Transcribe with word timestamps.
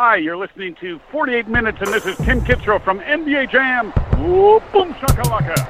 Hi, 0.00 0.16
you're 0.16 0.40
listening 0.40 0.74
to 0.80 0.98
48 1.12 1.46
Minutes, 1.48 1.76
and 1.82 1.92
this 1.92 2.06
is 2.06 2.16
Tim 2.24 2.40
Kitzrow 2.40 2.82
from 2.82 3.00
NBA 3.00 3.52
Jam. 3.52 3.92
Whoa, 4.16 4.58
boom 4.72 4.94
shakalaka. 4.94 5.60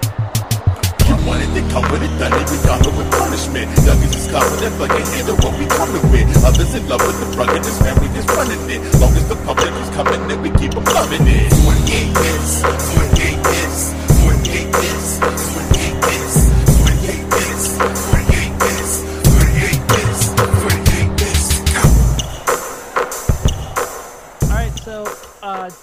You 1.10 1.18
wanted 1.26 1.50
to 1.50 1.66
come 1.74 1.82
with 1.90 1.98
it, 1.98 2.14
done 2.14 2.38
it, 2.38 2.46
we 2.46 2.56
got 2.62 2.78
it 2.78 2.94
with 2.94 3.10
punishment. 3.10 3.66
Youngest 3.82 4.14
is 4.14 4.30
confident, 4.30 4.78
but 4.78 4.86
can't 4.94 5.02
handle 5.18 5.34
what 5.42 5.58
we 5.58 5.66
coming 5.66 6.06
with. 6.14 6.30
Others 6.46 6.78
in 6.78 6.86
love 6.86 7.02
with 7.02 7.18
the 7.18 7.26
drug 7.34 7.50
and 7.50 7.64
this 7.64 7.74
family 7.82 8.06
just 8.14 8.30
running 8.30 8.62
it. 8.70 8.78
Long 9.02 9.10
as 9.18 9.26
the 9.26 9.34
public 9.42 9.74
is 9.82 9.90
coming 9.98 10.22
in, 10.30 10.38
we 10.46 10.50
keep 10.62 10.78
them 10.78 10.86
loving 10.94 11.26
it. 11.26 11.50
28 11.66 12.14
minutes, 12.14 12.62
28 12.62 13.34
minutes, 13.34 13.90
28 14.30 14.70
minutes, 14.70 15.10
28 15.26 15.90
minutes, 15.90 15.99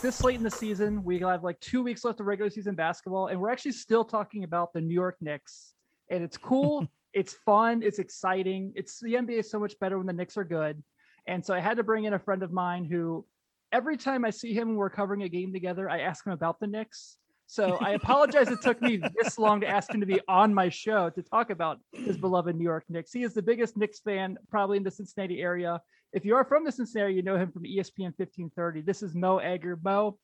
this 0.08 0.24
late 0.24 0.38
in 0.38 0.44
the 0.44 0.50
season, 0.50 1.04
we 1.04 1.20
have 1.20 1.44
like 1.44 1.60
two 1.60 1.84
weeks 1.84 2.06
left 2.06 2.22
of 2.22 2.28
regular 2.28 2.50
season 2.50 2.76
basketball, 2.76 3.28
and 3.28 3.38
we're 3.38 3.50
actually 3.50 3.74
still 3.74 4.06
talking 4.06 4.46
about 4.46 4.72
the 4.72 4.80
New 4.80 4.94
York 4.94 5.18
Knicks. 5.20 5.74
And 6.10 6.24
it's 6.24 6.38
cool, 6.38 6.88
it's 7.14 7.34
fun, 7.46 7.84
it's 7.84 8.00
exciting. 8.00 8.72
It's 8.74 9.02
the 9.02 9.16
NBA 9.16 9.40
is 9.40 9.52
so 9.52 9.60
much 9.60 9.78
better 9.82 9.98
when 9.98 10.08
the 10.08 10.14
Knicks 10.14 10.38
are 10.38 10.46
good. 10.46 10.82
And 11.28 11.46
so 11.46 11.54
I 11.54 11.60
had 11.60 11.76
to 11.76 11.84
bring 11.84 12.06
in 12.06 12.14
a 12.14 12.20
friend 12.20 12.42
of 12.42 12.54
mine 12.54 12.86
who, 12.86 13.26
every 13.74 13.98
time 13.98 14.24
I 14.24 14.30
see 14.30 14.54
him 14.54 14.70
when 14.70 14.78
we're 14.78 14.90
covering 14.90 15.24
a 15.24 15.30
game 15.30 15.52
together, 15.52 15.90
I 15.90 16.00
ask 16.00 16.26
him 16.26 16.32
about 16.32 16.62
the 16.62 16.68
Knicks. 16.68 17.18
So 17.48 17.76
I 17.82 17.92
apologize 17.92 18.48
it 18.48 18.62
took 18.62 18.82
me 18.82 19.02
this 19.22 19.38
long 19.38 19.60
to 19.60 19.68
ask 19.68 19.94
him 19.94 20.00
to 20.00 20.06
be 20.06 20.22
on 20.30 20.54
my 20.54 20.70
show 20.70 21.10
to 21.10 21.22
talk 21.22 21.50
about 21.50 21.80
his 21.92 22.18
beloved 22.18 22.56
New 22.56 22.64
York 22.64 22.86
Knicks. 22.88 23.12
He 23.12 23.24
is 23.24 23.34
the 23.34 23.42
biggest 23.42 23.76
Knicks 23.76 24.00
fan 24.00 24.38
probably 24.50 24.78
in 24.78 24.84
the 24.84 24.92
Cincinnati 24.92 25.42
area. 25.42 25.82
If 26.14 26.26
you 26.26 26.36
are 26.36 26.46
from 26.46 26.64
the 26.64 26.72
Cincinnati, 26.72 27.14
you 27.14 27.22
know 27.22 27.38
him 27.38 27.52
from 27.52 27.64
ESPN 27.64 28.14
1530. 28.18 28.82
This 28.82 29.04
is 29.04 29.14
Mo 29.14 29.38
Egger. 29.38 29.78
Mo, 29.84 30.18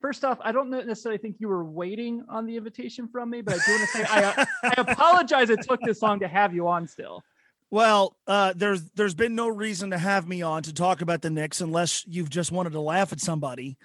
first 0.00 0.24
off, 0.24 0.38
I 0.40 0.52
don't 0.52 0.70
necessarily 0.70 1.18
think 1.18 1.36
you 1.38 1.48
were 1.48 1.64
waiting 1.64 2.24
on 2.28 2.46
the 2.46 2.56
invitation 2.56 3.08
from 3.08 3.30
me, 3.30 3.42
but 3.42 3.54
I 3.54 3.58
do 3.64 3.72
want 3.72 3.80
to 3.82 3.86
say 3.86 4.04
I, 4.08 4.46
I 4.62 4.74
apologize 4.78 5.50
it 5.50 5.62
took 5.62 5.80
this 5.82 6.02
long 6.02 6.20
to 6.20 6.28
have 6.28 6.54
you 6.54 6.68
on 6.68 6.88
still. 6.88 7.22
Well, 7.70 8.16
uh, 8.26 8.54
there's 8.56 8.90
there's 8.92 9.14
been 9.14 9.34
no 9.34 9.48
reason 9.48 9.90
to 9.90 9.98
have 9.98 10.28
me 10.28 10.40
on 10.42 10.62
to 10.64 10.72
talk 10.72 11.00
about 11.00 11.22
the 11.22 11.30
Knicks 11.30 11.60
unless 11.60 12.06
you've 12.06 12.30
just 12.30 12.52
wanted 12.52 12.72
to 12.72 12.80
laugh 12.80 13.12
at 13.12 13.20
somebody. 13.20 13.76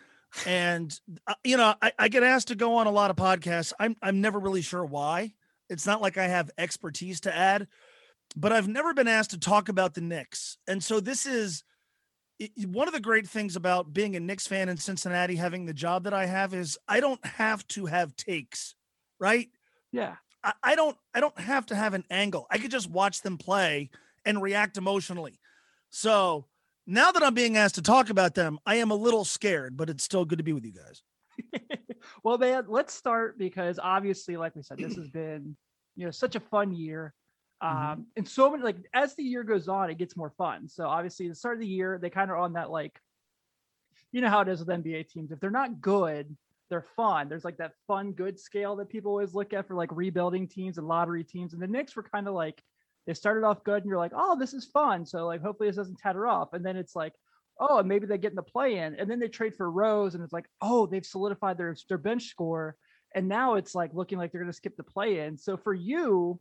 And 0.45 0.97
uh, 1.27 1.33
you 1.43 1.57
know, 1.57 1.73
I, 1.81 1.91
I 1.97 2.07
get 2.07 2.23
asked 2.23 2.49
to 2.49 2.55
go 2.55 2.75
on 2.75 2.87
a 2.87 2.91
lot 2.91 3.09
of 3.09 3.17
podcasts. 3.17 3.73
I'm 3.79 3.95
I'm 4.01 4.21
never 4.21 4.39
really 4.39 4.61
sure 4.61 4.85
why. 4.85 5.33
It's 5.69 5.87
not 5.87 6.01
like 6.01 6.17
I 6.17 6.27
have 6.27 6.51
expertise 6.57 7.21
to 7.21 7.35
add, 7.35 7.67
but 8.35 8.51
I've 8.51 8.67
never 8.67 8.93
been 8.93 9.07
asked 9.07 9.31
to 9.31 9.39
talk 9.39 9.69
about 9.69 9.93
the 9.93 10.01
Knicks. 10.01 10.57
And 10.67 10.83
so 10.83 10.99
this 10.99 11.25
is 11.25 11.63
one 12.67 12.87
of 12.87 12.93
the 12.93 12.99
great 12.99 13.27
things 13.27 13.55
about 13.55 13.93
being 13.93 14.15
a 14.15 14.19
Knicks 14.19 14.47
fan 14.47 14.69
in 14.69 14.77
Cincinnati, 14.77 15.35
having 15.35 15.65
the 15.65 15.73
job 15.73 16.05
that 16.05 16.13
I 16.13 16.25
have, 16.25 16.53
is 16.53 16.77
I 16.87 16.99
don't 16.99 17.23
have 17.25 17.67
to 17.69 17.85
have 17.85 18.15
takes, 18.15 18.75
right? 19.19 19.49
Yeah. 19.91 20.15
I, 20.43 20.53
I 20.63 20.75
don't 20.75 20.97
I 21.13 21.19
don't 21.19 21.39
have 21.39 21.65
to 21.67 21.75
have 21.75 21.93
an 21.93 22.05
angle. 22.09 22.47
I 22.49 22.57
could 22.57 22.71
just 22.71 22.89
watch 22.89 23.21
them 23.21 23.37
play 23.37 23.89
and 24.25 24.41
react 24.41 24.77
emotionally. 24.77 25.39
So 25.89 26.45
now 26.87 27.11
that 27.11 27.23
I'm 27.23 27.33
being 27.33 27.57
asked 27.57 27.75
to 27.75 27.81
talk 27.81 28.09
about 28.09 28.33
them, 28.33 28.59
I 28.65 28.75
am 28.75 28.91
a 28.91 28.95
little 28.95 29.25
scared, 29.25 29.77
but 29.77 29.89
it's 29.89 30.03
still 30.03 30.25
good 30.25 30.39
to 30.39 30.43
be 30.43 30.53
with 30.53 30.65
you 30.65 30.73
guys. 30.73 31.03
well, 32.23 32.37
man, 32.37 32.65
let's 32.67 32.93
start 32.93 33.37
because 33.37 33.79
obviously, 33.81 34.37
like 34.37 34.55
we 34.55 34.63
said, 34.63 34.77
this 34.77 34.95
has 34.95 35.09
been 35.09 35.55
you 35.95 36.05
know 36.05 36.11
such 36.11 36.35
a 36.35 36.39
fun 36.39 36.73
year. 36.73 37.13
Um, 37.61 37.69
Mhm. 37.69 38.05
and 38.17 38.27
so 38.27 38.49
many 38.49 38.63
like 38.63 38.77
as 38.93 39.15
the 39.15 39.23
year 39.23 39.43
goes 39.43 39.67
on, 39.67 39.89
it 39.89 39.97
gets 39.97 40.17
more 40.17 40.31
fun. 40.31 40.67
So 40.67 40.87
obviously, 40.87 41.29
the 41.29 41.35
start 41.35 41.55
of 41.55 41.61
the 41.61 41.67
year, 41.67 41.99
they 41.99 42.09
kind 42.09 42.31
of 42.31 42.37
on 42.37 42.53
that 42.53 42.71
like, 42.71 42.99
you 44.11 44.21
know 44.21 44.29
how 44.29 44.41
it 44.41 44.47
is 44.47 44.59
with 44.59 44.69
NBA 44.69 45.03
teams. 45.03 45.31
If 45.31 45.39
they're 45.39 45.51
not 45.51 45.79
good, 45.79 46.35
they're 46.69 46.81
fun. 46.81 47.29
There's 47.29 47.45
like 47.45 47.57
that 47.57 47.75
fun 47.87 48.13
good 48.13 48.39
scale 48.39 48.75
that 48.77 48.89
people 48.89 49.11
always 49.11 49.33
look 49.35 49.53
at 49.53 49.67
for 49.67 49.75
like 49.75 49.91
rebuilding 49.91 50.47
teams 50.47 50.77
and 50.77 50.87
lottery 50.87 51.23
teams. 51.23 51.53
And 51.53 51.61
the 51.61 51.67
Knicks 51.67 51.95
were 51.95 52.03
kind 52.03 52.27
of 52.27 52.33
like 52.33 52.63
they 53.05 53.13
started 53.13 53.45
off 53.45 53.63
good, 53.63 53.83
and 53.83 53.85
you're 53.89 53.97
like, 53.97 54.13
oh, 54.15 54.37
this 54.37 54.53
is 54.53 54.65
fun. 54.65 55.05
So 55.05 55.27
like 55.27 55.41
hopefully 55.41 55.69
this 55.69 55.75
doesn't 55.75 55.99
tatter 55.99 56.27
off. 56.27 56.53
And 56.53 56.65
then 56.65 56.77
it's 56.77 56.95
like, 56.95 57.13
oh, 57.59 57.79
and 57.79 57.87
maybe 57.87 58.07
they 58.07 58.17
get 58.17 58.31
in 58.31 58.35
the 58.35 58.43
play 58.43 58.77
in, 58.79 58.95
and 58.95 59.09
then 59.09 59.19
they 59.19 59.27
trade 59.27 59.55
for 59.55 59.69
Rose, 59.69 60.15
and 60.15 60.23
it's 60.23 60.33
like, 60.33 60.47
oh, 60.61 60.87
they've 60.87 61.05
solidified 61.05 61.57
their 61.57 61.75
their 61.89 61.97
bench 61.99 62.23
score, 62.27 62.75
and 63.13 63.27
now 63.27 63.55
it's 63.55 63.75
like 63.75 63.93
looking 63.93 64.17
like 64.17 64.31
they're 64.31 64.41
going 64.41 64.51
to 64.51 64.57
skip 64.57 64.75
the 64.77 64.83
play 64.83 65.19
in. 65.19 65.37
So 65.37 65.57
for 65.57 65.73
you, 65.73 66.39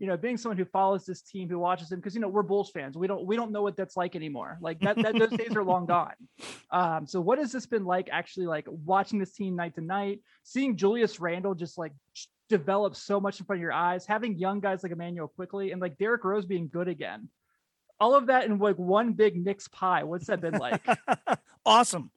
you 0.00 0.06
know, 0.06 0.16
being 0.16 0.38
someone 0.38 0.56
who 0.56 0.64
follows 0.64 1.04
this 1.04 1.20
team, 1.20 1.46
who 1.48 1.58
watches 1.58 1.90
them, 1.90 2.00
because 2.00 2.14
you 2.14 2.22
know 2.22 2.28
we're 2.28 2.42
Bulls 2.42 2.70
fans, 2.70 2.96
we 2.96 3.06
don't 3.06 3.26
we 3.26 3.36
don't 3.36 3.52
know 3.52 3.60
what 3.60 3.76
that's 3.76 3.98
like 3.98 4.16
anymore. 4.16 4.58
Like 4.62 4.80
that, 4.80 4.96
that 4.96 5.18
those 5.18 5.30
days 5.38 5.54
are 5.54 5.62
long 5.62 5.86
gone. 5.86 6.14
Um, 6.72 7.04
so 7.04 7.20
what 7.20 7.40
has 7.40 7.50
this 7.50 7.66
been 7.66 7.84
like? 7.84 8.08
Actually, 8.12 8.46
like 8.46 8.64
watching 8.68 9.18
this 9.18 9.32
team 9.32 9.56
night 9.56 9.74
to 9.74 9.80
night, 9.80 10.20
seeing 10.44 10.76
Julius 10.76 11.18
Randle 11.18 11.52
just 11.52 11.76
like 11.76 11.92
develop 12.48 12.94
so 12.94 13.18
much 13.18 13.40
in 13.40 13.46
front 13.46 13.58
of 13.58 13.62
your 13.62 13.72
eyes, 13.72 14.06
having 14.06 14.38
young 14.38 14.60
guys 14.60 14.84
like 14.84 14.92
Immanuel 14.92 15.26
Quickley, 15.26 15.72
and 15.72 15.80
like 15.80 15.98
Derrick 15.98 16.22
Rose 16.22 16.46
being 16.46 16.68
good 16.68 16.86
again. 16.86 17.28
All 17.98 18.14
of 18.14 18.26
that 18.28 18.44
in 18.44 18.56
like 18.58 18.76
one 18.76 19.14
big 19.14 19.34
Knicks 19.44 19.66
pie. 19.66 20.04
What's 20.04 20.28
that 20.28 20.40
been 20.40 20.58
like? 20.58 20.80
awesome. 21.66 22.12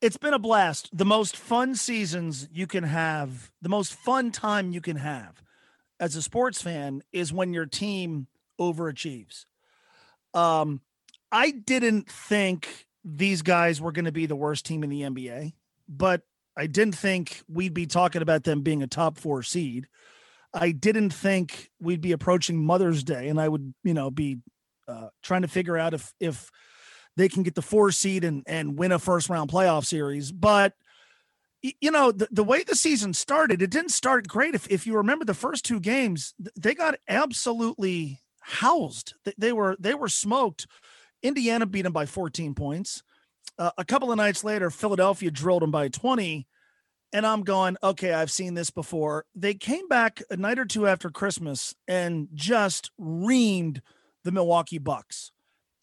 It's 0.00 0.16
been 0.16 0.32
a 0.32 0.38
blast. 0.38 0.96
The 0.96 1.04
most 1.04 1.36
fun 1.36 1.74
seasons 1.74 2.48
you 2.52 2.68
can 2.68 2.84
have, 2.84 3.50
the 3.60 3.68
most 3.68 3.94
fun 3.94 4.30
time 4.30 4.70
you 4.70 4.80
can 4.80 4.96
have 4.96 5.42
as 6.00 6.16
a 6.16 6.22
sports 6.22 6.62
fan 6.62 7.02
is 7.12 7.32
when 7.32 7.52
your 7.52 7.66
team 7.66 8.26
overachieves. 8.60 9.44
Um, 10.34 10.80
I 11.30 11.50
didn't 11.50 12.10
think 12.10 12.86
these 13.04 13.42
guys 13.42 13.80
were 13.80 13.92
going 13.92 14.04
to 14.04 14.12
be 14.12 14.26
the 14.26 14.36
worst 14.36 14.66
team 14.66 14.82
in 14.82 14.90
the 14.90 15.02
NBA, 15.02 15.52
but 15.88 16.22
I 16.56 16.66
didn't 16.66 16.96
think 16.96 17.42
we'd 17.48 17.74
be 17.74 17.86
talking 17.86 18.22
about 18.22 18.44
them 18.44 18.62
being 18.62 18.82
a 18.82 18.86
top 18.86 19.18
four 19.18 19.42
seed. 19.42 19.86
I 20.52 20.72
didn't 20.72 21.10
think 21.10 21.70
we'd 21.80 22.00
be 22.00 22.12
approaching 22.12 22.64
Mother's 22.64 23.04
Day 23.04 23.28
and 23.28 23.40
I 23.40 23.48
would, 23.48 23.74
you 23.84 23.94
know, 23.94 24.10
be 24.10 24.38
uh, 24.88 25.08
trying 25.22 25.42
to 25.42 25.48
figure 25.48 25.76
out 25.76 25.94
if 25.94 26.12
if 26.18 26.50
they 27.16 27.28
can 27.28 27.42
get 27.42 27.54
the 27.54 27.62
four 27.62 27.92
seed 27.92 28.24
and 28.24 28.42
and 28.46 28.78
win 28.78 28.92
a 28.92 28.98
first 28.98 29.28
round 29.28 29.50
playoff 29.50 29.84
series. 29.84 30.32
But 30.32 30.72
you 31.62 31.90
know, 31.90 32.12
the, 32.12 32.28
the 32.30 32.44
way 32.44 32.62
the 32.62 32.76
season 32.76 33.12
started, 33.12 33.62
it 33.62 33.70
didn't 33.70 33.90
start 33.90 34.28
great. 34.28 34.54
If 34.54 34.70
if 34.70 34.86
you 34.86 34.96
remember 34.96 35.24
the 35.24 35.34
first 35.34 35.64
two 35.64 35.80
games, 35.80 36.34
they 36.56 36.74
got 36.74 36.96
absolutely 37.08 38.20
housed. 38.40 39.14
They, 39.36 39.52
were 39.52 39.76
they 39.78 39.94
were 39.94 40.08
smoked. 40.08 40.66
Indiana 41.22 41.66
beat 41.66 41.82
them 41.82 41.92
by 41.92 42.06
14 42.06 42.54
points. 42.54 43.02
Uh, 43.58 43.70
a 43.76 43.84
couple 43.84 44.10
of 44.10 44.16
nights 44.16 44.44
later, 44.44 44.70
Philadelphia 44.70 45.30
drilled 45.30 45.62
them 45.62 45.70
by 45.70 45.88
20. 45.88 46.46
And 47.12 47.26
I'm 47.26 47.42
going, 47.42 47.76
okay, 47.82 48.12
I've 48.12 48.30
seen 48.30 48.54
this 48.54 48.70
before. 48.70 49.24
They 49.34 49.54
came 49.54 49.88
back 49.88 50.22
a 50.30 50.36
night 50.36 50.58
or 50.58 50.66
two 50.66 50.86
after 50.86 51.10
Christmas 51.10 51.74
and 51.88 52.28
just 52.34 52.90
reamed 53.00 53.80
the 54.24 54.30
Milwaukee 54.30 54.78
Bucks 54.78 55.32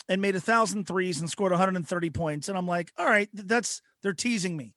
and 0.07 0.21
made 0.21 0.35
a 0.35 0.39
thousand 0.39 0.85
threes 0.85 1.19
and 1.19 1.29
scored 1.29 1.51
130 1.51 2.09
points. 2.11 2.47
And 2.47 2.57
I'm 2.57 2.67
like, 2.67 2.91
all 2.95 3.07
right, 3.07 3.27
that's 3.33 3.81
they're 4.03 4.13
teasing 4.13 4.55
me. 4.55 4.74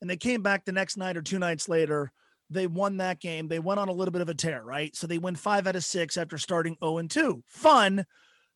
And 0.00 0.08
they 0.08 0.16
came 0.16 0.42
back 0.42 0.64
the 0.64 0.72
next 0.72 0.96
night 0.96 1.16
or 1.16 1.22
two 1.22 1.38
nights 1.38 1.68
later. 1.68 2.12
They 2.50 2.66
won 2.66 2.98
that 2.98 3.20
game. 3.20 3.48
They 3.48 3.58
went 3.58 3.80
on 3.80 3.88
a 3.88 3.92
little 3.92 4.12
bit 4.12 4.22
of 4.22 4.28
a 4.28 4.34
tear, 4.34 4.62
right? 4.62 4.94
So 4.96 5.06
they 5.06 5.18
win 5.18 5.36
five 5.36 5.66
out 5.66 5.76
of 5.76 5.84
six 5.84 6.16
after 6.16 6.38
starting 6.38 6.76
0 6.82 6.98
and 6.98 7.10
2. 7.10 7.42
Fun, 7.46 8.06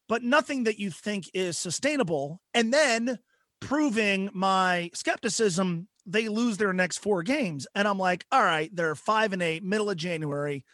but 0.08 0.22
nothing 0.22 0.64
that 0.64 0.78
you 0.78 0.90
think 0.90 1.28
is 1.34 1.58
sustainable. 1.58 2.40
And 2.54 2.72
then 2.72 3.18
proving 3.60 4.30
my 4.32 4.90
skepticism, 4.94 5.88
they 6.06 6.28
lose 6.28 6.56
their 6.56 6.72
next 6.72 6.98
four 6.98 7.22
games. 7.22 7.66
And 7.74 7.86
I'm 7.86 7.98
like, 7.98 8.24
all 8.32 8.42
right, 8.42 8.74
they're 8.74 8.94
five 8.94 9.32
and 9.32 9.42
eight, 9.42 9.62
middle 9.62 9.90
of 9.90 9.96
January. 9.96 10.64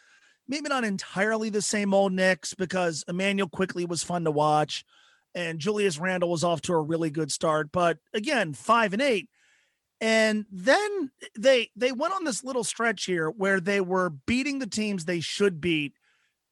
Maybe 0.47 0.69
not 0.69 0.83
entirely 0.83 1.49
the 1.49 1.61
same 1.61 1.93
old 1.93 2.13
Knicks 2.13 2.53
because 2.53 3.03
Immanuel 3.07 3.49
Quickley 3.49 3.85
was 3.85 4.01
fun 4.01 4.23
to 4.23 4.31
watch 4.31 4.83
and 5.35 5.59
Julius 5.59 5.99
Randle 5.99 6.31
was 6.31 6.43
off 6.43 6.61
to 6.63 6.73
a 6.73 6.81
really 6.81 7.09
good 7.09 7.31
start. 7.31 7.71
But 7.71 7.97
again, 8.13 8.53
five 8.53 8.93
and 8.93 9.01
eight. 9.01 9.29
And 10.01 10.45
then 10.51 11.11
they 11.37 11.71
they 11.75 11.91
went 11.91 12.13
on 12.13 12.23
this 12.23 12.43
little 12.43 12.63
stretch 12.63 13.05
here 13.05 13.29
where 13.29 13.59
they 13.59 13.81
were 13.81 14.09
beating 14.09 14.59
the 14.59 14.67
teams 14.67 15.05
they 15.05 15.19
should 15.19 15.59
beat, 15.59 15.93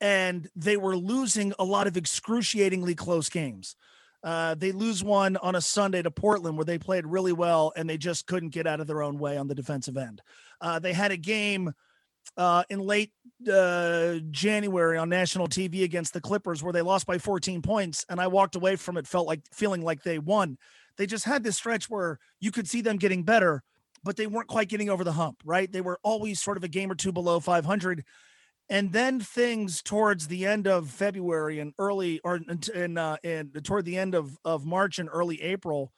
and 0.01 0.49
they 0.55 0.75
were 0.75 0.97
losing 0.97 1.53
a 1.57 1.63
lot 1.63 1.87
of 1.87 1.95
excruciatingly 1.95 2.95
close 2.95 3.29
games. 3.29 3.75
Uh, 4.23 4.55
they 4.55 4.71
lose 4.71 5.03
one 5.03 5.37
on 5.37 5.55
a 5.55 5.61
Sunday 5.61 6.01
to 6.01 6.11
Portland 6.11 6.57
where 6.57 6.65
they 6.65 6.77
played 6.77 7.05
really 7.05 7.31
well 7.31 7.71
and 7.75 7.89
they 7.89 7.97
just 7.97 8.25
couldn't 8.25 8.49
get 8.49 8.67
out 8.67 8.79
of 8.79 8.87
their 8.87 9.03
own 9.03 9.19
way 9.19 9.37
on 9.37 9.47
the 9.47 9.55
defensive 9.55 9.95
end. 9.95 10.21
Uh, 10.59 10.79
they 10.79 10.91
had 10.91 11.11
a 11.11 11.17
game 11.17 11.71
uh, 12.35 12.63
in 12.69 12.79
late 12.79 13.11
uh, 13.51 14.15
January 14.31 14.97
on 14.97 15.07
national 15.07 15.47
TV 15.47 15.83
against 15.83 16.13
the 16.13 16.21
Clippers 16.21 16.61
where 16.61 16.73
they 16.73 16.81
lost 16.81 17.05
by 17.05 17.17
14 17.17 17.61
points, 17.61 18.05
and 18.09 18.19
I 18.19 18.27
walked 18.27 18.55
away 18.55 18.75
from 18.75 18.97
it 18.97 19.07
felt 19.07 19.27
like 19.27 19.41
feeling 19.53 19.81
like 19.81 20.03
they 20.03 20.19
won. 20.19 20.57
They 20.97 21.05
just 21.05 21.25
had 21.25 21.43
this 21.43 21.57
stretch 21.57 21.89
where 21.89 22.19
you 22.39 22.51
could 22.51 22.67
see 22.67 22.81
them 22.81 22.97
getting 22.97 23.23
better, 23.23 23.63
but 24.03 24.17
they 24.17 24.27
weren't 24.27 24.47
quite 24.47 24.69
getting 24.69 24.89
over 24.89 25.03
the 25.03 25.13
hump. 25.13 25.37
Right? 25.45 25.71
They 25.71 25.81
were 25.81 25.99
always 26.03 26.41
sort 26.41 26.57
of 26.57 26.63
a 26.63 26.67
game 26.67 26.91
or 26.91 26.95
two 26.95 27.11
below 27.11 27.39
500. 27.39 28.03
And 28.69 28.91
then 28.91 29.21
things 29.21 29.81
towards 29.81 30.27
the 30.27 30.45
end 30.45 30.67
of 30.67 30.89
February 30.89 31.59
and 31.59 31.73
early, 31.79 32.19
or 32.23 32.41
in, 32.75 32.97
uh, 32.97 33.15
in 33.23 33.51
toward 33.63 33.85
the 33.85 33.97
end 33.97 34.13
of 34.13 34.37
of 34.43 34.65
March 34.65 34.99
and 34.99 35.09
early 35.11 35.41
April, 35.41 35.93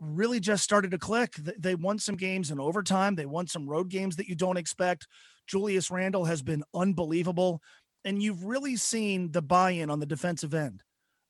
really 0.00 0.40
just 0.40 0.64
started 0.64 0.90
to 0.92 0.98
click. 0.98 1.34
They 1.34 1.74
won 1.74 1.98
some 1.98 2.16
games 2.16 2.50
in 2.50 2.60
overtime. 2.60 3.14
They 3.14 3.26
won 3.26 3.46
some 3.46 3.68
road 3.68 3.88
games 3.88 4.16
that 4.16 4.28
you 4.28 4.34
don't 4.34 4.56
expect. 4.56 5.06
Julius 5.46 5.90
Randle 5.90 6.24
has 6.24 6.42
been 6.42 6.62
unbelievable. 6.74 7.60
And 8.04 8.22
you've 8.22 8.44
really 8.44 8.76
seen 8.76 9.32
the 9.32 9.42
buy 9.42 9.72
in 9.72 9.90
on 9.90 9.98
the 9.98 10.06
defensive 10.06 10.54
end. 10.54 10.82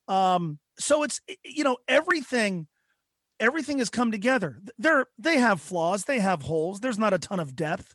Um, 0.07 0.59
so 0.79 1.03
it's, 1.03 1.21
you 1.45 1.65
know, 1.65 1.79
everything. 1.89 2.67
Everything 3.41 3.79
has 3.79 3.91
come 3.91 4.11
together. 4.11 4.59
They're 4.79 5.07
they 5.19 5.39
have 5.39 5.61
flaws. 5.61 6.05
They 6.05 6.19
have 6.19 6.43
holes. 6.43 6.81
There's 6.81 6.99
not 6.99 7.15
a 7.15 7.19
ton 7.19 7.41
of 7.41 7.55
depth. 7.55 7.95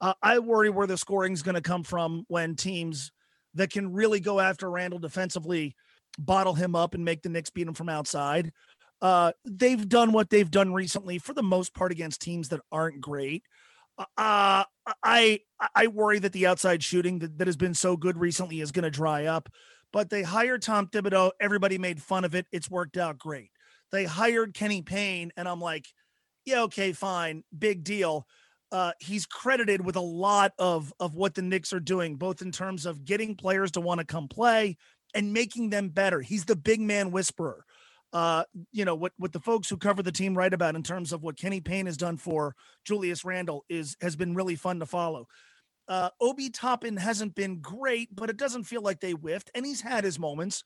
Uh, 0.00 0.14
I 0.22 0.38
worry 0.38 0.70
where 0.70 0.86
the 0.86 0.98
scoring 0.98 1.32
is 1.32 1.42
going 1.42 1.54
to 1.54 1.60
come 1.60 1.82
from 1.82 2.24
when 2.28 2.56
teams 2.56 3.12
that 3.54 3.70
can 3.70 3.92
really 3.92 4.20
go 4.20 4.40
after 4.40 4.70
Randle 4.70 4.98
defensively 4.98 5.74
bottle 6.18 6.54
him 6.54 6.74
up 6.74 6.94
and 6.94 7.04
make 7.04 7.22
the 7.22 7.28
Knicks 7.28 7.50
beat 7.50 7.66
him 7.66 7.74
from 7.74 7.88
outside. 7.88 8.52
Uh, 9.00 9.32
they've 9.44 9.88
done 9.88 10.12
what 10.12 10.30
they've 10.30 10.50
done 10.50 10.72
recently 10.72 11.18
for 11.18 11.34
the 11.34 11.42
most 11.42 11.74
part 11.74 11.92
against 11.92 12.22
teams 12.22 12.48
that 12.48 12.60
aren't 12.72 13.00
great. 13.00 13.42
Uh, 13.98 14.64
I 15.02 15.40
I 15.74 15.86
worry 15.88 16.18
that 16.18 16.32
the 16.32 16.46
outside 16.46 16.82
shooting 16.82 17.20
that, 17.20 17.38
that 17.38 17.46
has 17.46 17.56
been 17.56 17.74
so 17.74 17.96
good 17.96 18.18
recently 18.18 18.60
is 18.60 18.72
going 18.72 18.84
to 18.84 18.90
dry 18.90 19.26
up. 19.26 19.48
But 19.92 20.10
they 20.10 20.22
hired 20.22 20.62
Tom 20.62 20.88
Thibodeau. 20.88 21.30
Everybody 21.40 21.78
made 21.78 22.02
fun 22.02 22.24
of 22.24 22.34
it. 22.34 22.46
It's 22.50 22.68
worked 22.68 22.96
out 22.96 23.18
great. 23.18 23.50
They 23.94 24.06
hired 24.06 24.54
Kenny 24.54 24.82
Payne, 24.82 25.30
and 25.36 25.46
I'm 25.46 25.60
like, 25.60 25.86
yeah, 26.44 26.62
okay, 26.62 26.92
fine, 26.92 27.44
big 27.56 27.84
deal. 27.84 28.26
Uh, 28.72 28.90
he's 28.98 29.24
credited 29.24 29.84
with 29.84 29.94
a 29.94 30.00
lot 30.00 30.50
of 30.58 30.92
of 30.98 31.14
what 31.14 31.36
the 31.36 31.42
Knicks 31.42 31.72
are 31.72 31.78
doing, 31.78 32.16
both 32.16 32.42
in 32.42 32.50
terms 32.50 32.86
of 32.86 33.04
getting 33.04 33.36
players 33.36 33.70
to 33.72 33.80
want 33.80 34.00
to 34.00 34.04
come 34.04 34.26
play 34.26 34.76
and 35.14 35.32
making 35.32 35.70
them 35.70 35.90
better. 35.90 36.20
He's 36.20 36.44
the 36.44 36.56
big 36.56 36.80
man 36.80 37.12
whisperer. 37.12 37.64
Uh, 38.12 38.42
you 38.72 38.84
know 38.84 38.96
what 38.96 39.12
what 39.16 39.32
the 39.32 39.38
folks 39.38 39.70
who 39.70 39.76
cover 39.76 40.02
the 40.02 40.10
team 40.10 40.36
write 40.36 40.54
about 40.54 40.74
in 40.74 40.82
terms 40.82 41.12
of 41.12 41.22
what 41.22 41.38
Kenny 41.38 41.60
Payne 41.60 41.86
has 41.86 41.96
done 41.96 42.16
for 42.16 42.56
Julius 42.84 43.24
Randle 43.24 43.64
is 43.68 43.96
has 44.00 44.16
been 44.16 44.34
really 44.34 44.56
fun 44.56 44.80
to 44.80 44.86
follow. 44.86 45.28
Uh, 45.86 46.10
Obi 46.20 46.50
Toppin 46.50 46.96
hasn't 46.96 47.36
been 47.36 47.60
great, 47.60 48.08
but 48.12 48.28
it 48.28 48.38
doesn't 48.38 48.64
feel 48.64 48.82
like 48.82 48.98
they 48.98 49.12
whiffed, 49.12 49.52
and 49.54 49.64
he's 49.64 49.82
had 49.82 50.02
his 50.02 50.18
moments. 50.18 50.64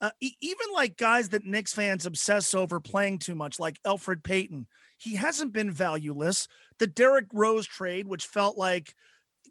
Uh, 0.00 0.10
even 0.20 0.66
like 0.72 0.96
guys 0.96 1.28
that 1.30 1.44
Knicks 1.44 1.74
fans 1.74 2.06
obsess 2.06 2.54
over 2.54 2.80
playing 2.80 3.18
too 3.18 3.34
much, 3.34 3.60
like 3.60 3.82
Elfrid 3.82 4.22
Payton, 4.22 4.66
he 4.96 5.16
hasn't 5.16 5.52
been 5.52 5.70
valueless. 5.70 6.48
The 6.78 6.86
Derrick 6.86 7.26
Rose 7.32 7.66
trade, 7.66 8.06
which 8.08 8.26
felt 8.26 8.56
like 8.56 8.94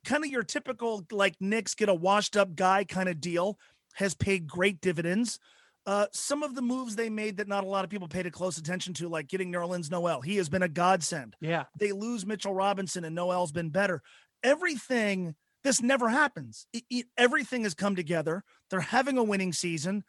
kind 0.04 0.24
of 0.24 0.32
your 0.32 0.44
typical 0.44 1.06
like 1.12 1.36
Knicks 1.40 1.76
get 1.76 1.90
a 1.90 1.94
washed 1.94 2.36
up 2.36 2.56
guy 2.56 2.84
kind 2.84 3.10
of 3.10 3.22
deal, 3.22 3.60
has 3.94 4.16
paid 4.16 4.48
great 4.48 4.82
dividends. 4.82 5.40
Uh, 5.86 6.08
some 6.12 6.44
of 6.44 6.56
the 6.56 6.62
moves 6.62 6.96
they 6.96 7.10
made 7.10 7.38
that 7.38 7.48
not 7.48 7.64
a 7.64 7.68
lot 7.68 7.84
of 7.84 7.90
people 7.90 8.08
paid 8.08 8.26
a 8.26 8.32
close 8.32 8.58
attention 8.58 8.94
to, 8.94 9.08
like 9.08 9.28
getting 9.28 9.52
Nerlens 9.52 9.90
Noel, 9.90 10.22
he 10.22 10.36
has 10.38 10.50
been 10.50 10.62
a 10.62 10.68
godsend. 10.68 11.36
Yeah. 11.42 11.66
They 11.80 11.92
lose 11.92 12.26
Mitchell 12.26 12.54
Robinson 12.54 13.06
and 13.06 13.16
Noel's 13.16 13.52
been 13.52 13.70
better. 13.70 14.02
Everything, 14.44 15.36
this 15.64 15.82
never 15.82 16.10
happens. 16.10 16.68
It, 16.74 16.84
it, 16.90 17.06
everything 17.18 17.64
has 17.64 17.74
come 17.74 17.96
together. 17.96 18.44
They're 18.70 18.82
having 18.82 19.18
a 19.18 19.24
winning 19.24 19.54
season. 19.54 20.04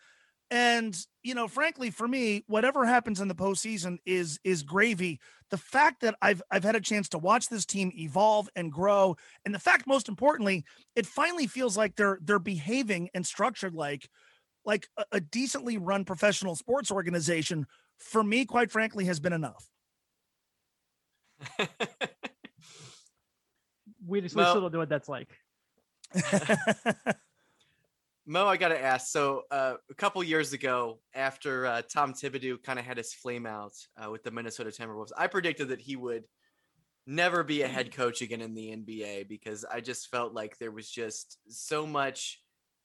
And 0.51 0.97
you 1.23 1.35
know, 1.35 1.47
frankly, 1.47 1.91
for 1.91 2.09
me, 2.09 2.43
whatever 2.47 2.85
happens 2.85 3.21
in 3.21 3.29
the 3.29 3.35
postseason 3.35 3.99
is 4.05 4.41
is 4.43 4.63
gravy. 4.65 5.21
The 5.51 5.59
fact 5.59 6.01
that 6.01 6.17
I've 6.21 6.43
I've 6.51 6.65
had 6.65 6.75
a 6.75 6.81
chance 6.81 7.09
to 7.11 7.19
watch 7.19 7.49
this 7.49 7.65
team 7.65 7.93
evolve 7.95 8.49
and 8.57 8.73
grow, 8.73 9.17
and 9.45 9.55
the 9.55 9.61
fact, 9.61 9.87
most 9.87 10.09
importantly, 10.09 10.65
it 10.97 11.07
finally 11.07 11.47
feels 11.47 11.77
like 11.77 11.95
they're 11.95 12.19
they're 12.23 12.41
behaving 12.41 13.11
and 13.15 13.25
structured 13.25 13.75
like 13.75 14.09
like 14.65 14.89
a, 14.97 15.05
a 15.13 15.21
decently 15.21 15.79
run 15.79 16.05
professional 16.05 16.57
sports 16.57 16.91
organization. 16.91 17.67
For 17.99 18.25
me, 18.25 18.45
quite 18.45 18.73
frankly, 18.73 19.05
has 19.05 19.21
been 19.21 19.33
enough. 19.33 19.69
we 24.07 24.21
just 24.21 24.35
well, 24.35 24.47
we 24.47 24.51
still 24.51 24.63
don't 24.63 24.73
know 24.73 24.79
what 24.81 24.89
that's 24.89 25.09
like. 25.09 25.29
Mo, 28.27 28.47
I 28.47 28.57
got 28.57 28.69
to 28.69 28.81
ask. 28.81 29.11
So, 29.11 29.43
uh, 29.51 29.75
a 29.91 29.95
couple 29.95 30.23
years 30.23 30.53
ago, 30.53 31.01
after 31.15 31.67
uh, 31.67 31.83
Tom 31.83 32.13
Thibodeau 32.13 32.63
kind 32.63 32.79
of 32.79 32.85
had 32.85 32.97
his 32.97 33.15
flame 33.15 33.47
out 33.47 33.73
uh, 33.97 34.11
with 34.11 34.23
the 34.23 34.31
Minnesota 34.31 34.71
Timberwolves, 34.71 35.13
I 35.17 35.27
predicted 35.27 35.69
that 35.69 35.81
he 35.81 35.97
would 35.97 36.25
never 37.07 37.43
be 37.43 37.63
a 37.63 37.69
head 37.69 37.93
coach 37.93 38.23
again 38.23 38.41
in 38.41 38.55
the 38.55 38.69
NBA 38.69 39.29
because 39.29 39.65
I 39.65 39.81
just 39.81 40.09
felt 40.09 40.35
like 40.35 40.59
there 40.59 40.71
was 40.71 40.89
just 40.89 41.39
so 41.49 41.87
much 41.87 42.41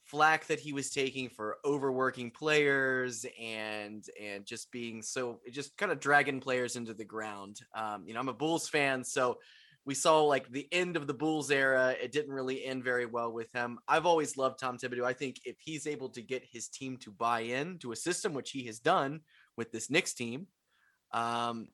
flack 0.06 0.46
that 0.48 0.60
he 0.60 0.72
was 0.72 0.92
taking 0.92 1.30
for 1.30 1.58
overworking 1.66 2.30
players 2.32 3.26
and 3.42 4.04
and 4.22 4.46
just 4.46 4.72
being 4.72 5.02
so 5.02 5.40
just 5.52 5.76
kind 5.78 5.92
of 5.92 6.00
dragging 6.00 6.40
players 6.40 6.76
into 6.76 6.94
the 6.94 7.06
ground. 7.06 7.60
Um, 7.76 8.04
you 8.08 8.14
know, 8.14 8.20
I'm 8.20 8.30
a 8.30 8.34
Bulls 8.34 8.70
fan, 8.70 9.04
so 9.04 9.40
we 9.86 9.94
saw 9.94 10.24
like 10.24 10.50
the 10.50 10.68
end 10.72 10.98
of 10.98 11.06
the 11.06 11.14
Bulls 11.14 11.52
era. 11.52 11.96
It 12.02 12.12
didn't 12.12 12.34
really 12.34 12.66
end 12.66 12.84
very 12.84 13.06
well 13.06 13.32
with 13.32 13.52
him. 13.54 13.78
I've 13.88 14.06
always 14.06 14.36
loved 14.36 14.60
Tom 14.60 14.78
Thibodeau. 14.78 15.06
I 15.06 15.14
think 15.14 15.40
if 15.46 15.58
he's 15.60 15.86
able 15.86 16.10
to 16.10 16.22
get 16.22 16.44
his 16.44 16.68
team 16.68 16.98
to 16.98 17.12
buy 17.12 17.42
in 17.42 17.78
to 17.80 17.92
a 17.92 17.96
system, 17.96 18.34
which 18.34 18.52
he 18.52 18.66
has 18.66 18.80
done 18.80 19.22
with 19.58 19.72
this 19.72 19.90
Knicks 19.92 20.14
team, 20.14 20.48
um, 21.12 21.68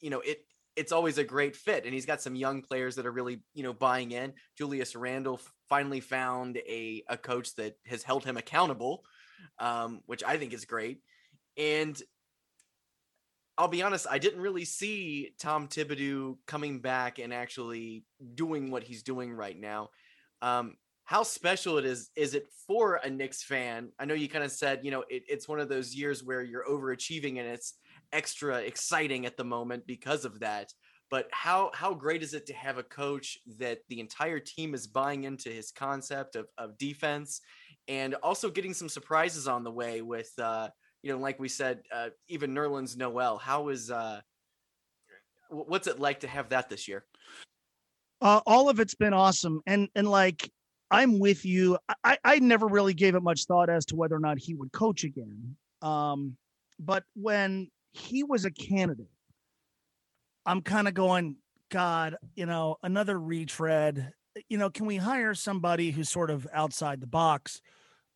you 0.00 0.10
know, 0.10 0.20
it 0.20 0.44
it's 0.74 0.92
always 0.92 1.16
a 1.18 1.24
great 1.24 1.56
fit. 1.56 1.84
And 1.84 1.94
he's 1.94 2.04
got 2.04 2.20
some 2.20 2.34
young 2.34 2.60
players 2.62 2.96
that 2.96 3.06
are 3.06 3.12
really, 3.12 3.40
you 3.54 3.62
know, 3.62 3.72
buying 3.72 4.10
in. 4.10 4.34
Julius 4.58 4.94
Randle 4.94 5.40
finally 5.68 6.00
found 6.00 6.58
a 6.58 7.04
a 7.08 7.16
coach 7.16 7.54
that 7.54 7.76
has 7.86 8.02
held 8.02 8.24
him 8.24 8.36
accountable, 8.36 9.04
um, 9.60 10.00
which 10.06 10.24
I 10.24 10.36
think 10.36 10.52
is 10.52 10.64
great. 10.64 11.00
And 11.56 12.00
I'll 13.58 13.68
be 13.68 13.82
honest, 13.82 14.06
I 14.10 14.18
didn't 14.18 14.40
really 14.40 14.64
see 14.64 15.30
Tom 15.38 15.68
Thibodeau 15.68 16.36
coming 16.46 16.80
back 16.80 17.18
and 17.18 17.32
actually 17.32 18.04
doing 18.34 18.70
what 18.70 18.82
he's 18.82 19.02
doing 19.02 19.32
right 19.32 19.58
now. 19.58 19.90
Um, 20.42 20.76
how 21.04 21.22
special 21.22 21.78
it 21.78 21.84
is 21.84 22.10
is 22.16 22.34
it 22.34 22.48
for 22.66 22.96
a 22.96 23.08
Knicks 23.08 23.42
fan? 23.42 23.92
I 23.98 24.04
know 24.04 24.14
you 24.14 24.28
kind 24.28 24.44
of 24.44 24.50
said, 24.50 24.80
you 24.82 24.90
know, 24.90 25.04
it, 25.08 25.22
it's 25.28 25.48
one 25.48 25.60
of 25.60 25.68
those 25.68 25.94
years 25.94 26.22
where 26.22 26.42
you're 26.42 26.66
overachieving 26.68 27.38
and 27.38 27.48
it's 27.48 27.74
extra 28.12 28.58
exciting 28.58 29.24
at 29.24 29.36
the 29.36 29.44
moment 29.44 29.86
because 29.86 30.24
of 30.24 30.40
that. 30.40 30.72
But 31.08 31.28
how 31.30 31.70
how 31.72 31.94
great 31.94 32.22
is 32.22 32.34
it 32.34 32.46
to 32.46 32.54
have 32.54 32.78
a 32.78 32.82
coach 32.82 33.38
that 33.58 33.78
the 33.88 34.00
entire 34.00 34.40
team 34.40 34.74
is 34.74 34.88
buying 34.88 35.24
into 35.24 35.48
his 35.48 35.70
concept 35.70 36.34
of, 36.34 36.46
of 36.58 36.76
defense 36.76 37.40
and 37.88 38.14
also 38.16 38.50
getting 38.50 38.74
some 38.74 38.88
surprises 38.88 39.46
on 39.46 39.62
the 39.62 39.70
way 39.70 40.02
with 40.02 40.32
uh, 40.38 40.68
you 41.06 41.12
know, 41.12 41.18
like 41.18 41.38
we 41.38 41.48
said, 41.48 41.82
uh, 41.94 42.08
even 42.26 42.52
Nerlens 42.52 42.96
Noel. 42.96 43.38
How 43.38 43.68
is 43.68 43.92
uh, 43.92 44.20
what's 45.50 45.86
it 45.86 46.00
like 46.00 46.18
to 46.20 46.26
have 46.26 46.48
that 46.48 46.68
this 46.68 46.88
year? 46.88 47.04
Uh, 48.20 48.40
all 48.44 48.68
of 48.68 48.80
it's 48.80 48.96
been 48.96 49.12
awesome, 49.12 49.60
and 49.68 49.88
and 49.94 50.10
like 50.10 50.50
I'm 50.90 51.20
with 51.20 51.44
you. 51.44 51.78
I 52.02 52.18
I 52.24 52.40
never 52.40 52.66
really 52.66 52.92
gave 52.92 53.14
it 53.14 53.22
much 53.22 53.44
thought 53.44 53.70
as 53.70 53.86
to 53.86 53.94
whether 53.94 54.16
or 54.16 54.18
not 54.18 54.40
he 54.40 54.54
would 54.54 54.72
coach 54.72 55.04
again. 55.04 55.56
Um, 55.80 56.36
but 56.80 57.04
when 57.14 57.70
he 57.92 58.24
was 58.24 58.44
a 58.44 58.50
candidate, 58.50 59.06
I'm 60.44 60.60
kind 60.60 60.88
of 60.88 60.94
going, 60.94 61.36
God, 61.70 62.16
you 62.34 62.46
know, 62.46 62.78
another 62.82 63.16
retread. 63.16 64.10
You 64.48 64.58
know, 64.58 64.70
can 64.70 64.86
we 64.86 64.96
hire 64.96 65.34
somebody 65.34 65.92
who's 65.92 66.10
sort 66.10 66.30
of 66.32 66.48
outside 66.52 67.00
the 67.00 67.06
box? 67.06 67.60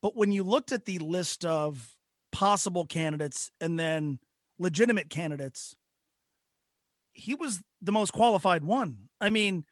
But 0.03 0.17
when 0.17 0.33
you 0.33 0.43
looked 0.43 0.73
at 0.73 0.87
the 0.87 0.99
list 0.99 1.45
of 1.45 1.95
possible 2.33 2.87
candidates 2.87 3.51
and 3.61 3.79
then 3.79 4.19
legitimate 4.59 5.11
candidates, 5.11 5.75
he 7.13 7.35
was 7.35 7.63
the 7.83 7.93
most 7.93 8.13
qualified 8.13 8.65
one. 8.65 9.09
I 9.21 9.31
mean, 9.31 9.65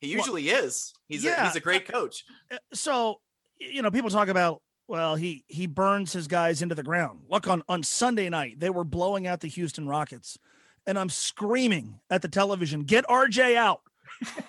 he 0.00 0.08
usually 0.08 0.46
well, 0.46 0.64
is. 0.64 0.92
He's 1.08 1.24
yeah, 1.24 1.42
a, 1.42 1.46
he's 1.46 1.56
a 1.56 1.60
great 1.60 1.86
coach. 1.86 2.24
Uh, 2.50 2.56
so, 2.72 3.20
you 3.58 3.82
know, 3.82 3.90
people 3.90 4.10
talk 4.10 4.28
about 4.28 4.62
well, 4.88 5.16
he 5.16 5.44
he 5.48 5.66
burns 5.66 6.12
his 6.12 6.28
guys 6.28 6.62
into 6.62 6.74
the 6.74 6.82
ground. 6.82 7.20
Look 7.28 7.48
on 7.48 7.62
on 7.68 7.82
Sunday 7.82 8.28
night, 8.28 8.60
they 8.60 8.70
were 8.70 8.84
blowing 8.84 9.26
out 9.26 9.40
the 9.40 9.48
Houston 9.48 9.88
Rockets, 9.88 10.38
and 10.86 10.98
I'm 10.98 11.08
screaming 11.08 12.00
at 12.08 12.22
the 12.22 12.28
television, 12.28 12.82
"Get 12.82 13.04
RJ 13.06 13.56
out!" 13.56 13.80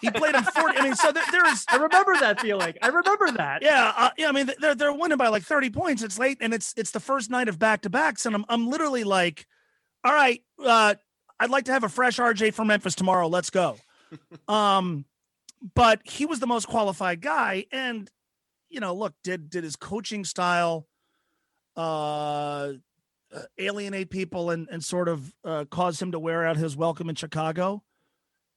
He 0.01 0.11
played 0.11 0.35
him 0.35 0.43
40. 0.43 0.77
I 0.77 0.83
mean, 0.83 0.95
so 0.95 1.11
there, 1.11 1.23
there's. 1.31 1.65
I 1.69 1.77
remember 1.77 2.13
that 2.19 2.39
feeling. 2.41 2.73
I 2.81 2.87
remember 2.87 3.31
that. 3.31 3.61
Yeah, 3.61 3.93
uh, 3.95 4.09
yeah. 4.17 4.29
I 4.29 4.31
mean, 4.31 4.49
they're 4.59 4.75
they're 4.75 4.93
winning 4.93 5.17
by 5.17 5.27
like 5.27 5.43
30 5.43 5.69
points. 5.71 6.03
It's 6.03 6.19
late, 6.19 6.37
and 6.41 6.53
it's 6.53 6.73
it's 6.77 6.91
the 6.91 6.99
first 6.99 7.29
night 7.29 7.47
of 7.47 7.59
back 7.59 7.81
to 7.81 7.89
backs, 7.89 8.25
and 8.25 8.35
I'm 8.35 8.45
I'm 8.49 8.69
literally 8.69 9.03
like, 9.03 9.45
all 10.03 10.13
right, 10.13 10.41
uh, 10.63 10.95
I'd 11.39 11.49
like 11.49 11.65
to 11.65 11.71
have 11.71 11.83
a 11.83 11.89
fresh 11.89 12.17
RJ 12.17 12.53
for 12.53 12.65
Memphis 12.65 12.95
tomorrow. 12.95 13.27
Let's 13.27 13.49
go. 13.49 13.77
um, 14.47 15.05
but 15.75 16.01
he 16.03 16.25
was 16.25 16.39
the 16.39 16.47
most 16.47 16.67
qualified 16.67 17.21
guy, 17.21 17.65
and 17.71 18.09
you 18.69 18.79
know, 18.79 18.93
look, 18.93 19.13
did 19.23 19.49
did 19.49 19.63
his 19.63 19.75
coaching 19.75 20.23
style 20.23 20.87
uh, 21.75 22.73
uh 23.33 23.41
alienate 23.57 24.09
people 24.09 24.49
and 24.49 24.67
and 24.71 24.83
sort 24.83 25.09
of 25.09 25.33
uh, 25.43 25.65
cause 25.65 26.01
him 26.01 26.11
to 26.11 26.19
wear 26.19 26.45
out 26.45 26.57
his 26.57 26.75
welcome 26.75 27.09
in 27.09 27.15
Chicago? 27.15 27.83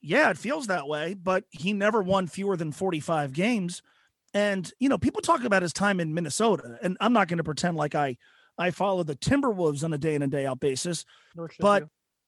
Yeah, 0.02 0.30
it 0.30 0.38
feels 0.38 0.66
that 0.68 0.88
way, 0.88 1.14
but 1.14 1.44
he 1.50 1.72
never 1.72 2.02
won 2.02 2.26
fewer 2.26 2.56
than 2.56 2.72
45 2.72 3.32
games. 3.32 3.82
And, 4.32 4.70
you 4.78 4.88
know, 4.88 4.98
people 4.98 5.20
talk 5.20 5.44
about 5.44 5.62
his 5.62 5.72
time 5.72 6.00
in 6.00 6.14
Minnesota, 6.14 6.78
and 6.82 6.96
I'm 7.00 7.12
not 7.12 7.28
going 7.28 7.38
to 7.38 7.44
pretend 7.44 7.76
like 7.76 7.94
I 7.94 8.16
I 8.58 8.70
follow 8.70 9.02
the 9.02 9.16
Timberwolves 9.16 9.84
on 9.84 9.92
a 9.92 9.98
day 9.98 10.14
in 10.14 10.22
and 10.22 10.30
day 10.30 10.46
out 10.46 10.60
basis. 10.60 11.04
But 11.60 11.82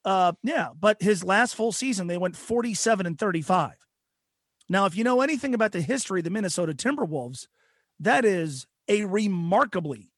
Uh, 0.05 0.33
yeah, 0.43 0.69
but 0.77 1.01
his 1.01 1.23
last 1.23 1.55
full 1.55 1.71
season, 1.71 2.07
they 2.07 2.17
went 2.17 2.35
47 2.35 3.05
and 3.05 3.17
35. 3.17 3.75
Now, 4.67 4.85
if 4.85 4.97
you 4.97 5.03
know 5.03 5.21
anything 5.21 5.53
about 5.53 5.71
the 5.71 5.81
history 5.81 6.19
of 6.19 6.23
the 6.25 6.29
Minnesota 6.29 6.73
Timberwolves, 6.73 7.47
that 7.99 8.25
is 8.25 8.67
a 8.89 9.05
remarkably 9.05 10.11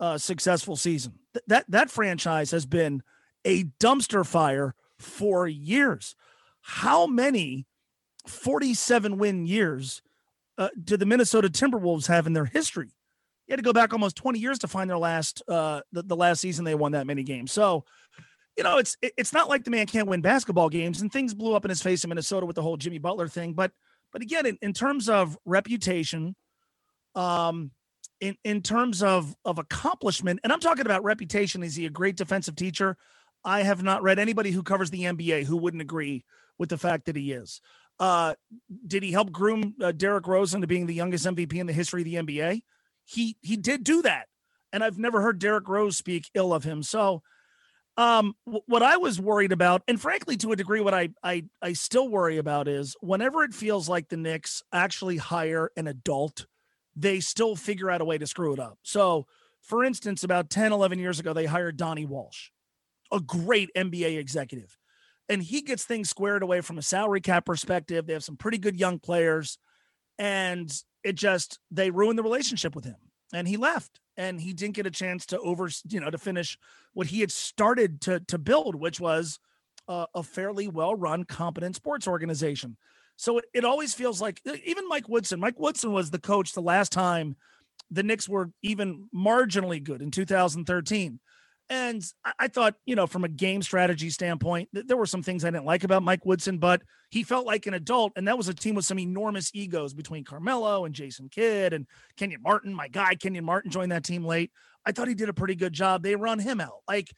uh, 0.00 0.18
successful 0.18 0.74
season. 0.74 1.20
Th- 1.34 1.44
that 1.46 1.64
that 1.68 1.90
franchise 1.90 2.50
has 2.50 2.66
been 2.66 3.02
a 3.44 3.64
dumpster 3.78 4.26
fire 4.26 4.74
for 4.98 5.46
years. 5.46 6.16
How 6.62 7.06
many 7.06 7.66
47 8.26 9.18
win 9.18 9.46
years 9.46 10.02
uh, 10.58 10.68
do 10.82 10.96
the 10.96 11.06
Minnesota 11.06 11.48
Timberwolves 11.48 12.06
have 12.06 12.26
in 12.26 12.32
their 12.32 12.44
history? 12.44 12.90
You 13.46 13.52
had 13.52 13.58
to 13.58 13.62
go 13.62 13.72
back 13.72 13.92
almost 13.92 14.16
20 14.16 14.38
years 14.38 14.58
to 14.60 14.68
find 14.68 14.88
their 14.88 14.98
last 14.98 15.42
uh, 15.48 15.80
the, 15.92 16.02
the 16.02 16.16
last 16.16 16.40
season 16.40 16.64
they 16.64 16.74
won 16.74 16.92
that 16.92 17.06
many 17.06 17.24
games. 17.24 17.50
So, 17.50 17.84
you 18.56 18.62
know, 18.62 18.78
it's 18.78 18.96
it's 19.02 19.32
not 19.32 19.48
like 19.48 19.64
the 19.64 19.70
man 19.70 19.86
can't 19.86 20.08
win 20.08 20.20
basketball 20.20 20.68
games, 20.68 21.00
and 21.00 21.10
things 21.10 21.34
blew 21.34 21.54
up 21.54 21.64
in 21.64 21.68
his 21.68 21.82
face 21.82 22.04
in 22.04 22.08
Minnesota 22.08 22.46
with 22.46 22.56
the 22.56 22.62
whole 22.62 22.76
Jimmy 22.76 22.98
Butler 22.98 23.26
thing. 23.26 23.54
But 23.54 23.72
but 24.12 24.22
again, 24.22 24.46
in, 24.46 24.58
in 24.62 24.72
terms 24.72 25.08
of 25.08 25.36
reputation, 25.44 26.36
um, 27.14 27.72
in 28.20 28.36
in 28.44 28.62
terms 28.62 29.02
of 29.02 29.34
of 29.44 29.58
accomplishment, 29.58 30.40
and 30.44 30.52
I'm 30.52 30.60
talking 30.60 30.86
about 30.86 31.02
reputation. 31.04 31.62
Is 31.62 31.74
he 31.74 31.86
a 31.86 31.90
great 31.90 32.16
defensive 32.16 32.54
teacher? 32.54 32.96
I 33.44 33.62
have 33.62 33.82
not 33.82 34.02
read 34.02 34.18
anybody 34.18 34.50
who 34.50 34.62
covers 34.62 34.90
the 34.90 35.04
NBA 35.04 35.44
who 35.44 35.56
wouldn't 35.56 35.80
agree 35.80 36.24
with 36.60 36.68
the 36.68 36.78
fact 36.78 37.06
that 37.06 37.16
he 37.16 37.32
is. 37.32 37.60
Uh, 37.98 38.34
did 38.86 39.02
he 39.02 39.10
help 39.10 39.32
groom 39.32 39.74
uh, 39.82 39.92
Derrick 39.92 40.28
Rose 40.28 40.54
into 40.54 40.66
being 40.66 40.86
the 40.86 40.94
youngest 40.94 41.24
MVP 41.26 41.54
in 41.54 41.66
the 41.66 41.72
history 41.72 42.02
of 42.02 42.04
the 42.04 42.14
NBA? 42.14 42.62
He 43.04 43.36
he 43.40 43.56
did 43.56 43.82
do 43.82 44.02
that, 44.02 44.26
and 44.72 44.84
I've 44.84 44.98
never 44.98 45.20
heard 45.22 45.38
Derrick 45.40 45.68
Rose 45.68 45.96
speak 45.96 46.30
ill 46.34 46.52
of 46.54 46.62
him. 46.62 46.82
So, 46.82 47.22
um, 47.96 48.34
w- 48.46 48.62
what 48.66 48.82
I 48.82 48.98
was 48.98 49.20
worried 49.20 49.52
about, 49.52 49.82
and 49.88 50.00
frankly, 50.00 50.36
to 50.36 50.52
a 50.52 50.56
degree, 50.56 50.80
what 50.80 50.94
I 50.94 51.08
I 51.22 51.44
I 51.60 51.72
still 51.72 52.08
worry 52.08 52.36
about 52.36 52.68
is 52.68 52.94
whenever 53.00 53.42
it 53.42 53.54
feels 53.54 53.88
like 53.88 54.08
the 54.08 54.16
Knicks 54.18 54.62
actually 54.70 55.16
hire 55.16 55.70
an 55.76 55.86
adult, 55.86 56.46
they 56.94 57.20
still 57.20 57.56
figure 57.56 57.90
out 57.90 58.02
a 58.02 58.04
way 58.04 58.18
to 58.18 58.26
screw 58.26 58.52
it 58.52 58.60
up. 58.60 58.78
So, 58.82 59.26
for 59.62 59.82
instance, 59.82 60.24
about 60.24 60.50
10, 60.50 60.72
11 60.72 60.98
years 60.98 61.18
ago, 61.18 61.32
they 61.32 61.46
hired 61.46 61.76
Donnie 61.76 62.06
Walsh, 62.06 62.50
a 63.10 63.20
great 63.20 63.70
NBA 63.74 64.18
executive 64.18 64.76
and 65.30 65.42
he 65.42 65.62
gets 65.62 65.84
things 65.84 66.10
squared 66.10 66.42
away 66.42 66.60
from 66.60 66.76
a 66.76 66.82
salary 66.82 67.20
cap 67.20 67.46
perspective. 67.46 68.06
They 68.06 68.12
have 68.12 68.24
some 68.24 68.36
pretty 68.36 68.58
good 68.58 68.78
young 68.78 68.98
players, 68.98 69.58
and 70.18 70.70
it 71.04 71.14
just 71.14 71.58
they 71.70 71.90
ruined 71.90 72.18
the 72.18 72.22
relationship 72.22 72.74
with 72.74 72.84
him, 72.84 72.96
and 73.32 73.48
he 73.48 73.56
left, 73.56 74.00
and 74.16 74.40
he 74.40 74.52
didn't 74.52 74.74
get 74.74 74.86
a 74.86 74.90
chance 74.90 75.24
to 75.26 75.38
over 75.38 75.70
you 75.88 76.00
know 76.00 76.10
to 76.10 76.18
finish 76.18 76.58
what 76.92 77.06
he 77.06 77.20
had 77.20 77.30
started 77.30 78.00
to 78.02 78.20
to 78.20 78.38
build, 78.38 78.74
which 78.74 79.00
was 79.00 79.38
a, 79.88 80.22
fairly 80.22 80.68
well 80.68 80.94
run, 80.94 81.24
competent 81.24 81.76
sports 81.76 82.06
organization. 82.06 82.76
So 83.16 83.38
it, 83.38 83.44
it 83.52 83.64
always 83.64 83.94
feels 83.94 84.20
like 84.20 84.40
even 84.64 84.88
Mike 84.88 85.08
Woodson. 85.08 85.40
Mike 85.40 85.58
Woodson 85.58 85.92
was 85.92 86.10
the 86.10 86.18
coach 86.18 86.52
the 86.52 86.62
last 86.62 86.92
time 86.92 87.36
the 87.90 88.02
Knicks 88.02 88.28
were 88.28 88.50
even 88.62 89.08
marginally 89.14 89.82
good 89.82 90.00
in 90.00 90.10
2013. 90.10 91.18
And 91.70 92.02
I 92.36 92.48
thought, 92.48 92.74
you 92.84 92.96
know, 92.96 93.06
from 93.06 93.22
a 93.22 93.28
game 93.28 93.62
strategy 93.62 94.10
standpoint, 94.10 94.68
there 94.72 94.96
were 94.96 95.06
some 95.06 95.22
things 95.22 95.44
I 95.44 95.50
didn't 95.50 95.66
like 95.66 95.84
about 95.84 96.02
Mike 96.02 96.26
Woodson, 96.26 96.58
but 96.58 96.82
he 97.10 97.22
felt 97.22 97.46
like 97.46 97.66
an 97.66 97.74
adult. 97.74 98.12
And 98.16 98.26
that 98.26 98.36
was 98.36 98.48
a 98.48 98.54
team 98.54 98.74
with 98.74 98.84
some 98.84 98.98
enormous 98.98 99.52
egos 99.54 99.94
between 99.94 100.24
Carmelo 100.24 100.84
and 100.84 100.92
Jason 100.92 101.28
Kidd 101.28 101.72
and 101.72 101.86
Kenyon 102.16 102.42
Martin. 102.42 102.74
My 102.74 102.88
guy, 102.88 103.14
Kenyon 103.14 103.44
Martin, 103.44 103.70
joined 103.70 103.92
that 103.92 104.02
team 104.02 104.24
late. 104.24 104.50
I 104.84 104.90
thought 104.90 105.06
he 105.06 105.14
did 105.14 105.28
a 105.28 105.32
pretty 105.32 105.54
good 105.54 105.72
job. 105.72 106.02
They 106.02 106.16
run 106.16 106.40
him 106.40 106.60
out. 106.60 106.80
Like, 106.88 107.14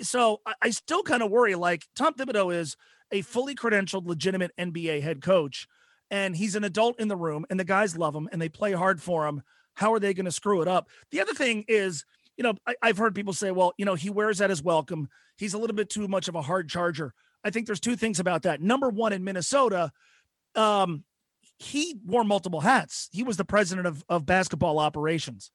so 0.00 0.40
I 0.62 0.70
still 0.70 1.02
kind 1.02 1.24
of 1.24 1.30
worry 1.32 1.56
like 1.56 1.84
Tom 1.96 2.14
Thibodeau 2.14 2.54
is 2.54 2.76
a 3.10 3.22
fully 3.22 3.56
credentialed, 3.56 4.06
legitimate 4.06 4.52
NBA 4.56 5.02
head 5.02 5.20
coach, 5.20 5.66
and 6.12 6.36
he's 6.36 6.54
an 6.54 6.62
adult 6.62 7.00
in 7.00 7.08
the 7.08 7.16
room, 7.16 7.44
and 7.50 7.58
the 7.58 7.64
guys 7.64 7.96
love 7.96 8.14
him 8.14 8.28
and 8.30 8.40
they 8.40 8.48
play 8.48 8.72
hard 8.72 9.02
for 9.02 9.26
him. 9.26 9.42
How 9.74 9.92
are 9.94 9.98
they 9.98 10.14
going 10.14 10.26
to 10.26 10.32
screw 10.32 10.62
it 10.62 10.68
up? 10.68 10.88
The 11.10 11.20
other 11.20 11.32
thing 11.32 11.64
is, 11.66 12.04
you 12.40 12.44
know, 12.44 12.54
I, 12.66 12.86
have 12.86 12.96
heard 12.96 13.14
people 13.14 13.34
say, 13.34 13.50
well, 13.50 13.74
you 13.76 13.84
know, 13.84 13.94
he 13.94 14.08
wears 14.08 14.38
that 14.38 14.50
as 14.50 14.62
welcome. 14.62 15.10
He's 15.36 15.52
a 15.52 15.58
little 15.58 15.76
bit 15.76 15.90
too 15.90 16.08
much 16.08 16.26
of 16.26 16.34
a 16.34 16.40
hard 16.40 16.70
charger. 16.70 17.12
I 17.44 17.50
think 17.50 17.66
there's 17.66 17.80
two 17.80 17.96
things 17.96 18.18
about 18.18 18.44
that. 18.44 18.62
Number 18.62 18.88
one, 18.88 19.12
in 19.12 19.22
Minnesota, 19.22 19.92
um, 20.54 21.04
he 21.58 21.96
wore 22.02 22.24
multiple 22.24 22.62
hats. 22.62 23.10
He 23.12 23.24
was 23.24 23.36
the 23.36 23.44
president 23.44 23.86
of, 23.86 24.02
of 24.08 24.24
basketball 24.24 24.78
operations. 24.78 25.50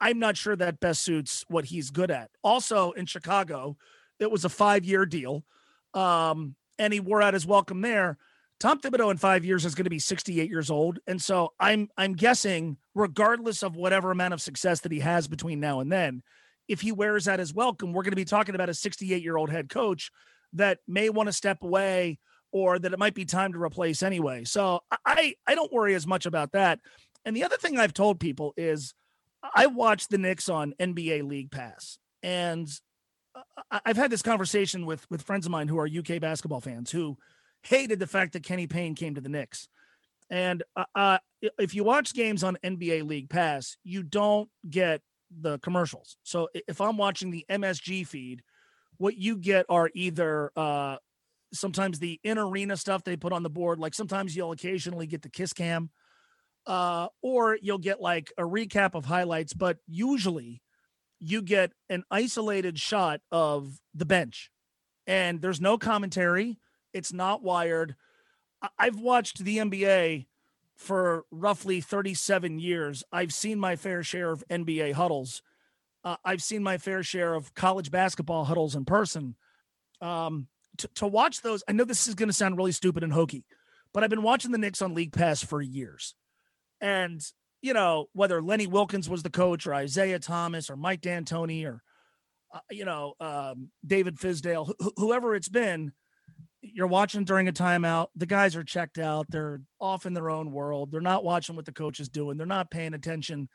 I, 0.00 0.08
am 0.08 0.18
not 0.18 0.38
sure 0.38 0.56
that 0.56 0.80
best 0.80 1.02
suits 1.02 1.44
what 1.48 1.66
he's 1.66 1.90
good 1.90 2.10
at. 2.10 2.30
Also 2.42 2.92
in 2.92 3.04
Chicago, 3.04 3.76
it 4.18 4.30
was 4.30 4.46
a 4.46 4.48
five 4.48 4.86
year 4.86 5.04
deal. 5.04 5.44
Um, 5.92 6.54
and 6.78 6.94
he 6.94 7.00
wore 7.00 7.20
out 7.20 7.34
his 7.34 7.46
welcome 7.46 7.82
there. 7.82 8.16
Tom 8.58 8.80
Thibodeau 8.80 9.10
in 9.10 9.18
five 9.18 9.44
years 9.44 9.64
is 9.64 9.74
going 9.74 9.84
to 9.84 9.90
be 9.90 9.98
68 9.98 10.48
years 10.48 10.70
old, 10.70 10.98
and 11.06 11.20
so 11.20 11.52
I'm 11.60 11.88
I'm 11.96 12.14
guessing, 12.14 12.78
regardless 12.94 13.62
of 13.62 13.76
whatever 13.76 14.10
amount 14.10 14.34
of 14.34 14.40
success 14.40 14.80
that 14.80 14.92
he 14.92 15.00
has 15.00 15.28
between 15.28 15.60
now 15.60 15.80
and 15.80 15.92
then, 15.92 16.22
if 16.66 16.80
he 16.80 16.92
wears 16.92 17.26
that 17.26 17.40
as 17.40 17.52
welcome, 17.52 17.92
we're 17.92 18.02
going 18.02 18.12
to 18.12 18.16
be 18.16 18.24
talking 18.24 18.54
about 18.54 18.70
a 18.70 18.74
68 18.74 19.22
year 19.22 19.36
old 19.36 19.50
head 19.50 19.68
coach 19.68 20.10
that 20.54 20.78
may 20.88 21.10
want 21.10 21.28
to 21.28 21.32
step 21.32 21.62
away 21.62 22.18
or 22.50 22.78
that 22.78 22.92
it 22.92 22.98
might 22.98 23.14
be 23.14 23.26
time 23.26 23.52
to 23.52 23.62
replace 23.62 24.02
anyway. 24.02 24.44
So 24.44 24.80
I 25.04 25.34
I 25.46 25.54
don't 25.54 25.72
worry 25.72 25.94
as 25.94 26.06
much 26.06 26.24
about 26.24 26.52
that. 26.52 26.80
And 27.24 27.36
the 27.36 27.44
other 27.44 27.56
thing 27.56 27.78
I've 27.78 27.92
told 27.92 28.20
people 28.20 28.54
is 28.56 28.94
I 29.54 29.66
watch 29.66 30.08
the 30.08 30.18
Knicks 30.18 30.48
on 30.48 30.74
NBA 30.80 31.28
League 31.28 31.50
Pass, 31.50 31.98
and 32.22 32.68
uh, 33.34 33.80
I've 33.84 33.96
had 33.98 34.10
this 34.10 34.22
conversation 34.22 34.86
with 34.86 35.04
with 35.10 35.22
friends 35.22 35.44
of 35.44 35.52
mine 35.52 35.68
who 35.68 35.78
are 35.78 35.86
UK 35.86 36.20
basketball 36.20 36.62
fans 36.62 36.90
who 36.90 37.18
hated 37.66 37.98
the 37.98 38.06
fact 38.06 38.32
that 38.32 38.42
Kenny 38.42 38.66
Payne 38.66 38.94
came 38.94 39.14
to 39.14 39.20
the 39.20 39.28
Knicks. 39.28 39.68
And 40.30 40.62
uh, 40.74 40.84
uh, 40.94 41.18
if 41.58 41.74
you 41.74 41.84
watch 41.84 42.14
games 42.14 42.42
on 42.42 42.58
NBA 42.64 43.06
League 43.06 43.28
Pass, 43.28 43.76
you 43.84 44.02
don't 44.02 44.48
get 44.68 45.00
the 45.30 45.58
commercials. 45.58 46.16
So 46.22 46.48
if 46.54 46.80
I'm 46.80 46.96
watching 46.96 47.30
the 47.30 47.44
MSG 47.50 48.06
feed, 48.06 48.42
what 48.98 49.16
you 49.16 49.36
get 49.36 49.66
are 49.68 49.90
either 49.94 50.50
uh, 50.56 50.96
sometimes 51.52 51.98
the 51.98 52.20
in 52.24 52.38
arena 52.38 52.76
stuff 52.76 53.04
they 53.04 53.16
put 53.16 53.32
on 53.32 53.42
the 53.42 53.50
board, 53.50 53.78
like 53.78 53.94
sometimes 53.94 54.34
you'll 54.34 54.52
occasionally 54.52 55.06
get 55.06 55.22
the 55.22 55.28
kiss 55.28 55.52
cam, 55.52 55.90
uh, 56.66 57.08
or 57.22 57.58
you'll 57.60 57.78
get 57.78 58.00
like 58.00 58.32
a 58.38 58.42
recap 58.42 58.94
of 58.94 59.04
highlights, 59.04 59.52
but 59.52 59.78
usually 59.86 60.62
you 61.18 61.42
get 61.42 61.72
an 61.88 62.04
isolated 62.10 62.78
shot 62.78 63.20
of 63.30 63.78
the 63.94 64.04
bench 64.04 64.50
and 65.06 65.40
there's 65.40 65.60
no 65.60 65.78
commentary 65.78 66.58
it's 66.96 67.12
not 67.12 67.42
wired. 67.42 67.94
I've 68.78 68.98
watched 68.98 69.44
the 69.44 69.58
NBA 69.58 70.26
for 70.74 71.26
roughly 71.30 71.82
37 71.82 72.58
years. 72.58 73.04
I've 73.12 73.34
seen 73.34 73.60
my 73.60 73.76
fair 73.76 74.02
share 74.02 74.30
of 74.30 74.42
NBA 74.50 74.94
huddles. 74.94 75.42
Uh, 76.02 76.16
I've 76.24 76.42
seen 76.42 76.62
my 76.62 76.78
fair 76.78 77.02
share 77.02 77.34
of 77.34 77.54
college 77.54 77.90
basketball 77.90 78.46
huddles 78.46 78.74
in 78.74 78.86
person. 78.86 79.36
Um, 80.00 80.48
to, 80.78 80.88
to 80.94 81.06
watch 81.06 81.42
those, 81.42 81.62
I 81.68 81.72
know 81.72 81.84
this 81.84 82.06
is 82.06 82.14
going 82.14 82.30
to 82.30 82.32
sound 82.32 82.56
really 82.56 82.72
stupid 82.72 83.02
and 83.02 83.12
hokey, 83.12 83.44
but 83.92 84.02
I've 84.02 84.10
been 84.10 84.22
watching 84.22 84.52
the 84.52 84.58
Knicks 84.58 84.80
on 84.80 84.94
League 84.94 85.12
Pass 85.12 85.42
for 85.42 85.60
years. 85.60 86.14
And, 86.80 87.20
you 87.60 87.74
know, 87.74 88.06
whether 88.14 88.40
Lenny 88.40 88.66
Wilkens 88.66 89.08
was 89.08 89.22
the 89.22 89.30
coach 89.30 89.66
or 89.66 89.74
Isiah 89.74 90.18
Thomas 90.18 90.70
or 90.70 90.76
Mike 90.76 91.02
D'Antoni 91.02 91.66
or, 91.66 91.82
uh, 92.54 92.60
you 92.70 92.86
know, 92.86 93.14
um, 93.20 93.70
David 93.86 94.16
Fizdale, 94.16 94.72
wh- 94.80 94.88
whoever 94.96 95.34
it's 95.34 95.50
been– 95.50 95.92
you're 96.74 96.86
watching 96.86 97.24
during 97.24 97.48
a 97.48 97.52
timeout. 97.52 98.08
The 98.16 98.26
guys 98.26 98.56
are 98.56 98.64
checked 98.64 98.98
out. 98.98 99.26
They're 99.30 99.60
off 99.80 100.06
in 100.06 100.14
their 100.14 100.30
own 100.30 100.52
world. 100.52 100.90
They're 100.90 101.00
not 101.00 101.24
watching 101.24 101.56
what 101.56 101.64
the 101.64 101.72
coach 101.72 102.00
is 102.00 102.08
doing. 102.08 102.36
They're 102.36 102.46
not 102.46 102.70
paying 102.70 102.94
attention. 102.94 103.48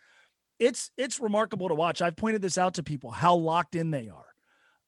It's 0.60 0.92
it's 0.98 1.20
remarkable 1.20 1.70
to 1.70 1.76
watch. 1.76 2.02
I've 2.02 2.16
pointed 2.16 2.42
this 2.42 2.58
out 2.58 2.76
to 2.76 2.84
people 2.84 3.12
how 3.12 3.36
locked 3.36 3.76
in 3.76 3.92
they 3.92 4.10
are. 4.10 4.26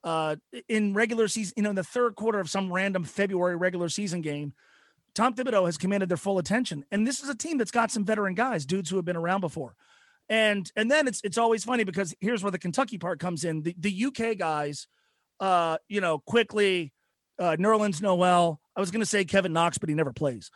Uh, 0.04 0.36
in 0.68 0.94
regular 0.94 1.28
season, 1.28 1.54
you 1.58 1.64
know, 1.64 1.70
in 1.70 1.76
the 1.76 1.84
third 1.84 2.16
quarter 2.16 2.40
of 2.40 2.50
some 2.50 2.72
random 2.72 3.06
February 3.06 3.56
regular 3.56 3.88
season 3.88 4.22
game, 4.22 4.54
Tom 5.16 5.34
Thibodeau 5.34 5.66
has 5.66 5.78
commanded 5.78 6.10
their 6.10 6.18
full 6.18 6.40
attention. 6.40 6.84
And 6.92 7.08
this 7.08 7.22
is 7.22 7.30
a 7.30 7.36
team 7.36 7.58
that's 7.58 7.72
got 7.72 7.92
some 7.92 8.04
veteran 8.04 8.34
guys, 8.34 8.66
dudes 8.66 8.90
who 8.90 8.98
have 8.98 9.06
been 9.06 9.16
around 9.16 9.42
before. 9.42 9.76
And 10.30 10.72
and 10.76 10.90
then 10.90 11.08
it's 11.08 11.22
it's 11.24 11.38
always 11.38 11.64
funny 11.64 11.84
because 11.84 12.16
here's 12.20 12.44
where 12.44 12.52
the 12.52 12.60
Kentucky 12.60 12.98
part 12.98 13.20
comes 13.20 13.44
in. 13.44 13.62
The 13.64 13.76
the 13.78 14.06
UK 14.06 14.38
guys, 14.38 14.88
uh, 15.40 15.78
you 15.88 16.02
know, 16.02 16.20
Quickley 16.20 16.94
uh, 17.40 17.56
Nerlens 17.60 18.02
Noel. 18.02 18.60
I 18.76 18.80
was 18.80 18.92
going 18.92 19.02
to 19.02 19.06
say 19.06 19.24
Kevin 19.26 19.54
Knox, 19.54 19.78
but 19.78 19.90
he 19.90 19.96
never 19.96 20.14
plays. 20.14 20.50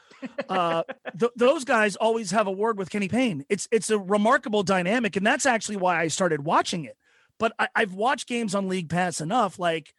Uh, 0.50 0.84
th- 1.20 1.32
those 1.36 1.64
guys 1.64 1.96
always 1.96 2.32
have 2.32 2.48
a 2.48 2.52
word 2.52 2.78
with 2.78 2.90
Kenny 2.90 3.08
Payne. 3.08 3.46
It's 3.50 3.68
it's 3.72 3.90
a 3.90 4.00
remarkable 4.00 4.64
dynamic, 4.64 5.16
and 5.16 5.26
that's 5.26 5.46
actually 5.46 5.78
why 5.78 6.02
I 6.02 6.08
started 6.08 6.44
watching 6.44 6.86
it. 6.86 6.98
But 7.40 7.54
I, 7.60 7.68
I've 7.76 7.94
watched 7.94 8.28
games 8.28 8.56
on 8.56 8.68
League 8.68 8.90
Pass 8.90 9.22
enough. 9.22 9.60
Like 9.60 9.94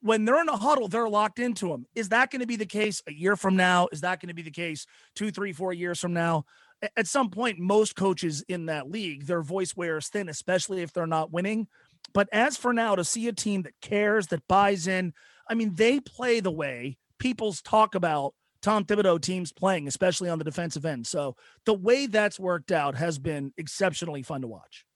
when 0.00 0.24
they're 0.24 0.40
in 0.40 0.48
a 0.48 0.56
huddle, 0.56 0.88
they're 0.88 1.08
locked 1.08 1.38
into 1.38 1.68
them. 1.68 1.86
Is 1.94 2.10
that 2.10 2.30
going 2.30 2.40
to 2.40 2.46
be 2.46 2.56
the 2.56 2.66
case 2.66 3.02
a 3.06 3.12
year 3.12 3.36
from 3.36 3.56
now? 3.56 3.88
Is 3.92 4.02
that 4.02 4.20
going 4.20 4.28
to 4.28 4.34
be 4.34 4.42
the 4.42 4.50
case 4.50 4.86
two, 5.14 5.30
three, 5.30 5.52
four 5.52 5.72
years 5.72 5.98
from 5.98 6.12
now? 6.12 6.44
At 6.96 7.06
some 7.06 7.30
point, 7.30 7.58
most 7.58 7.94
coaches 7.94 8.42
in 8.48 8.66
that 8.66 8.90
league, 8.90 9.26
their 9.26 9.42
voice 9.42 9.76
wears 9.76 10.08
thin, 10.08 10.28
especially 10.28 10.82
if 10.82 10.92
they're 10.92 11.06
not 11.06 11.32
winning. 11.32 11.66
But 12.14 12.28
as 12.32 12.56
for 12.56 12.72
now, 12.72 12.94
to 12.94 13.04
see 13.04 13.28
a 13.28 13.32
team 13.32 13.62
that 13.62 13.80
cares, 13.82 14.28
that 14.28 14.48
buys 14.48 14.86
in, 14.86 15.12
I 15.50 15.54
mean, 15.54 15.74
they 15.74 16.00
play 16.00 16.40
the 16.40 16.50
way 16.50 16.96
people's 17.18 17.60
talk 17.60 17.94
about 17.94 18.34
Tom 18.62 18.84
Thibodeau 18.84 19.20
teams 19.20 19.52
playing, 19.52 19.88
especially 19.88 20.30
on 20.30 20.38
the 20.38 20.44
defensive 20.44 20.86
end. 20.86 21.06
So 21.06 21.34
the 21.66 21.74
way 21.74 22.06
that's 22.06 22.38
worked 22.38 22.70
out 22.70 22.94
has 22.94 23.18
been 23.18 23.52
exceptionally 23.58 24.22
fun 24.22 24.42
to 24.42 24.46
watch. 24.46 24.86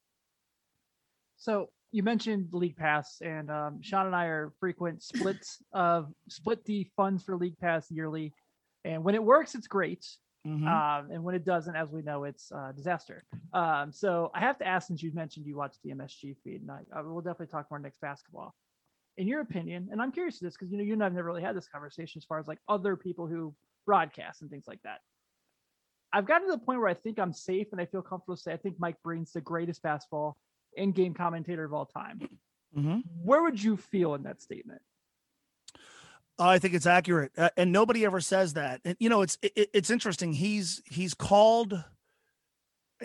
So 1.37 1.71
you 1.91 2.03
mentioned 2.03 2.49
League 2.53 2.77
Pass, 2.77 3.19
and 3.21 3.51
um, 3.51 3.83
Sean 3.83 4.07
and 4.07 4.15
I 4.15 4.27
are 4.27 4.53
frequent 4.61 5.03
splits 5.03 5.59
of 5.73 6.13
split 6.29 6.65
the 6.65 6.87
funds 6.97 7.23
for 7.25 7.37
League 7.37 7.59
Pass 7.59 7.91
yearly. 7.91 8.33
And 8.85 9.03
when 9.03 9.15
it 9.15 9.23
works, 9.23 9.55
it's 9.55 9.67
great. 9.67 10.07
Mhm. 10.47 10.67
Um, 10.69 11.11
and 11.11 11.25
when 11.25 11.35
it 11.35 11.45
doesn't, 11.45 11.75
as 11.75 11.91
we 11.91 12.03
know, 12.03 12.25
it's 12.25 12.51
a 12.53 12.73
disaster. 12.77 13.25
Um, 13.53 13.93
so 13.93 14.31
I 14.35 14.41
have 14.41 14.59
to 14.59 14.67
ask, 14.67 14.89
since 14.89 15.03
you 15.03 15.11
mentioned 15.13 15.47
you 15.47 15.57
watch 15.57 15.77
the 15.83 15.91
MSG 15.91 16.37
feed, 16.45 16.61
and 16.61 16.71
I, 16.71 16.81
I 16.95 17.01
will 17.01 17.23
definitely 17.23 17.47
talk 17.47 17.71
more 17.71 17.79
next 17.79 18.01
basketball. 18.01 18.55
In 19.17 19.29
your 19.29 19.41
opinion, 19.41 19.89
and 19.93 20.03
I'm 20.03 20.11
curious 20.11 20.39
to 20.39 20.45
this 20.45 20.55
because 20.55 20.73
you 20.73 20.77
know 20.79 20.83
you 20.85 20.93
and 20.95 21.05
I've 21.05 21.13
never 21.13 21.27
really 21.29 21.43
had 21.43 21.57
this 21.57 21.69
conversation 21.69 22.19
as 22.19 22.25
far 22.25 22.39
as 22.41 22.49
like 22.49 22.59
other 22.69 22.97
people 22.97 23.27
who 23.29 23.55
broadcast 23.87 24.43
and 24.43 24.51
things 24.51 24.65
like 24.67 24.83
that. 24.83 25.01
I've 26.13 26.27
gotten 26.27 26.49
to 26.49 26.53
the 26.53 26.59
point 26.59 26.81
where 26.81 26.89
I 26.89 26.95
think 26.95 27.19
I'm 27.21 27.33
safe 27.33 27.69
and 27.73 27.81
I 27.81 27.87
feel 27.87 28.03
comfortable 28.03 28.37
to 28.37 28.43
say 28.43 28.53
I 28.53 28.57
think 28.57 28.77
Mike 28.81 28.97
Breen's 29.05 29.33
the 29.33 29.41
greatest 29.41 29.83
basketball 29.83 30.37
in-game 30.77 31.15
commentator 31.15 31.65
of 31.65 31.73
all 31.73 31.87
time. 31.87 32.29
Mhm. 32.77 33.03
Where 33.23 33.43
would 33.43 33.63
you 33.63 33.77
feel 33.77 34.15
in 34.17 34.25
that 34.25 34.43
statement? 34.43 34.83
I 36.37 36.59
think 36.59 36.75
it's 36.75 36.87
accurate, 36.87 37.31
uh, 37.39 37.51
and 37.57 37.71
nobody 37.71 38.05
ever 38.05 38.21
says 38.21 38.55
that. 38.55 38.81
And 38.85 38.97
you 38.99 39.09
know, 39.09 39.23
it's 39.23 39.39
it, 39.43 39.71
it's 39.73 39.91
interesting. 39.91 40.33
He's 40.33 40.83
he's 40.87 41.15
called. 41.15 41.85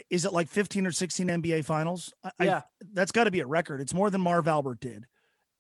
Is 0.10 0.26
it 0.26 0.34
like 0.34 0.48
fifteen 0.50 0.88
or 0.88 0.92
sixteen 0.92 1.28
NBA 1.28 1.64
finals? 1.66 2.12
I, 2.24 2.32
I- 2.40 2.46
Yeah. 2.46 2.62
that's 2.94 3.12
got 3.12 3.26
to 3.26 3.32
be 3.32 3.42
a 3.42 3.46
record. 3.46 3.82
It's 3.82 3.94
more 3.94 4.10
than 4.10 4.22
Marv 4.22 4.48
Albert 4.48 4.80
did. 4.80 5.06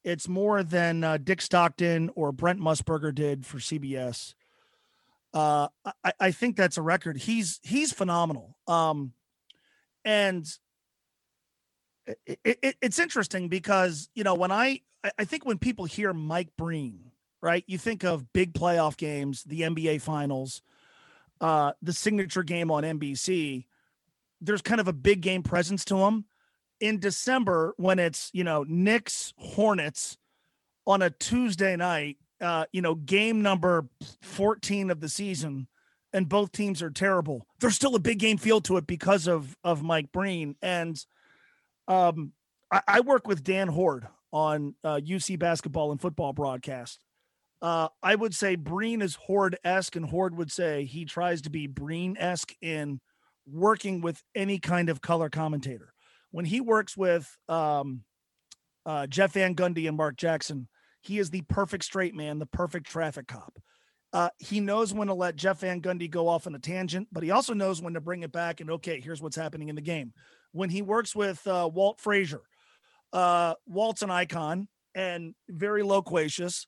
It's 0.03 0.27
more 0.27 0.63
than 0.63 1.03
uh, 1.03 1.17
Dick 1.17 1.41
Stockton 1.41 2.09
or 2.15 2.31
Brent 2.31 2.59
Musburger 2.59 3.13
did 3.13 3.45
for 3.45 3.57
CBS. 3.57 4.33
Uh, 5.33 5.67
I, 6.03 6.13
I 6.19 6.31
think 6.31 6.55
that's 6.55 6.77
a 6.77 6.81
record. 6.81 7.17
He's 7.17 7.59
he's 7.63 7.93
phenomenal. 7.93 8.57
Um, 8.67 9.13
and 10.03 10.47
it, 12.25 12.39
it, 12.43 12.75
it's 12.81 12.99
interesting 12.99 13.47
because 13.49 14.09
you 14.15 14.23
know 14.23 14.33
when 14.33 14.51
I 14.51 14.81
I- 15.17 15.25
think 15.25 15.45
when 15.45 15.59
people 15.59 15.85
hear 15.85 16.13
Mike 16.13 16.49
Breen, 16.57 17.11
right, 17.41 17.63
you 17.67 17.77
think 17.77 18.03
of 18.03 18.33
big 18.33 18.53
playoff 18.53 18.97
games, 18.97 19.43
the 19.43 19.61
NBA 19.61 20.01
Finals, 20.01 20.61
uh, 21.41 21.73
the 21.81 21.93
signature 21.93 22.43
game 22.43 22.71
on 22.71 22.83
NBC. 22.83 23.65
There's 24.41 24.61
kind 24.61 24.79
of 24.81 24.87
a 24.87 24.93
big 24.93 25.21
game 25.21 25.43
presence 25.43 25.83
to 25.85 25.97
him. 25.97 26.25
In 26.79 26.99
December, 26.99 27.73
when 27.77 27.99
it's 27.99 28.29
you 28.33 28.43
know 28.43 28.63
Knicks 28.67 29.33
Hornets 29.37 30.17
on 30.85 31.01
a 31.01 31.09
Tuesday 31.09 31.75
night, 31.75 32.17
uh, 32.41 32.65
you 32.71 32.81
know 32.81 32.95
game 32.95 33.41
number 33.41 33.89
14 34.21 34.89
of 34.91 34.99
the 34.99 35.09
season, 35.09 35.67
and 36.13 36.29
both 36.29 36.51
teams 36.51 36.81
are 36.81 36.91
terrible. 36.91 37.45
There's 37.59 37.75
still 37.75 37.95
a 37.95 37.99
big 37.99 38.19
game 38.19 38.37
feel 38.37 38.61
to 38.61 38.77
it 38.77 38.87
because 38.87 39.27
of 39.27 39.55
of 39.63 39.83
Mike 39.83 40.11
Breen 40.11 40.55
and 40.61 41.03
um, 41.89 42.33
I, 42.71 42.81
I 42.87 42.99
work 43.01 43.27
with 43.27 43.43
Dan 43.43 43.67
Hoard 43.67 44.07
on 44.31 44.75
uh, 44.83 44.99
UC 45.03 45.39
basketball 45.39 45.91
and 45.91 45.99
football 45.99 46.31
broadcast. 46.31 47.03
Uh, 47.61 47.89
I 48.01 48.15
would 48.15 48.33
say 48.33 48.55
Breen 48.55 49.01
is 49.01 49.15
Hoard 49.15 49.57
esque, 49.65 49.97
and 49.97 50.05
Hoard 50.05 50.37
would 50.37 50.51
say 50.51 50.85
he 50.85 51.03
tries 51.03 51.41
to 51.41 51.49
be 51.49 51.67
Breen 51.67 52.15
esque 52.17 52.53
in 52.61 53.01
working 53.45 53.99
with 53.99 54.23
any 54.33 54.59
kind 54.59 54.87
of 54.87 55.01
color 55.01 55.29
commentator. 55.29 55.91
When 56.31 56.45
he 56.45 56.61
works 56.61 56.95
with 56.95 57.35
um, 57.47 58.03
uh, 58.85 59.07
Jeff 59.07 59.33
Van 59.33 59.55
Gundy 59.55 59.87
and 59.87 59.97
Mark 59.97 60.15
Jackson, 60.15 60.67
he 61.01 61.19
is 61.19 61.29
the 61.29 61.41
perfect 61.41 61.83
straight 61.83 62.15
man, 62.15 62.39
the 62.39 62.45
perfect 62.45 62.87
traffic 62.87 63.27
cop. 63.27 63.57
Uh, 64.11 64.29
he 64.37 64.59
knows 64.59 64.93
when 64.93 65.07
to 65.07 65.13
let 65.13 65.35
Jeff 65.35 65.59
Van 65.59 65.81
Gundy 65.81 66.09
go 66.09 66.27
off 66.27 66.47
on 66.47 66.55
a 66.55 66.59
tangent, 66.59 67.07
but 67.11 67.23
he 67.23 67.31
also 67.31 67.53
knows 67.53 67.81
when 67.81 67.93
to 67.93 68.01
bring 68.01 68.23
it 68.23 68.31
back 68.31 68.59
and 68.59 68.71
okay, 68.71 68.99
here's 68.99 69.21
what's 69.21 69.35
happening 69.35 69.69
in 69.69 69.75
the 69.75 69.81
game 69.81 70.13
when 70.51 70.69
he 70.69 70.81
works 70.81 71.15
with 71.15 71.45
uh, 71.47 71.69
Walt 71.71 71.99
Frazier. 71.99 72.41
Uh, 73.13 73.53
Walt's 73.67 74.01
an 74.01 74.11
icon 74.11 74.67
and 74.95 75.35
very 75.47 75.83
loquacious, 75.83 76.67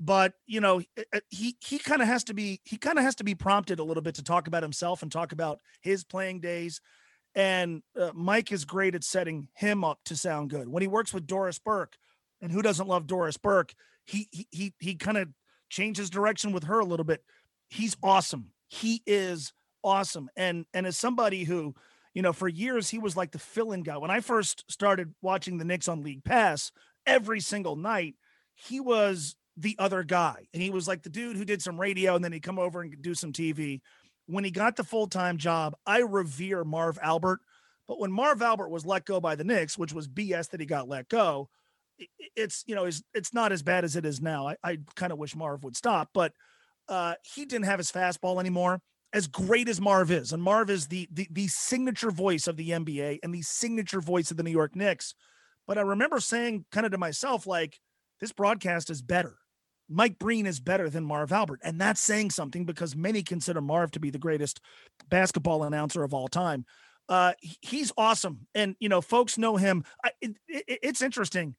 but 0.00 0.34
you 0.46 0.60
know 0.60 0.82
uh, 0.98 1.20
he 1.30 1.56
he 1.60 1.78
kind 1.78 2.02
of 2.02 2.08
has 2.08 2.24
to 2.24 2.34
be 2.34 2.60
he 2.64 2.76
kind 2.76 2.98
of 2.98 3.04
has 3.04 3.14
to 3.16 3.24
be 3.24 3.34
prompted 3.34 3.78
a 3.78 3.84
little 3.84 4.02
bit 4.02 4.16
to 4.16 4.22
talk 4.22 4.46
about 4.46 4.62
himself 4.62 5.02
and 5.02 5.12
talk 5.12 5.32
about 5.32 5.60
his 5.80 6.04
playing 6.04 6.40
days. 6.40 6.80
And 7.34 7.82
uh, 7.98 8.10
Mike 8.14 8.52
is 8.52 8.64
great 8.64 8.94
at 8.94 9.04
setting 9.04 9.48
him 9.54 9.84
up 9.84 10.00
to 10.06 10.16
sound 10.16 10.50
good. 10.50 10.68
When 10.68 10.82
he 10.82 10.88
works 10.88 11.14
with 11.14 11.26
Doris 11.26 11.58
Burke, 11.58 11.96
and 12.40 12.50
who 12.50 12.60
doesn't 12.60 12.88
love 12.88 13.06
Doris 13.06 13.36
Burke? 13.36 13.72
He 14.04 14.28
he 14.30 14.48
he, 14.50 14.74
he 14.80 14.94
kind 14.96 15.16
of 15.16 15.28
changes 15.70 16.10
direction 16.10 16.52
with 16.52 16.64
her 16.64 16.80
a 16.80 16.84
little 16.84 17.04
bit. 17.04 17.22
He's 17.70 17.96
awesome. 18.02 18.50
He 18.68 19.02
is 19.06 19.52
awesome. 19.82 20.28
And 20.36 20.66
and 20.74 20.86
as 20.86 20.96
somebody 20.96 21.44
who 21.44 21.74
you 22.14 22.20
know, 22.20 22.32
for 22.32 22.48
years 22.48 22.90
he 22.90 22.98
was 22.98 23.16
like 23.16 23.30
the 23.30 23.38
fill-in 23.38 23.82
guy. 23.82 23.96
When 23.96 24.10
I 24.10 24.20
first 24.20 24.64
started 24.70 25.14
watching 25.22 25.56
the 25.56 25.64
Knicks 25.64 25.88
on 25.88 26.02
League 26.02 26.24
Pass 26.24 26.70
every 27.06 27.40
single 27.40 27.76
night, 27.76 28.16
he 28.54 28.80
was 28.80 29.34
the 29.56 29.76
other 29.78 30.02
guy. 30.02 30.46
And 30.52 30.62
he 30.62 30.70
was 30.70 30.86
like 30.86 31.02
the 31.02 31.10
dude 31.10 31.36
who 31.36 31.44
did 31.44 31.62
some 31.62 31.80
radio 31.80 32.14
and 32.14 32.24
then 32.24 32.32
he'd 32.32 32.42
come 32.42 32.58
over 32.58 32.82
and 32.82 32.94
do 33.00 33.14
some 33.14 33.32
TV. 33.32 33.80
When 34.26 34.44
he 34.44 34.50
got 34.50 34.76
the 34.76 34.84
full-time 34.84 35.36
job, 35.36 35.74
I 35.86 36.00
revere 36.00 36.64
Marv 36.64 36.98
Albert. 37.02 37.40
But 37.88 37.98
when 37.98 38.12
Marv 38.12 38.40
Albert 38.40 38.70
was 38.70 38.86
let 38.86 39.04
go 39.04 39.20
by 39.20 39.34
the 39.34 39.44
Knicks, 39.44 39.76
which 39.76 39.92
was 39.92 40.08
BS 40.08 40.50
that 40.50 40.60
he 40.60 40.66
got 40.66 40.88
let 40.88 41.08
go, 41.08 41.48
it's 42.36 42.64
you 42.66 42.74
know, 42.74 42.84
it's, 42.84 43.02
it's 43.14 43.34
not 43.34 43.52
as 43.52 43.62
bad 43.62 43.84
as 43.84 43.96
it 43.96 44.06
is 44.06 44.20
now. 44.20 44.48
I, 44.48 44.56
I 44.64 44.78
kind 44.96 45.12
of 45.12 45.18
wish 45.18 45.36
Marv 45.36 45.64
would 45.64 45.76
stop, 45.76 46.10
but 46.14 46.32
uh, 46.88 47.14
he 47.22 47.44
didn't 47.44 47.66
have 47.66 47.78
his 47.78 47.92
fastball 47.92 48.40
anymore 48.40 48.80
as 49.12 49.26
great 49.26 49.68
as 49.68 49.80
Marv 49.80 50.10
is, 50.10 50.32
and 50.32 50.42
Marv 50.42 50.70
is 50.70 50.88
the, 50.88 51.08
the 51.12 51.28
the 51.30 51.46
signature 51.48 52.10
voice 52.10 52.46
of 52.46 52.56
the 52.56 52.70
NBA 52.70 53.18
and 53.22 53.34
the 53.34 53.42
signature 53.42 54.00
voice 54.00 54.30
of 54.30 54.36
the 54.36 54.42
New 54.42 54.50
York 54.50 54.74
Knicks. 54.74 55.14
But 55.66 55.78
I 55.78 55.82
remember 55.82 56.18
saying 56.18 56.64
kind 56.72 56.86
of 56.86 56.92
to 56.92 56.98
myself, 56.98 57.46
like, 57.46 57.78
this 58.20 58.32
broadcast 58.32 58.90
is 58.90 59.02
better. 59.02 59.36
Mike 59.92 60.18
Breen 60.18 60.46
is 60.46 60.60
better 60.60 60.88
than 60.88 61.04
Marv 61.04 61.32
Albert. 61.32 61.60
And 61.62 61.80
that's 61.80 62.00
saying 62.00 62.30
something 62.30 62.64
because 62.64 62.96
many 62.96 63.22
consider 63.22 63.60
Marv 63.60 63.90
to 63.92 64.00
be 64.00 64.10
the 64.10 64.18
greatest 64.18 64.60
basketball 65.08 65.64
announcer 65.64 66.02
of 66.02 66.14
all 66.14 66.28
time. 66.28 66.64
Uh, 67.08 67.32
he's 67.60 67.92
awesome. 67.96 68.46
And, 68.54 68.76
you 68.80 68.88
know, 68.88 69.00
folks 69.00 69.36
know 69.36 69.56
him. 69.56 69.84
I, 70.04 70.10
it, 70.20 70.36
it, 70.48 70.78
it's 70.82 71.02
interesting. 71.02 71.54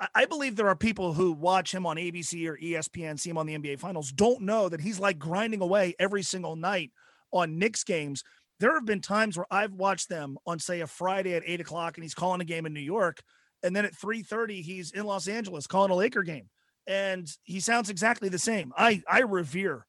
I- 0.00 0.08
I 0.14 0.24
believe 0.26 0.56
there 0.56 0.68
are 0.68 0.76
people 0.76 1.12
who 1.12 1.32
watch 1.32 1.74
him 1.74 1.84
on 1.84 1.96
ABC 1.96 2.46
or 2.48 2.56
ESPN, 2.56 3.18
see 3.18 3.30
him 3.30 3.38
on 3.38 3.46
the 3.46 3.58
NBA 3.58 3.80
Finals, 3.80 4.12
don't 4.12 4.42
know 4.42 4.68
that 4.68 4.80
he's 4.80 5.00
like 5.00 5.18
grinding 5.18 5.60
away 5.60 5.94
every 5.98 6.22
single 6.22 6.56
night 6.56 6.92
on 7.32 7.58
Knicks 7.58 7.84
games. 7.84 8.22
There 8.60 8.74
have 8.74 8.86
been 8.86 9.00
times 9.00 9.36
where 9.36 9.46
I've 9.50 9.74
watched 9.74 10.08
them 10.08 10.38
on, 10.46 10.58
say, 10.58 10.80
a 10.80 10.86
Friday 10.86 11.34
at 11.34 11.42
eight 11.46 11.60
o'clock, 11.60 11.96
and 11.96 12.04
he's 12.04 12.14
calling 12.14 12.40
a 12.40 12.44
game 12.44 12.66
in 12.66 12.72
New 12.72 12.80
York, 12.80 13.20
and 13.62 13.74
then 13.74 13.84
at 13.84 13.94
three 13.94 14.22
thirty 14.22 14.62
he's 14.62 14.90
in 14.92 15.04
Los 15.04 15.28
Angeles 15.28 15.66
calling 15.66 15.90
a 15.90 15.94
Laker 15.94 16.22
game, 16.22 16.48
and 16.88 17.30
he 17.44 17.60
sounds 17.60 17.90
exactly 17.90 18.28
the 18.28 18.38
same. 18.38 18.72
I 18.76 19.02
I 19.08 19.20
revere 19.20 19.86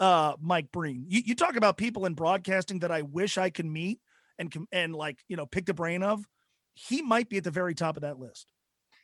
uh, 0.00 0.32
Mike 0.40 0.72
Breen. 0.72 1.04
You, 1.06 1.22
you 1.24 1.34
talk 1.34 1.56
about 1.56 1.76
people 1.76 2.06
in 2.06 2.14
broadcasting 2.14 2.80
that 2.80 2.90
I 2.90 3.02
wish 3.02 3.38
I 3.38 3.50
could 3.50 3.66
meet 3.66 4.00
and 4.38 4.52
and 4.72 4.94
like 4.96 5.18
you 5.28 5.36
know 5.36 5.46
pick 5.46 5.66
the 5.66 5.74
brain 5.74 6.02
of. 6.02 6.26
He 6.74 7.02
might 7.02 7.28
be 7.28 7.36
at 7.36 7.44
the 7.44 7.50
very 7.50 7.74
top 7.74 7.96
of 7.96 8.00
that 8.02 8.18
list. 8.18 8.50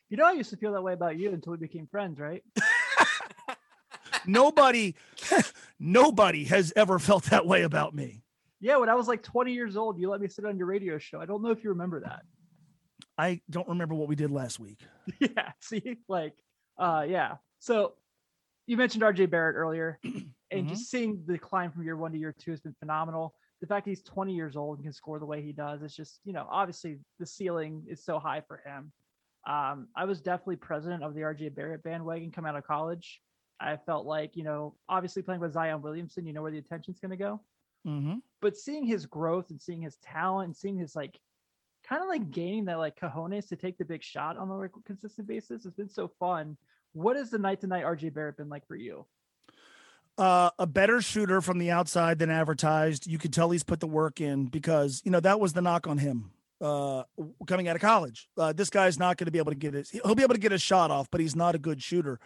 You 0.08 0.16
know, 0.16 0.24
I 0.24 0.32
used 0.32 0.48
to 0.50 0.56
feel 0.56 0.72
that 0.72 0.82
way 0.82 0.94
about 0.94 1.18
you 1.18 1.30
until 1.32 1.52
we 1.52 1.58
became 1.58 1.86
friends, 1.86 2.18
right? 2.18 2.42
nobody 4.26 4.94
nobody 5.78 6.44
has 6.44 6.72
ever 6.76 6.98
felt 6.98 7.24
that 7.24 7.46
way 7.46 7.62
about 7.62 7.94
me 7.94 8.22
Yeah, 8.60 8.76
when 8.78 8.88
I 8.88 8.94
was 8.94 9.06
like 9.06 9.22
20 9.22 9.52
years 9.52 9.76
old, 9.76 9.98
you 9.98 10.10
let 10.10 10.20
me 10.20 10.28
sit 10.28 10.44
on 10.44 10.56
your 10.56 10.66
radio 10.66 10.98
show. 10.98 11.20
I 11.20 11.26
don't 11.26 11.42
know 11.42 11.50
if 11.50 11.62
you 11.62 11.70
remember 11.70 12.00
that. 12.00 12.22
i 13.16 13.40
don't 13.50 13.68
remember 13.68 13.94
what 13.94 14.08
we 14.08 14.16
did 14.16 14.30
last 14.30 14.58
week 14.58 14.80
yeah, 15.20 15.52
see, 15.60 15.98
like, 16.08 16.34
uh, 16.78 17.04
yeah. 17.08 17.36
So 17.58 17.94
you 18.66 18.76
mentioned 18.76 19.02
RJ 19.02 19.30
Barrett 19.30 19.56
earlier, 19.56 19.98
and 20.50 20.68
just 20.68 20.90
seeing 20.90 21.22
the 21.26 21.38
climb 21.38 21.72
from 21.72 21.84
year 21.84 21.96
one 21.96 22.12
to 22.12 22.18
year 22.18 22.34
two 22.38 22.50
has 22.50 22.60
been 22.60 22.74
phenomenal. 22.78 23.34
The 23.60 23.66
fact 23.66 23.86
that 23.86 23.90
he's 23.90 24.02
20 24.02 24.34
years 24.34 24.56
old 24.56 24.78
and 24.78 24.84
can 24.84 24.92
score 24.92 25.18
the 25.18 25.26
way 25.26 25.42
he 25.42 25.52
does, 25.52 25.82
it's 25.82 25.96
just, 25.96 26.20
you 26.24 26.32
know, 26.32 26.46
obviously 26.48 26.98
the 27.18 27.26
ceiling 27.26 27.82
is 27.88 28.04
so 28.04 28.18
high 28.20 28.42
for 28.46 28.62
him. 28.64 28.92
Um, 29.46 29.88
I 29.96 30.04
was 30.04 30.20
definitely 30.20 30.56
president 30.56 31.02
of 31.02 31.14
the 31.14 31.22
RJ 31.22 31.54
Barrett 31.54 31.82
bandwagon 31.82 32.30
coming 32.30 32.50
out 32.50 32.56
of 32.56 32.64
college. 32.64 33.20
I 33.60 33.76
felt 33.76 34.06
like, 34.06 34.36
you 34.36 34.44
know, 34.44 34.74
obviously 34.88 35.22
playing 35.22 35.40
with 35.40 35.54
Zion 35.54 35.82
Williamson, 35.82 36.26
you 36.26 36.32
know 36.32 36.42
where 36.42 36.52
the 36.52 36.58
attention's 36.58 37.00
going 37.00 37.10
to 37.10 37.16
go. 37.16 37.40
mm-hmm. 37.86 38.14
but 38.40 38.56
seeing 38.56 38.84
his 38.84 39.06
growth 39.06 39.50
and 39.50 39.60
seeing 39.60 39.82
his 39.82 39.96
talent 39.96 40.46
and 40.46 40.56
seeing 40.56 40.76
his 40.76 40.94
like 40.94 41.18
kind 41.84 42.02
of 42.02 42.08
like 42.08 42.30
gaining 42.30 42.66
that 42.66 42.78
like 42.78 42.98
cojones 42.98 43.48
to 43.48 43.56
take 43.56 43.78
the 43.78 43.84
big 43.84 44.02
shot 44.02 44.36
on 44.36 44.50
a 44.50 44.68
consistent 44.84 45.26
basis 45.26 45.64
has 45.64 45.72
been 45.72 45.88
so 45.88 46.08
fun. 46.20 46.56
What 46.98 47.16
has 47.16 47.30
the 47.30 47.38
night 47.38 47.61
to 47.62 47.66
night 47.66 47.84
RJ 47.84 48.12
Barrett 48.14 48.37
been 48.37 48.48
like 48.48 48.66
for 48.66 48.76
you? 48.76 49.06
uh, 50.18 50.50
a 50.58 50.66
better 50.66 51.00
shooter 51.00 51.40
from 51.40 51.58
the 51.58 51.70
outside 51.70 52.18
than 52.18 52.28
advertised 52.30 53.06
you 53.06 53.18
could 53.18 53.32
tell 53.32 53.50
he's 53.50 53.62
put 53.62 53.78
the 53.80 53.87
work 53.87 54.20
in 54.20 54.46
because 54.46 55.00
you 55.04 55.12
know 55.12 55.20
that 55.20 55.38
was 55.38 55.52
the 55.52 55.62
knock 55.62 55.87
on 55.87 55.96
him 55.96 56.32
uh, 56.61 57.04
coming 57.46 57.68
out 57.68 57.76
of 57.76 57.82
college 57.82 58.28
uh, 58.37 58.52
this 58.52 58.68
guy's 58.68 58.98
not 58.98 59.16
going 59.16 59.26
to 59.26 59.30
be 59.30 59.38
able 59.38 59.52
to 59.52 59.56
get 59.56 59.74
his 59.74 59.90
he'll 59.90 60.16
be 60.16 60.24
able 60.24 60.34
to 60.34 60.40
get 60.40 60.50
his 60.50 60.61
shot 60.61 60.90
off 60.90 61.08
but 61.12 61.20
he's 61.20 61.37
not 61.37 61.54
a 61.54 61.58
good 61.58 61.80
shooter 61.80 62.18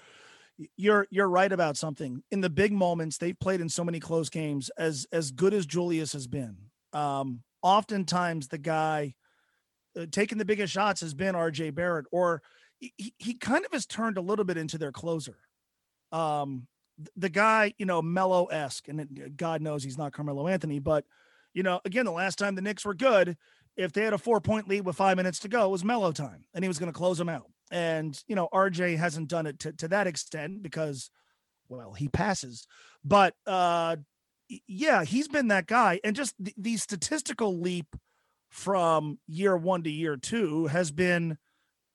You're 0.76 1.06
you're 1.10 1.28
right 1.28 1.52
about 1.52 1.76
something. 1.76 2.22
In 2.30 2.40
the 2.40 2.50
big 2.50 2.72
moments, 2.72 3.18
they've 3.18 3.38
played 3.38 3.60
in 3.60 3.68
so 3.68 3.84
many 3.84 4.00
close 4.00 4.28
games. 4.30 4.70
As 4.78 5.06
as 5.12 5.30
good 5.30 5.54
as 5.54 5.66
Julius 5.66 6.12
has 6.12 6.26
been, 6.26 6.56
um, 6.92 7.42
oftentimes 7.62 8.48
the 8.48 8.58
guy 8.58 9.14
uh, 9.98 10.06
taking 10.10 10.38
the 10.38 10.44
biggest 10.44 10.72
shots 10.72 11.00
has 11.00 11.14
been 11.14 11.34
R.J. 11.34 11.70
Barrett, 11.70 12.06
or 12.12 12.42
he, 12.96 13.14
he 13.18 13.34
kind 13.34 13.64
of 13.64 13.72
has 13.72 13.86
turned 13.86 14.18
a 14.18 14.22
little 14.22 14.44
bit 14.44 14.56
into 14.56 14.78
their 14.78 14.92
closer. 14.92 15.36
Um, 16.10 16.66
the 17.16 17.28
guy, 17.28 17.74
you 17.78 17.86
know, 17.86 18.02
Melo 18.02 18.46
esque, 18.46 18.88
and 18.88 19.32
God 19.36 19.62
knows 19.62 19.82
he's 19.82 19.98
not 19.98 20.12
Carmelo 20.12 20.48
Anthony, 20.48 20.78
but 20.78 21.04
you 21.54 21.62
know, 21.62 21.80
again, 21.84 22.04
the 22.04 22.12
last 22.12 22.38
time 22.38 22.54
the 22.54 22.62
Knicks 22.62 22.84
were 22.84 22.94
good, 22.94 23.36
if 23.76 23.92
they 23.92 24.02
had 24.02 24.12
a 24.12 24.18
four 24.18 24.40
point 24.40 24.68
lead 24.68 24.84
with 24.84 24.96
five 24.96 25.16
minutes 25.16 25.38
to 25.40 25.48
go, 25.48 25.66
it 25.66 25.70
was 25.70 25.84
Melo 25.84 26.12
time, 26.12 26.44
and 26.54 26.64
he 26.64 26.68
was 26.68 26.78
going 26.78 26.92
to 26.92 26.98
close 26.98 27.18
them 27.18 27.28
out. 27.28 27.50
And 27.70 28.20
you 28.26 28.36
know, 28.36 28.48
RJ 28.52 28.98
hasn't 28.98 29.28
done 29.28 29.46
it 29.46 29.58
to, 29.60 29.72
to 29.72 29.88
that 29.88 30.06
extent 30.06 30.62
because, 30.62 31.10
well, 31.68 31.92
he 31.92 32.08
passes. 32.08 32.66
But 33.04 33.34
uh, 33.46 33.96
yeah, 34.66 35.04
he's 35.04 35.28
been 35.28 35.48
that 35.48 35.66
guy, 35.66 36.00
and 36.04 36.16
just 36.16 36.34
the, 36.38 36.52
the 36.56 36.76
statistical 36.76 37.58
leap 37.58 37.96
from 38.50 39.18
year 39.26 39.56
one 39.56 39.82
to 39.84 39.90
year 39.90 40.16
two 40.16 40.66
has 40.66 40.90
been 40.90 41.38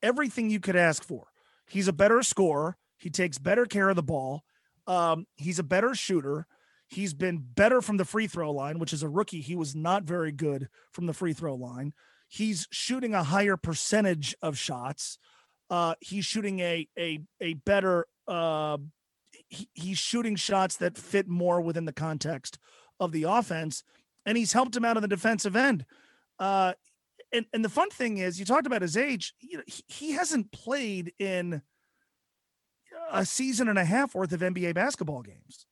everything 0.01 0.49
you 0.49 0.59
could 0.59 0.75
ask 0.75 1.03
for. 1.03 1.27
He's 1.67 1.87
a 1.87 1.93
better 1.93 2.23
scorer. 2.23 2.77
He 2.97 3.09
takes 3.09 3.37
better 3.37 3.65
care 3.65 3.89
of 3.89 3.95
the 3.95 4.03
ball. 4.03 4.43
Um, 4.87 5.27
he's 5.35 5.59
a 5.59 5.63
better 5.63 5.93
shooter. 5.93 6.47
He's 6.87 7.13
been 7.13 7.39
better 7.39 7.81
from 7.81 7.97
the 7.97 8.05
free 8.05 8.27
throw 8.27 8.51
line, 8.51 8.79
which 8.79 8.93
is 8.93 9.03
a 9.03 9.09
rookie. 9.09 9.41
He 9.41 9.55
was 9.55 9.75
not 9.75 10.03
very 10.03 10.31
good 10.31 10.69
from 10.91 11.05
the 11.05 11.13
free 11.13 11.33
throw 11.33 11.55
line. 11.55 11.93
He's 12.29 12.67
shooting 12.71 13.13
a 13.13 13.23
higher 13.23 13.57
percentage 13.57 14.35
of 14.41 14.57
shots. 14.57 15.17
Uh, 15.69 15.95
he's 15.99 16.25
shooting 16.25 16.59
a 16.61 16.87
a 16.97 17.19
a 17.41 17.55
better. 17.55 18.07
Uh, 18.27 18.77
he, 19.49 19.69
he's 19.73 19.97
shooting 19.97 20.37
shots 20.37 20.77
that 20.77 20.97
fit 20.97 21.27
more 21.27 21.59
within 21.61 21.85
the 21.85 21.93
context 21.93 22.57
of 22.99 23.11
the 23.11 23.23
offense, 23.23 23.83
and 24.25 24.37
he's 24.37 24.53
helped 24.53 24.75
him 24.75 24.85
out 24.85 24.95
on 24.95 25.01
the 25.01 25.07
defensive 25.09 25.55
end. 25.55 25.85
Uh, 26.39 26.73
and 27.33 27.45
and 27.53 27.63
the 27.63 27.69
fun 27.69 27.89
thing 27.89 28.17
is, 28.17 28.39
you 28.39 28.45
talked 28.45 28.67
about 28.67 28.81
his 28.81 28.97
age. 28.97 29.33
You 29.39 29.57
know, 29.57 29.63
he, 29.67 29.83
he 29.87 30.11
hasn't 30.11 30.51
played 30.51 31.13
in 31.19 31.61
a 33.11 33.25
season 33.25 33.67
and 33.67 33.79
a 33.79 33.85
half 33.85 34.15
worth 34.15 34.31
of 34.31 34.41
NBA 34.41 34.73
basketball 34.75 35.21
games. 35.21 35.65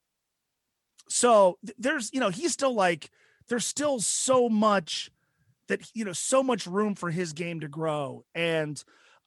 So 1.09 1.57
there's, 1.77 2.11
you 2.13 2.19
know, 2.19 2.29
he's 2.29 2.53
still 2.53 2.73
like, 2.73 3.09
there's 3.47 3.65
still 3.65 3.99
so 3.99 4.49
much 4.49 5.11
that, 5.67 5.81
you 5.93 6.05
know, 6.05 6.13
so 6.13 6.43
much 6.43 6.67
room 6.67 6.95
for 6.95 7.11
his 7.11 7.33
game 7.33 7.59
to 7.59 7.67
grow. 7.67 8.23
And 8.33 8.81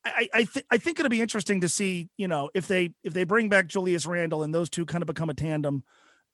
I, 0.04 0.28
I, 0.32 0.44
th- 0.44 0.66
I 0.70 0.78
think 0.78 0.98
it'll 0.98 1.10
be 1.10 1.20
interesting 1.20 1.60
to 1.60 1.68
see, 1.68 2.08
you 2.16 2.28
know, 2.28 2.50
if 2.54 2.66
they, 2.66 2.94
if 3.04 3.12
they 3.12 3.24
bring 3.24 3.48
back 3.48 3.66
Julius 3.66 4.06
Randle 4.06 4.42
and 4.42 4.54
those 4.54 4.70
two 4.70 4.86
kind 4.86 5.02
of 5.02 5.06
become 5.06 5.30
a 5.30 5.34
tandem, 5.34 5.84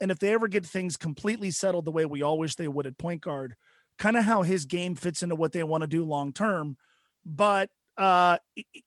and 0.00 0.10
if 0.10 0.18
they 0.18 0.32
ever 0.32 0.48
get 0.48 0.66
things 0.66 0.96
completely 0.96 1.50
settled 1.50 1.84
the 1.84 1.92
way 1.92 2.04
we 2.04 2.22
all 2.22 2.38
wish 2.38 2.56
they 2.56 2.68
would 2.68 2.86
at 2.86 2.98
point 2.98 3.22
guard, 3.22 3.54
kind 3.98 4.16
of 4.16 4.24
how 4.24 4.42
his 4.42 4.64
game 4.64 4.94
fits 4.94 5.22
into 5.22 5.34
what 5.34 5.52
they 5.52 5.62
want 5.62 5.82
to 5.82 5.88
do 5.88 6.04
long 6.04 6.32
term. 6.32 6.76
But 7.24 7.70
uh 7.96 8.38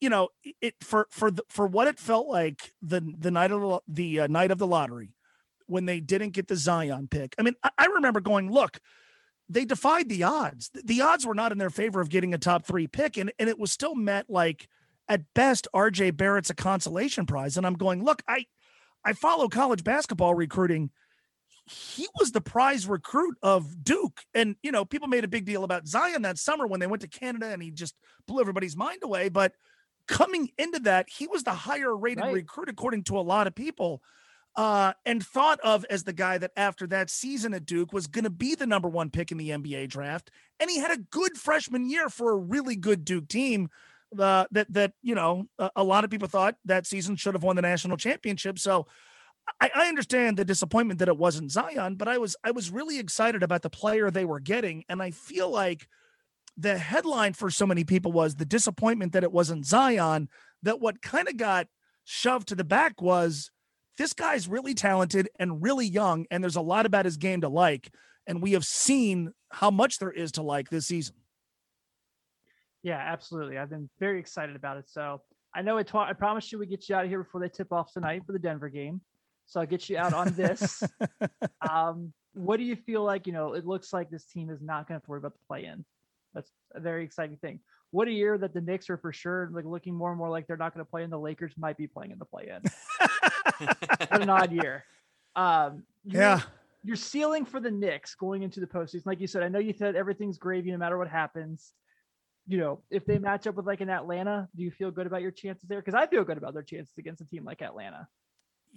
you 0.02 0.10
know 0.10 0.28
it 0.62 0.76
for 0.82 1.08
for 1.10 1.32
the, 1.32 1.42
for 1.48 1.66
what 1.66 1.88
it 1.88 1.98
felt 1.98 2.28
like 2.28 2.74
the 2.82 3.00
the 3.18 3.32
night 3.32 3.52
of 3.52 3.62
the, 3.62 3.80
the 3.88 4.20
uh, 4.22 4.28
night 4.28 4.52
of 4.52 4.58
the 4.58 4.68
lottery 4.68 5.14
when 5.68 5.86
they 5.86 6.00
didn't 6.00 6.32
get 6.32 6.48
the 6.48 6.56
Zion 6.56 7.08
pick. 7.08 7.36
I 7.38 7.44
mean, 7.44 7.56
I, 7.62 7.70
I 7.78 7.86
remember 7.86 8.20
going, 8.22 8.52
look, 8.52 8.80
they 9.50 9.66
defied 9.66 10.10
the 10.10 10.24
odds. 10.24 10.72
The 10.74 11.02
odds 11.02 11.26
were 11.26 11.36
not 11.36 11.52
in 11.52 11.58
their 11.58 11.70
favor 11.70 12.02
of 12.02 12.10
getting 12.10 12.34
a 12.34 12.38
top 12.38 12.66
three 12.66 12.88
pick, 12.88 13.18
and, 13.18 13.32
and 13.38 13.50
it 13.50 13.60
was 13.60 13.72
still 13.72 13.96
met 13.96 14.30
like 14.30 14.68
at 15.08 15.34
best 15.34 15.68
RJ 15.74 16.18
Barrett's 16.18 16.50
a 16.50 16.56
consolation 16.56 17.26
prize. 17.26 17.58
And 17.58 17.66
I'm 17.66 17.76
going, 17.76 18.04
look, 18.04 18.24
I 18.28 18.46
I 19.06 19.14
follow 19.14 19.48
college 19.48 19.84
basketball 19.84 20.36
recruiting. 20.36 20.90
He 21.70 22.08
was 22.20 22.32
the 22.32 22.42
prize 22.42 22.88
recruit 22.88 23.38
of 23.42 23.84
Duke. 23.84 24.22
And, 24.34 24.56
you 24.64 24.72
know, 24.72 24.86
people 24.86 25.08
made 25.08 25.24
a 25.24 25.28
big 25.28 25.46
deal 25.46 25.64
about 25.64 25.88
Zion 25.88 26.22
that 26.24 26.38
summer 26.38 26.68
when 26.68 26.80
they 26.80 26.88
went 26.88 27.02
to 27.02 27.08
Canada 27.08 27.48
and 27.48 27.62
he 27.62 27.72
just 27.72 27.96
blew 28.28 28.40
everybody's 28.40 28.76
mind 28.76 29.00
away. 29.04 29.30
But 29.30 29.54
coming 30.08 30.50
into 30.58 30.80
that, 30.80 31.08
he 31.10 31.28
was 31.28 31.44
the 31.44 31.52
higher 31.52 31.96
rated 31.96 32.24
right. 32.24 32.34
recruit, 32.34 32.70
according 32.70 33.04
to 33.06 33.20
a 33.20 33.22
lot 33.22 33.48
of 33.48 33.56
people 33.56 34.02
uh, 34.58 34.94
and 35.06 35.24
thought 35.24 35.60
of 35.60 35.86
as 35.90 36.04
the 36.04 36.14
guy 36.14 36.40
that 36.40 36.52
after 36.58 36.88
that 36.88 37.12
season 37.12 37.54
at 37.54 37.66
Duke 37.66 37.94
was 37.94 38.08
going 38.08 38.24
to 38.24 38.32
be 38.32 38.56
the 38.56 38.66
number 38.66 38.90
one 38.90 39.12
pick 39.12 39.32
in 39.32 39.38
the 39.38 39.52
NBA 39.52 39.88
draft. 39.88 40.32
And 40.60 40.70
he 40.70 40.80
had 40.80 40.92
a 40.92 40.98
good 40.98 41.38
freshman 41.38 41.88
year 41.88 42.10
for 42.10 42.32
a 42.32 42.38
really 42.38 42.76
good 42.76 43.06
Duke 43.06 43.28
team. 43.28 43.70
Uh, 44.18 44.46
that 44.52 44.72
that 44.72 44.94
you 45.02 45.14
know 45.14 45.50
a, 45.60 45.70
a, 45.76 45.84
lot 45.84 46.06
of 46.06 46.10
people 46.10 46.30
thought 46.30 46.56
that 46.64 46.88
season 46.88 47.18
should 47.18 47.34
have 47.34 47.44
won 47.44 47.58
the 47.58 47.62
national 47.62 47.98
championship. 47.98 48.58
So 48.58 48.88
I, 49.60 49.72
I 49.74 49.88
understand 49.88 50.38
the 50.38 50.46
disappointment 50.46 51.00
that 51.00 51.08
it 51.08 51.18
wasn't 51.18 51.52
Zion, 51.52 51.96
but 51.96 52.08
I 52.08 52.18
was 52.18 52.36
I 52.44 52.52
was 52.52 52.70
really 52.72 53.00
excited 53.00 53.44
about 53.44 53.62
the 53.62 53.70
player 53.70 54.10
they 54.10 54.26
were 54.26 54.40
getting, 54.40 54.84
and 54.90 55.02
I 55.02 55.12
feel 55.12 55.50
like 55.50 55.88
the 56.58 56.78
headline 56.78 57.34
for 57.34 57.50
so 57.50 57.66
many 57.66 57.84
people 57.84 58.12
was 58.12 58.36
the 58.36 58.46
disappointment 58.46 59.14
that 59.14 59.24
it 59.24 59.32
wasn't 59.32 59.66
Zion. 59.66 60.30
That 60.64 60.80
what 60.80 61.02
kind 61.02 61.28
of 61.28 61.38
got 61.38 61.68
shoved 62.04 62.48
to 62.50 62.56
the 62.56 62.64
back 62.64 63.02
was 63.02 63.52
this 63.98 64.14
guy's 64.14 64.48
really 64.48 64.74
talented 64.74 65.30
and 65.40 65.62
really 65.62 65.88
young, 65.88 66.26
and 66.32 66.44
there's 66.44 66.56
a 66.56 66.62
lot 66.62 66.86
about 66.86 67.06
his 67.06 67.18
game 67.18 67.42
to 67.42 67.50
like. 67.50 67.92
And 68.28 68.42
we 68.42 68.54
have 68.54 68.66
seen 68.66 69.32
how 69.50 69.72
much 69.72 70.00
there 70.00 70.12
is 70.12 70.34
to 70.34 70.42
like 70.42 70.70
this 70.70 70.88
season. 70.88 71.16
Yeah, 72.84 72.98
absolutely. 72.98 73.58
I've 73.58 73.70
been 73.70 73.90
very 74.00 74.20
excited 74.20 74.56
about 74.56 74.78
it. 74.78 74.90
So 74.90 75.22
I 75.56 75.62
know 75.62 75.78
I, 75.78 75.84
I 75.94 76.14
promised 76.14 76.52
you 76.52 76.60
we 76.60 76.68
get 76.68 76.88
you 76.90 76.96
out 76.96 77.04
of 77.04 77.10
here 77.10 77.24
before 77.24 77.42
they 77.42 77.50
tip 77.50 77.72
off 77.72 77.92
tonight 77.92 78.24
for 78.26 78.34
the 78.34 78.40
Denver 78.40 78.70
game. 78.70 79.02
So 79.48 79.62
I'll 79.62 79.66
get 79.66 79.90
you 79.90 79.98
out 79.98 80.14
on 80.14 80.34
this. 80.34 80.84
um, 81.70 82.14
what 82.34 82.58
do 82.58 82.64
you 82.64 82.76
feel 82.76 83.04
like? 83.04 83.26
You 83.26 83.34
know, 83.34 83.54
it 83.54 83.66
looks 83.66 83.92
like 83.92 84.10
this 84.10 84.26
team 84.26 84.50
is 84.50 84.62
not 84.62 84.88
going 84.88 84.88
to 84.88 84.94
have 84.94 85.04
to 85.04 85.10
worry 85.10 85.20
about 85.20 85.34
the 85.34 85.40
play 85.48 85.66
in. 85.66 85.84
That's 86.34 86.52
a 86.76 86.80
very 86.80 87.04
exciting 87.04 87.38
thing. 87.38 87.62
What 87.92 88.10
a 88.10 88.12
year 88.12 88.38
that 88.38 88.54
the 88.54 88.62
Knicks 88.62 88.90
are 88.90 88.98
for 88.98 89.14
sure 89.14 89.50
like 89.54 89.66
looking 89.66 89.96
more 89.96 90.10
and 90.10 90.18
more 90.18 90.30
like 90.30 90.46
they're 90.46 90.58
not 90.58 90.74
going 90.74 90.86
to 90.86 90.90
play 90.90 91.04
in. 91.04 91.10
The 91.10 91.18
Lakers 91.18 91.54
might 91.58 91.78
be 91.78 91.88
playing 91.88 92.12
in 92.12 92.20
the 92.20 92.26
play 92.26 92.50
in. 92.50 92.62
what 94.10 94.22
an 94.22 94.30
odd 94.30 94.52
year. 94.52 94.84
Um, 95.36 95.84
yeah. 96.04 96.42
Your 96.84 96.98
ceiling 96.98 97.46
for 97.46 97.60
the 97.60 97.72
Knicks 97.72 98.16
going 98.16 98.44
into 98.44 98.60
the 98.60 98.68
postseason, 98.68 99.06
like 99.06 99.22
you 99.22 99.28
said, 99.28 99.44
I 99.44 99.48
know 99.48 99.60
you 99.60 99.74
said 99.74 99.96
everything's 99.96 100.38
gravy 100.38 100.72
no 100.72 100.78
matter 100.78 100.98
what 100.98 101.08
happens. 101.08 101.74
You 102.48 102.60
know, 102.60 102.80
if 102.90 103.06
they 103.06 103.18
match 103.18 103.48
up 103.48 103.56
with 103.56 103.66
like 103.66 103.82
an 103.82 103.90
Atlanta, 103.90 104.48
do 104.56 104.64
you 104.64 104.72
feel 104.72 104.92
good 104.92 105.08
about 105.08 105.22
your 105.22 105.32
chances 105.32 105.68
there? 105.68 105.80
Because 105.80 105.96
I 105.96 106.08
feel 106.08 106.24
good 106.24 106.38
about 106.38 106.54
their 106.54 106.64
chances 106.64 106.94
against 106.98 107.22
a 107.22 107.26
team 107.26 107.44
like 107.46 107.62
Atlanta. 107.62 108.08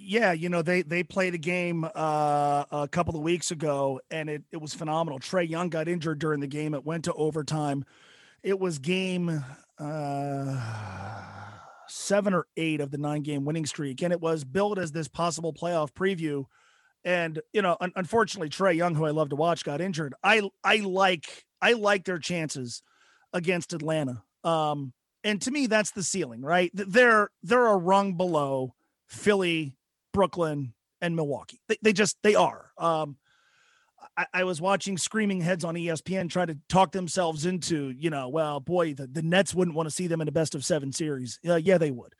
Yeah, 0.02 0.32
you 0.32 0.48
know 0.48 0.62
they 0.62 0.82
they 0.82 1.02
played 1.02 1.34
a 1.34 1.38
game 1.38 1.84
uh, 1.84 2.64
a 2.70 2.88
couple 2.90 3.16
of 3.16 3.22
weeks 3.22 3.50
ago, 3.50 4.00
and 4.10 4.30
it 4.30 4.42
it 4.50 4.60
was 4.60 4.72
phenomenal. 4.72 5.18
Trae 5.18 5.48
Young 5.48 5.68
got 5.68 5.88
injured 5.88 6.18
during 6.18 6.40
the 6.40 6.46
game. 6.46 6.74
It 6.74 6.84
went 6.84 7.04
to 7.04 7.12
overtime. 7.12 7.84
It 8.42 8.58
was 8.58 8.78
game. 8.78 9.44
Uh, 9.78 10.60
seven 11.90 12.34
or 12.34 12.46
eight 12.56 12.80
of 12.80 12.90
the 12.90 12.98
nine 12.98 13.22
game 13.22 13.44
winning 13.44 13.66
streak. 13.66 14.02
And 14.02 14.12
it 14.12 14.20
was 14.20 14.44
billed 14.44 14.78
as 14.78 14.92
this 14.92 15.08
possible 15.08 15.52
playoff 15.52 15.92
preview. 15.92 16.44
And, 17.04 17.40
you 17.52 17.62
know, 17.62 17.76
un- 17.80 17.92
unfortunately, 17.96 18.50
Trae 18.50 18.76
Young, 18.76 18.94
who 18.94 19.06
I 19.06 19.10
love 19.10 19.30
to 19.30 19.36
watch, 19.36 19.64
got 19.64 19.80
injured. 19.80 20.14
I, 20.22 20.42
I 20.62 20.76
like, 20.76 21.44
I 21.60 21.72
like 21.72 22.04
their 22.04 22.18
chances 22.18 22.82
against 23.32 23.72
Atlanta. 23.72 24.22
Um, 24.44 24.92
and 25.24 25.40
to 25.42 25.50
me, 25.50 25.66
that's 25.66 25.92
the 25.92 26.02
ceiling, 26.02 26.42
right? 26.42 26.70
They're, 26.74 27.30
they're 27.42 27.66
a 27.66 27.76
rung 27.76 28.14
below 28.16 28.74
Philly, 29.08 29.76
Brooklyn, 30.12 30.74
and 31.00 31.16
Milwaukee. 31.16 31.60
They, 31.68 31.76
they 31.82 31.92
just, 31.92 32.16
they 32.22 32.34
are. 32.34 32.70
Um, 32.78 33.16
I, 34.16 34.26
I, 34.34 34.44
was 34.44 34.60
watching 34.60 34.98
Screaming 34.98 35.40
Heads 35.40 35.64
on 35.64 35.74
ESPN 35.74 36.30
try 36.30 36.46
to 36.46 36.58
talk 36.68 36.92
themselves 36.92 37.46
into, 37.46 37.90
you 37.90 38.10
know, 38.10 38.28
well, 38.28 38.60
boy, 38.60 38.94
the, 38.94 39.06
the 39.06 39.22
Nets 39.22 39.54
wouldn't 39.54 39.76
want 39.76 39.88
to 39.88 39.94
see 39.94 40.06
them 40.06 40.20
in 40.20 40.28
a 40.28 40.32
best 40.32 40.54
of 40.54 40.64
seven 40.64 40.92
series. 40.92 41.38
Uh, 41.46 41.56
yeah, 41.56 41.78
they 41.78 41.90
would. 41.90 42.14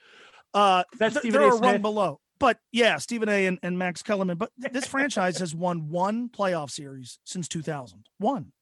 Uh, 0.53 0.85
That's 0.99 1.21
th- 1.21 1.33
they're 1.33 1.43
a, 1.43 1.55
a 1.55 1.59
run 1.59 1.83
below. 1.83 2.21
But 2.39 2.59
yeah, 2.73 2.97
Stephen 2.97 3.29
A. 3.29 3.47
and, 3.47 3.59
and 3.63 3.79
Max 3.79 4.03
Kellerman. 4.03 4.39
But 4.39 4.51
this 4.73 4.87
franchise 4.87 5.39
has 5.39 5.55
won 5.55 5.91
one 5.91 6.31
playoff 6.31 6.71
series 6.71 7.19
since 7.25 7.49
2000. 7.49 8.07
One. 8.19 8.53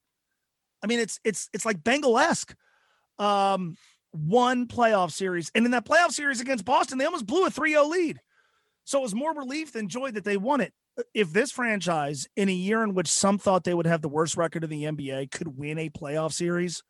I 0.83 0.87
mean, 0.87 0.99
it's 0.99 1.19
it's 1.23 1.49
it's 1.53 1.65
like 1.65 1.83
Bengal 1.83 2.19
esque. 2.19 2.55
Um, 3.17 3.75
one 4.11 4.67
playoff 4.67 5.11
series, 5.11 5.51
and 5.55 5.65
in 5.65 5.71
that 5.71 5.85
playoff 5.85 6.11
series 6.11 6.41
against 6.41 6.65
Boston, 6.65 6.97
they 6.97 7.05
almost 7.05 7.25
blew 7.25 7.45
a 7.45 7.51
3-0 7.51 7.89
lead. 7.89 8.19
So 8.89 8.97
it 8.97 9.03
was 9.03 9.13
more 9.13 9.35
relief 9.35 9.71
than 9.71 9.87
joy 9.87 10.09
that 10.11 10.23
they 10.23 10.35
won 10.35 10.61
it 10.61 10.73
if 11.13 11.31
this 11.31 11.51
franchise 11.51 12.27
in 12.35 12.49
a 12.49 12.53
year 12.53 12.83
in 12.83 12.95
which 12.95 13.07
some 13.07 13.37
thought 13.37 13.63
they 13.63 13.73
would 13.75 13.85
have 13.85 14.01
the 14.01 14.09
worst 14.09 14.35
record 14.35 14.63
in 14.63 14.69
the 14.71 14.83
NBA 14.85 15.29
could 15.29 15.59
win 15.59 15.77
a 15.77 15.91
playoff 15.91 16.33
series, 16.33 16.81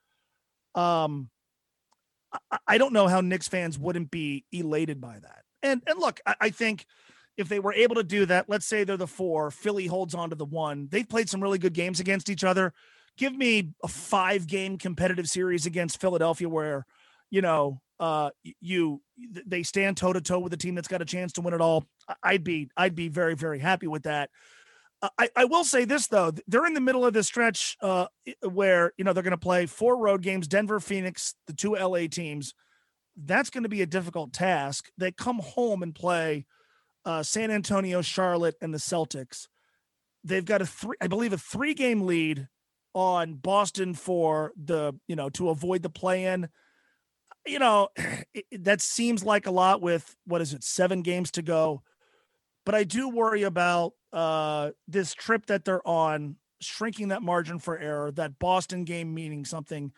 um, 0.75 1.29
I, 2.49 2.57
I 2.65 2.77
don't 2.77 2.93
know 2.93 3.09
how 3.09 3.19
Knicks 3.19 3.49
fans 3.49 3.77
wouldn't 3.77 4.11
be 4.11 4.45
elated 4.53 5.01
by 5.01 5.19
that. 5.19 5.43
And 5.61 5.81
and 5.87 5.99
look, 5.99 6.21
I, 6.25 6.35
I 6.39 6.49
think 6.51 6.85
if 7.37 7.49
they 7.49 7.59
were 7.59 7.73
able 7.73 7.95
to 7.95 8.03
do 8.03 8.25
that, 8.27 8.47
let's 8.47 8.65
say 8.65 8.85
they're 8.85 8.95
the 8.95 9.05
four, 9.05 9.51
Philly 9.51 9.85
holds 9.85 10.15
on 10.15 10.29
to 10.29 10.37
the 10.37 10.45
one. 10.45 10.87
They've 10.89 11.07
played 11.07 11.29
some 11.29 11.43
really 11.43 11.59
good 11.59 11.73
games 11.73 11.99
against 11.99 12.29
each 12.29 12.45
other. 12.45 12.73
Give 13.17 13.35
me 13.35 13.73
a 13.83 13.89
five 13.89 14.47
game 14.47 14.77
competitive 14.77 15.27
series 15.27 15.65
against 15.65 15.99
Philadelphia 15.99 16.47
where, 16.47 16.85
you 17.29 17.41
know, 17.41 17.81
uh, 17.99 18.29
you 18.61 19.01
they 19.45 19.63
stand 19.63 19.97
toe 19.97 20.13
to 20.13 20.21
toe 20.21 20.39
with 20.39 20.53
a 20.53 20.57
team 20.57 20.75
that's 20.75 20.87
got 20.87 21.01
a 21.01 21.05
chance 21.05 21.33
to 21.33 21.41
win 21.41 21.53
it 21.53 21.61
all. 21.61 21.85
I'd 22.23 22.43
be 22.43 22.69
I'd 22.77 22.95
be 22.95 23.09
very 23.09 23.35
very 23.35 23.59
happy 23.59 23.87
with 23.87 24.03
that. 24.03 24.29
Uh, 25.01 25.09
I, 25.17 25.29
I 25.35 25.45
will 25.45 25.63
say 25.63 25.85
this 25.85 26.07
though, 26.07 26.31
they're 26.47 26.65
in 26.65 26.73
the 26.73 26.81
middle 26.81 27.05
of 27.05 27.13
this 27.13 27.27
stretch 27.27 27.77
uh, 27.81 28.07
where 28.41 28.93
you 28.97 29.03
know 29.03 29.13
they're 29.13 29.23
going 29.23 29.31
to 29.31 29.37
play 29.37 29.65
four 29.65 29.97
road 29.97 30.21
games: 30.21 30.47
Denver, 30.47 30.79
Phoenix, 30.79 31.35
the 31.47 31.53
two 31.53 31.75
LA 31.75 32.07
teams. 32.07 32.53
That's 33.21 33.49
going 33.49 33.63
to 33.63 33.69
be 33.69 33.81
a 33.81 33.85
difficult 33.85 34.31
task. 34.31 34.89
They 34.97 35.11
come 35.11 35.39
home 35.39 35.83
and 35.83 35.93
play 35.93 36.45
uh, 37.03 37.21
San 37.21 37.51
Antonio, 37.51 38.01
Charlotte, 38.01 38.55
and 38.61 38.73
the 38.73 38.77
Celtics. 38.77 39.47
They've 40.23 40.45
got 40.45 40.61
a 40.61 40.65
three, 40.65 40.95
I 41.01 41.07
believe, 41.07 41.33
a 41.33 41.37
three-game 41.37 42.01
lead 42.01 42.47
on 42.93 43.33
Boston 43.35 43.93
for 43.93 44.53
the 44.55 44.93
you 45.07 45.15
know 45.15 45.29
to 45.31 45.49
avoid 45.49 45.81
the 45.81 45.89
play-in. 45.89 46.49
You 47.45 47.59
know 47.59 47.89
it, 48.33 48.63
that 48.63 48.81
seems 48.81 49.23
like 49.23 49.47
a 49.47 49.51
lot 49.51 49.81
with 49.81 50.15
what 50.25 50.41
is 50.41 50.53
it, 50.53 50.63
seven 50.63 51.01
games 51.01 51.31
to 51.31 51.41
go. 51.41 51.81
But 52.65 52.75
I 52.75 52.83
do 52.83 53.09
worry 53.09 53.43
about 53.43 53.93
uh, 54.13 54.71
this 54.87 55.13
trip 55.13 55.47
that 55.47 55.65
they're 55.65 55.87
on, 55.87 56.35
shrinking 56.61 57.07
that 57.09 57.23
margin 57.23 57.59
for 57.59 57.77
error. 57.77 58.11
That 58.11 58.39
Boston 58.39 58.83
game 58.83 59.13
meaning 59.13 59.45
something 59.45 59.91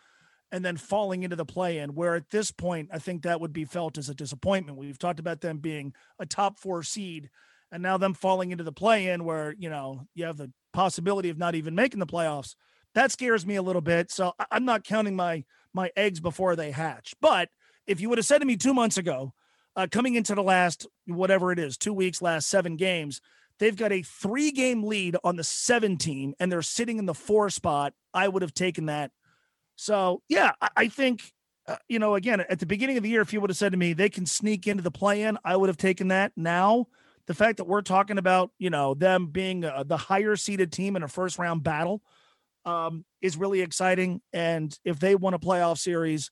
and 0.52 0.62
then 0.62 0.76
falling 0.76 1.22
into 1.22 1.34
the 1.34 1.46
play 1.46 1.78
in, 1.78 1.94
where 1.94 2.14
at 2.14 2.28
this 2.30 2.52
point, 2.52 2.90
I 2.92 2.98
think 2.98 3.22
that 3.22 3.40
would 3.40 3.54
be 3.54 3.64
felt 3.64 3.96
as 3.96 4.10
a 4.10 4.14
disappointment. 4.14 4.76
We've 4.76 4.98
talked 4.98 5.18
about 5.18 5.40
them 5.40 5.58
being 5.58 5.94
a 6.18 6.26
top 6.26 6.58
four 6.58 6.82
seed, 6.82 7.30
and 7.72 7.82
now 7.82 7.96
them 7.96 8.12
falling 8.12 8.50
into 8.50 8.62
the 8.62 8.70
play 8.70 9.08
in, 9.08 9.24
where, 9.24 9.54
you 9.58 9.70
know, 9.70 10.06
you 10.14 10.26
have 10.26 10.36
the 10.36 10.52
possibility 10.74 11.30
of 11.30 11.38
not 11.38 11.54
even 11.54 11.74
making 11.74 12.00
the 12.00 12.06
playoffs. 12.06 12.54
That 12.94 13.10
scares 13.10 13.46
me 13.46 13.56
a 13.56 13.62
little 13.62 13.80
bit. 13.80 14.10
So 14.10 14.34
I'm 14.50 14.66
not 14.66 14.84
counting 14.84 15.16
my 15.16 15.44
my 15.74 15.90
eggs 15.96 16.20
before 16.20 16.56
they 16.56 16.70
hatch. 16.70 17.14
But 17.20 17.48
if 17.86 18.00
you 18.00 18.08
would 18.08 18.18
have 18.18 18.26
said 18.26 18.38
to 18.38 18.46
me 18.46 18.56
two 18.56 18.74
months 18.74 18.98
ago, 18.98 19.32
uh, 19.74 19.86
coming 19.90 20.14
into 20.14 20.34
the 20.34 20.42
last 20.42 20.86
whatever 21.06 21.52
it 21.52 21.58
is, 21.58 21.76
two 21.76 21.94
weeks, 21.94 22.20
last 22.20 22.48
seven 22.48 22.76
games, 22.76 23.20
they've 23.58 23.76
got 23.76 23.92
a 23.92 24.02
three 24.02 24.50
game 24.50 24.84
lead 24.84 25.16
on 25.24 25.36
the 25.36 25.44
seven 25.44 25.96
team, 25.96 26.34
and 26.38 26.52
they're 26.52 26.62
sitting 26.62 26.98
in 26.98 27.06
the 27.06 27.14
four 27.14 27.50
spot. 27.50 27.94
I 28.12 28.28
would 28.28 28.42
have 28.42 28.54
taken 28.54 28.86
that 28.86 29.10
so 29.76 30.22
yeah, 30.28 30.52
I, 30.60 30.68
I 30.76 30.88
think 30.88 31.32
uh, 31.66 31.76
you 31.88 31.98
know 31.98 32.14
again 32.14 32.40
at 32.40 32.60
the 32.60 32.66
beginning 32.66 32.96
of 32.96 33.02
the 33.02 33.08
year, 33.08 33.20
if 33.20 33.32
you 33.32 33.40
would 33.40 33.50
have 33.50 33.56
said 33.56 33.72
to 33.72 33.78
me 33.78 33.92
they 33.92 34.08
can 34.08 34.26
sneak 34.26 34.66
into 34.66 34.82
the 34.82 34.90
play-in, 34.90 35.38
I 35.44 35.56
would 35.56 35.68
have 35.68 35.76
taken 35.76 36.08
that. 36.08 36.32
Now, 36.36 36.86
the 37.26 37.34
fact 37.34 37.58
that 37.58 37.64
we're 37.64 37.82
talking 37.82 38.18
about 38.18 38.50
you 38.58 38.70
know 38.70 38.94
them 38.94 39.26
being 39.26 39.64
uh, 39.64 39.84
the 39.84 39.96
higher 39.96 40.36
seeded 40.36 40.72
team 40.72 40.96
in 40.96 41.02
a 41.02 41.08
first 41.08 41.38
round 41.38 41.62
battle 41.62 42.02
um, 42.64 43.04
is 43.20 43.36
really 43.36 43.60
exciting. 43.60 44.20
And 44.32 44.76
if 44.84 44.98
they 44.98 45.14
won 45.14 45.34
a 45.34 45.38
playoff 45.38 45.78
series, 45.78 46.30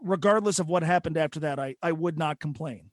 regardless 0.00 0.58
of 0.58 0.68
what 0.68 0.82
happened 0.82 1.16
after 1.16 1.40
that, 1.40 1.58
I 1.58 1.76
I 1.82 1.92
would 1.92 2.18
not 2.18 2.40
complain. 2.40 2.90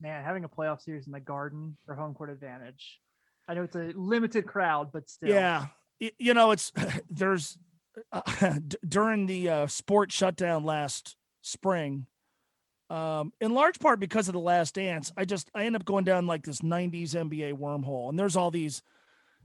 Man, 0.00 0.24
having 0.24 0.44
a 0.44 0.48
playoff 0.48 0.80
series 0.82 1.06
in 1.06 1.12
the 1.12 1.20
Garden 1.20 1.76
for 1.86 1.94
home 1.94 2.14
court 2.14 2.30
advantage. 2.30 3.00
I 3.48 3.54
know 3.54 3.64
it's 3.64 3.76
a 3.76 3.92
limited 3.94 4.46
crowd, 4.46 4.90
but 4.92 5.08
still. 5.08 5.28
Yeah, 5.28 5.66
you 6.18 6.34
know 6.34 6.50
it's 6.50 6.72
there's 7.10 7.58
uh, 8.10 8.58
d- 8.66 8.76
during 8.86 9.26
the 9.26 9.48
uh, 9.48 9.66
sports 9.66 10.14
shutdown 10.14 10.64
last 10.64 11.16
spring, 11.42 12.06
um, 12.90 13.32
in 13.40 13.54
large 13.54 13.78
part 13.78 14.00
because 14.00 14.28
of 14.28 14.34
the 14.34 14.40
Last 14.40 14.74
Dance. 14.74 15.12
I 15.16 15.24
just 15.24 15.50
I 15.54 15.64
end 15.64 15.76
up 15.76 15.84
going 15.84 16.04
down 16.04 16.26
like 16.26 16.44
this 16.44 16.60
'90s 16.60 17.10
NBA 17.10 17.54
wormhole, 17.54 18.08
and 18.08 18.18
there's 18.18 18.36
all 18.36 18.50
these, 18.50 18.82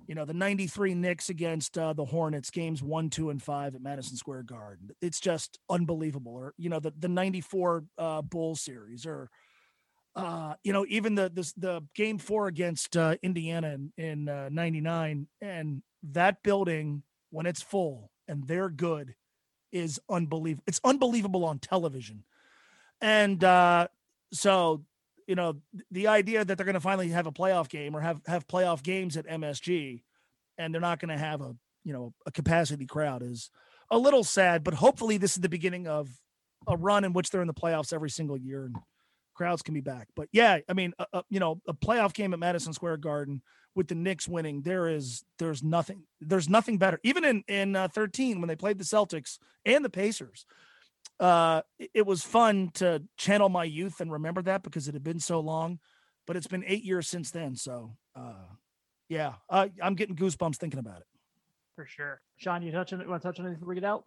you 0.08 0.16
know, 0.16 0.26
the 0.26 0.34
'93 0.34 0.96
Knicks 0.96 1.30
against 1.30 1.78
uh, 1.78 1.94
the 1.94 2.06
Hornets 2.06 2.50
games 2.50 2.82
one, 2.82 3.10
two, 3.10 3.30
and 3.30 3.42
five 3.42 3.76
at 3.76 3.82
Madison 3.82 4.18
Square 4.18 4.44
Garden. 4.44 4.90
It's 5.02 5.20
just 5.20 5.60
unbelievable. 5.70 6.34
Or 6.34 6.54
you 6.58 6.70
know 6.70 6.80
the 6.80 6.94
the 6.98 7.10
'94 7.10 7.84
uh, 7.98 8.22
Bulls 8.22 8.62
series, 8.62 9.06
or 9.06 9.30
uh, 10.18 10.56
you 10.64 10.74
know, 10.74 10.86
even 10.90 11.14
the 11.14 11.30
this 11.32 11.54
the 11.54 11.84
game 11.94 12.18
four 12.18 12.48
against 12.48 12.98
uh, 12.98 13.16
Indiana 13.22 13.74
in, 13.74 13.92
in 13.98 14.28
uh, 14.28 14.50
99 14.52 15.28
and 15.42 15.84
that 16.02 16.42
building 16.42 17.04
when 17.30 17.46
it's 17.46 17.62
full 17.62 18.10
and 18.28 18.48
they're 18.48 18.70
good 18.70 19.14
is 19.72 20.02
unbelievable. 20.10 20.64
It's 20.66 20.82
unbelievable 20.84 21.46
on 21.46 21.60
television. 21.60 22.24
And 23.00 23.44
uh, 23.44 23.90
so, 24.34 24.84
you 25.28 25.36
know, 25.36 25.58
the 25.92 26.08
idea 26.08 26.44
that 26.44 26.58
they're 26.58 26.66
going 26.66 26.74
to 26.74 26.80
finally 26.80 27.10
have 27.10 27.28
a 27.28 27.32
playoff 27.32 27.70
game 27.70 27.96
or 27.96 28.02
have 28.02 28.22
have 28.26 28.48
playoff 28.48 28.82
games 28.82 29.18
at 29.18 29.28
MSG 29.28 30.02
and 30.58 30.74
they're 30.74 30.82
not 30.82 31.00
going 31.00 31.10
to 31.10 31.18
have 31.18 31.42
a, 31.42 31.54
you 31.84 31.94
know, 31.94 32.14
a 32.26 32.32
capacity 32.32 32.86
crowd 32.86 33.22
is 33.22 33.52
a 33.92 33.98
little 33.98 34.24
sad, 34.24 34.64
but 34.64 34.74
hopefully 34.74 35.18
this 35.18 35.36
is 35.36 35.42
the 35.42 35.50
beginning 35.50 35.88
of 35.88 36.10
a 36.68 36.76
run 36.76 37.04
in 37.04 37.14
which 37.14 37.30
they're 37.30 37.42
in 37.42 37.48
the 37.48 37.54
playoffs 37.54 37.94
every 37.94 38.10
single 38.10 38.38
year 38.38 38.66
and 38.66 38.76
crowds 39.36 39.62
can 39.62 39.74
be 39.74 39.82
back. 39.82 40.08
But 40.16 40.30
yeah, 40.32 40.60
I 40.68 40.74
mean, 40.74 40.94
uh, 40.98 41.06
uh, 41.14 41.22
you 41.30 41.40
know, 41.40 41.62
a 41.68 41.74
playoff 41.74 42.14
game 42.14 42.34
at 42.34 42.40
Madison 42.40 42.74
Square 42.74 42.98
Garden 42.98 43.42
with 43.76 43.88
the 43.88 43.96
Knicks 43.96 44.28
winning, 44.28 44.64
there 44.64 44.90
is 44.90 45.24
there's 45.40 45.64
nothing 45.64 46.04
there's 46.20 46.50
nothing 46.50 46.78
better. 46.78 47.00
Even 47.04 47.24
in 47.24 47.44
in 47.48 47.76
uh, 47.76 47.88
13 47.90 48.42
when 48.42 48.48
they 48.48 48.56
played 48.56 48.80
the 48.80 48.84
Celtics 48.84 49.38
and 49.66 49.86
the 49.86 49.90
Pacers, 49.90 50.46
uh, 51.20 51.62
it, 51.80 52.06
was 52.06 52.24
fun 52.24 52.72
to 52.76 53.04
channel 53.18 53.50
my 53.50 53.64
youth 53.64 54.02
and 54.02 54.12
remember 54.12 54.42
that 54.44 54.64
because 54.64 54.88
it 54.88 54.94
had 54.94 55.04
been 55.04 55.20
so 55.20 55.40
long. 55.40 55.80
But 56.26 56.36
it's 56.36 56.48
been 56.48 56.64
eight 56.68 56.84
years 56.84 57.08
since 57.08 57.32
then, 57.32 57.56
so 57.56 57.96
uh, 58.16 58.34
yeah, 59.08 59.36
uh, 59.50 59.70
I'm 59.82 59.96
getting 59.96 60.16
goosebumps 60.16 60.58
thinking 60.58 60.80
about 60.80 61.00
it. 61.00 61.08
for 61.76 61.86
sure. 61.86 62.22
Sean, 62.36 62.62
you 62.62 62.72
touch 62.72 62.92
on 62.92 63.00
it? 63.00 63.08
Want 63.08 63.22
to 63.22 63.28
touch 63.28 63.40
on 63.40 63.46
anything 63.46 63.60
before 63.60 63.70
we 63.70 63.76
get 63.76 63.86
out? 63.86 64.04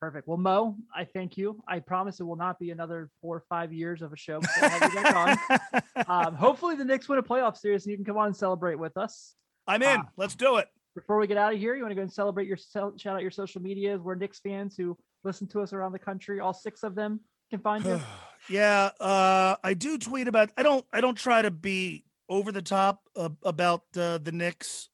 Perfect. 0.00 0.28
Well, 0.28 0.36
Mo, 0.36 0.76
I 0.94 1.04
thank 1.04 1.36
you. 1.36 1.60
I 1.66 1.80
promise 1.80 2.20
it 2.20 2.24
will 2.24 2.36
not 2.36 2.58
be 2.60 2.70
another 2.70 3.10
four 3.20 3.36
or 3.36 3.44
five 3.48 3.72
years 3.72 4.00
of 4.00 4.12
a 4.12 4.16
show 4.16 4.38
before 4.40 4.64
I 4.64 4.68
have 4.68 4.94
you 4.94 5.00
on. 5.00 5.82
Um, 6.06 6.36
hopefully, 6.36 6.76
the 6.76 6.84
Knicks 6.84 7.08
win 7.08 7.18
a 7.18 7.22
playoff 7.22 7.56
series 7.56 7.84
and 7.84 7.90
you 7.90 7.96
can 7.96 8.04
come 8.04 8.16
on 8.16 8.28
and 8.28 8.36
celebrate 8.36 8.76
with 8.76 8.96
us. 8.96 9.34
I'm 9.66 9.82
in. 9.82 10.00
Uh, 10.00 10.04
Let's 10.16 10.36
do 10.36 10.56
it. 10.56 10.68
Before 10.94 11.18
we 11.18 11.26
get 11.26 11.36
out 11.36 11.52
of 11.52 11.58
here, 11.58 11.74
you 11.74 11.82
want 11.82 11.90
to 11.90 11.96
go 11.96 12.02
and 12.02 12.12
celebrate 12.12 12.46
your 12.46 12.56
shout 12.56 13.04
out 13.04 13.20
your 13.20 13.32
social 13.32 13.60
medias. 13.60 14.00
We're 14.00 14.14
Knicks 14.14 14.38
fans 14.38 14.76
who 14.76 14.96
listen 15.24 15.46
to 15.48 15.60
us 15.60 15.72
around 15.72 15.92
the 15.92 15.98
country. 15.98 16.40
All 16.40 16.52
six 16.54 16.82
of 16.82 16.94
them 16.94 17.20
can 17.50 17.60
find 17.60 17.84
you. 17.84 18.00
yeah, 18.50 18.90
uh, 19.00 19.56
I 19.62 19.74
do 19.74 19.98
tweet 19.98 20.28
about. 20.28 20.50
I 20.56 20.62
don't. 20.62 20.84
I 20.92 21.00
don't 21.00 21.16
try 21.16 21.42
to 21.42 21.50
be 21.50 22.04
over 22.28 22.52
the 22.52 22.62
top 22.62 23.02
uh, 23.16 23.30
about 23.42 23.84
uh, 23.96 24.18
the 24.18 24.32
Knicks, 24.32 24.88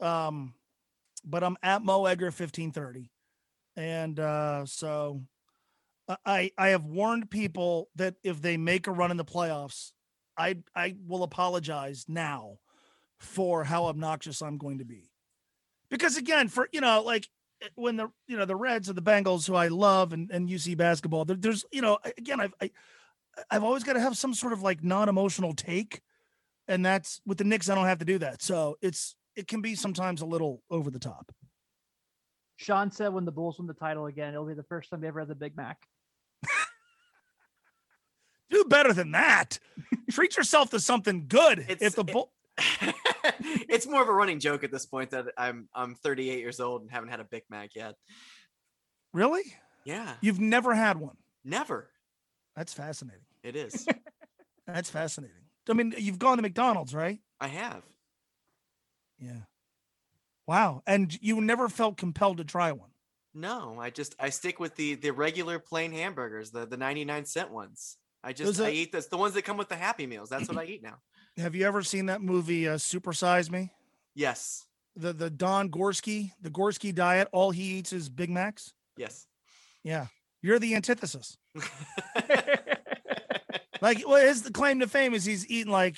um, 0.00 0.54
but 1.24 1.42
I'm 1.42 1.56
at 1.62 1.82
Mo 1.84 2.06
Egger 2.06 2.30
fifteen 2.30 2.72
thirty, 2.72 3.10
and 3.76 4.18
uh, 4.20 4.66
so 4.66 5.22
I- 6.24 6.52
I 6.56 6.68
have 6.68 6.84
warned 6.84 7.30
people 7.30 7.88
that 7.96 8.14
if 8.22 8.40
they 8.40 8.56
make 8.56 8.86
a 8.86 8.92
run 8.92 9.10
in 9.10 9.16
the 9.16 9.24
playoffs, 9.24 9.92
I 10.38 10.58
I 10.74 10.96
will 11.06 11.22
apologize 11.22 12.04
now 12.08 12.58
for 13.18 13.64
how 13.64 13.86
obnoxious 13.86 14.42
I'm 14.42 14.58
going 14.58 14.78
to 14.78 14.84
be, 14.84 15.10
because 15.90 16.16
again, 16.16 16.48
for 16.48 16.68
you 16.72 16.80
know, 16.80 17.02
like 17.02 17.28
when 17.74 17.96
the 17.96 18.08
you 18.26 18.36
know 18.36 18.44
the 18.44 18.56
Reds 18.56 18.88
or 18.90 18.92
the 18.92 19.02
Bengals, 19.02 19.46
who 19.46 19.54
I 19.54 19.68
love, 19.68 20.12
and, 20.12 20.30
and 20.30 20.48
UC 20.48 20.76
basketball, 20.76 21.24
there, 21.24 21.36
there's 21.36 21.64
you 21.72 21.82
know 21.82 21.98
again 22.18 22.40
I've 22.40 22.54
I, 22.60 22.70
I've 23.50 23.64
always 23.64 23.84
got 23.84 23.94
to 23.94 24.00
have 24.00 24.16
some 24.16 24.34
sort 24.34 24.52
of 24.52 24.62
like 24.62 24.82
non-emotional 24.84 25.54
take, 25.54 26.00
and 26.68 26.84
that's 26.84 27.20
with 27.26 27.38
the 27.38 27.44
Knicks 27.44 27.68
I 27.68 27.74
don't 27.74 27.86
have 27.86 27.98
to 27.98 28.04
do 28.04 28.18
that. 28.18 28.42
So 28.42 28.76
it's 28.80 29.16
it 29.34 29.48
can 29.48 29.60
be 29.60 29.74
sometimes 29.74 30.20
a 30.22 30.26
little 30.26 30.62
over 30.70 30.90
the 30.90 30.98
top. 30.98 31.32
Sean 32.56 32.90
said 32.90 33.12
when 33.12 33.26
the 33.26 33.32
Bulls 33.32 33.58
win 33.58 33.66
the 33.66 33.74
title 33.74 34.06
again, 34.06 34.32
it'll 34.32 34.46
be 34.46 34.54
the 34.54 34.62
first 34.62 34.88
time 34.90 35.00
they 35.02 35.08
ever 35.08 35.20
had 35.20 35.28
the 35.28 35.34
Big 35.34 35.56
Mac. 35.56 35.78
Do 38.50 38.64
better 38.64 38.92
than 38.92 39.10
that. 39.12 39.58
Treat 40.10 40.36
yourself 40.36 40.70
to 40.70 40.80
something 40.80 41.26
good. 41.28 41.58
It's- 41.60 41.82
if 41.82 41.94
the 41.96 42.04
it- 42.04 42.12
bull, 42.12 42.32
it's 43.68 43.86
more 43.86 44.02
of 44.02 44.08
a 44.08 44.12
running 44.12 44.40
joke 44.40 44.64
at 44.64 44.70
this 44.70 44.86
point 44.86 45.10
that 45.10 45.26
I'm 45.36 45.68
I'm 45.74 45.94
38 45.94 46.38
years 46.38 46.60
old 46.60 46.82
and 46.82 46.90
haven't 46.90 47.10
had 47.10 47.20
a 47.20 47.24
Big 47.24 47.42
Mac 47.50 47.74
yet. 47.74 47.94
really, 49.12 49.42
Yeah, 49.84 50.14
you've 50.20 50.40
never 50.40 50.74
had 50.74 50.98
one. 50.98 51.16
never. 51.44 51.90
That's 52.54 52.72
fascinating. 52.72 53.20
It 53.42 53.54
is. 53.54 53.86
That's 54.66 54.88
fascinating. 54.88 55.36
I 55.68 55.74
mean, 55.74 55.94
you've 55.98 56.18
gone 56.18 56.38
to 56.38 56.42
McDonald's, 56.42 56.94
right? 56.94 57.18
I 57.38 57.48
have. 57.48 57.82
Yeah. 59.18 59.40
Wow. 60.46 60.82
And 60.86 61.16
you 61.20 61.40
never 61.40 61.68
felt 61.68 61.96
compelled 61.96 62.38
to 62.38 62.44
try 62.44 62.72
one. 62.72 62.90
No, 63.34 63.76
I 63.78 63.90
just 63.90 64.14
I 64.18 64.30
stick 64.30 64.58
with 64.58 64.76
the 64.76 64.94
the 64.94 65.10
regular 65.10 65.58
plain 65.58 65.92
hamburgers, 65.92 66.50
the 66.50 66.64
the 66.66 66.78
99 66.78 67.26
cent 67.26 67.50
ones. 67.50 67.98
I 68.24 68.32
just 68.32 68.56
Those 68.56 68.66
I 68.66 68.70
eat 68.70 68.92
this 68.92 69.06
the 69.08 69.18
ones 69.18 69.34
that 69.34 69.42
come 69.42 69.58
with 69.58 69.68
the 69.68 69.76
Happy 69.76 70.06
Meals. 70.06 70.30
That's 70.30 70.48
what 70.48 70.56
I 70.56 70.64
eat 70.64 70.82
now. 70.82 70.96
Have 71.38 71.54
you 71.54 71.66
ever 71.66 71.82
seen 71.82 72.06
that 72.06 72.22
movie, 72.22 72.68
uh, 72.68 72.78
Super 72.78 73.12
Size 73.12 73.50
Me? 73.50 73.70
Yes. 74.14 74.66
The 74.96 75.12
the 75.12 75.28
Don 75.28 75.68
Gorske, 75.70 76.30
the 76.40 76.50
Gorske 76.50 76.94
diet. 76.94 77.28
All 77.32 77.50
he 77.50 77.78
eats 77.78 77.92
is 77.92 78.08
Big 78.08 78.30
Macs. 78.30 78.72
Yes. 78.96 79.26
Yeah, 79.84 80.06
you're 80.42 80.58
the 80.58 80.74
antithesis. 80.74 81.36
Like, 83.80 84.02
well, 84.06 84.24
his 84.24 84.48
claim 84.52 84.80
to 84.80 84.88
fame 84.88 85.14
is 85.14 85.24
he's 85.24 85.48
eating 85.48 85.72
like 85.72 85.96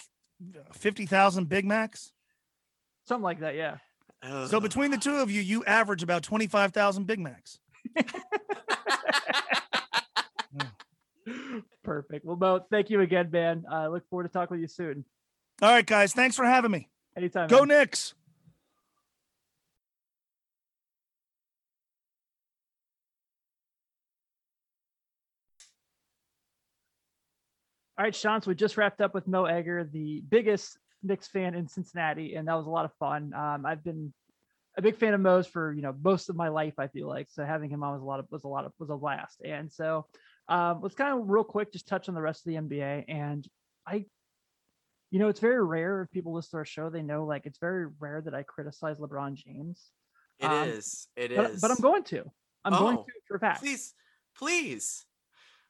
fifty 0.73 1.07
thousand 1.07 1.49
Big 1.49 1.65
Macs. 1.65 2.13
Something 3.07 3.25
like 3.25 3.41
that, 3.41 3.55
yeah. 3.55 3.79
So 4.49 4.61
between 4.61 4.91
the 4.91 4.99
two 4.99 5.17
of 5.17 5.31
you, 5.31 5.41
you 5.41 5.65
average 5.65 6.03
about 6.03 6.23
twenty 6.23 6.47
five 6.47 6.73
thousand 6.73 7.07
Big 7.07 7.21
Macs. 7.21 7.59
Perfect. 11.85 12.25
Well, 12.25 12.37
Mo, 12.37 12.61
thank 12.71 12.91
you 12.91 13.01
again, 13.01 13.31
man. 13.31 13.65
I 13.71 13.85
uh, 13.85 13.89
look 13.89 14.09
forward 14.11 14.25
to 14.25 14.29
talking 14.29 14.57
with 14.57 14.61
you 14.61 14.69
soon. 14.69 15.05
All 15.61 15.71
right, 15.71 15.87
guys. 15.87 16.13
Thanks 16.13 16.37
for 16.37 16.45
having 16.45 16.71
me. 16.71 16.89
Anytime. 17.17 17.49
Go 17.49 17.65
man. 17.65 17.79
Knicks. 17.79 18.15
All 27.99 28.05
right, 28.05 28.15
Sean. 28.15 28.41
So 28.41 28.51
we 28.51 28.55
just 28.55 28.77
wrapped 28.77 29.01
up 29.01 29.13
with 29.13 29.27
Mo 29.27 29.47
Egger, 29.47 29.83
the 29.93 30.23
biggest 30.29 30.79
Knicks 31.03 31.27
fan 31.27 31.57
in 31.57 31.67
Cincinnati, 31.67 32.37
and 32.37 32.47
that 32.47 32.55
was 32.55 32.67
a 32.67 32.71
lot 32.71 32.85
of 32.85 32.93
fun. 33.01 33.35
Um, 33.35 33.67
I've 33.67 33.83
been 33.83 34.13
a 34.77 34.83
big 34.83 34.97
fan 34.97 35.15
of 35.15 35.21
Mo's 35.21 35.49
for 35.49 35.73
you 35.73 35.83
know 35.83 35.93
most 36.05 36.29
of 36.29 36.37
my 36.37 36.49
life. 36.49 36.75
I 36.79 36.87
feel 36.87 37.09
like 37.09 37.27
so 37.29 37.45
having 37.45 37.69
him 37.69 37.83
on 37.83 37.93
was 37.95 38.03
a 38.03 38.05
lot 38.05 38.21
of 38.21 38.27
was 38.31 38.45
a 38.45 38.49
lot 38.49 38.65
of 38.65 38.73
was 38.79 38.91
a 38.91 38.97
blast. 38.97 39.41
And 39.45 39.73
so 39.73 40.07
um, 40.49 40.79
let's 40.81 40.95
kind 40.95 41.19
of 41.19 41.29
real 41.29 41.43
quick 41.43 41.73
just 41.73 41.89
touch 41.89 42.09
on 42.09 42.15
the 42.15 42.21
rest 42.21 42.47
of 42.47 42.53
the 42.53 42.61
NBA. 42.61 43.07
And 43.09 43.47
I, 43.85 44.07
you 45.11 45.19
know, 45.19 45.29
it's 45.29 45.41
very 45.41 45.63
rare 45.65 46.03
if 46.03 46.11
people 46.11 46.35
listen 46.35 46.51
to 46.53 46.57
our 46.59 46.65
show, 46.65 46.91
they 46.91 47.03
know 47.03 47.25
like 47.25 47.47
it's 47.47 47.59
very 47.59 47.87
rare 47.99 48.21
that 48.21 48.35
I 48.35 48.43
criticize 48.43 48.99
LeBron 48.99 49.35
James. 49.35 49.83
It 50.39 50.47
Um, 50.47 50.69
is. 50.69 51.09
It 51.17 51.35
but, 51.35 51.51
is. 51.53 51.61
but 51.61 51.71
I'm 51.71 51.81
going 51.81 52.05
to. 52.05 52.25
I'm 52.65 52.73
going 52.73 52.99
Oh, 52.99 53.03
to 53.05 53.13
for 53.27 53.37
a 53.37 53.41
fact. 53.41 53.61
Please, 53.61 53.95
please. 54.37 55.05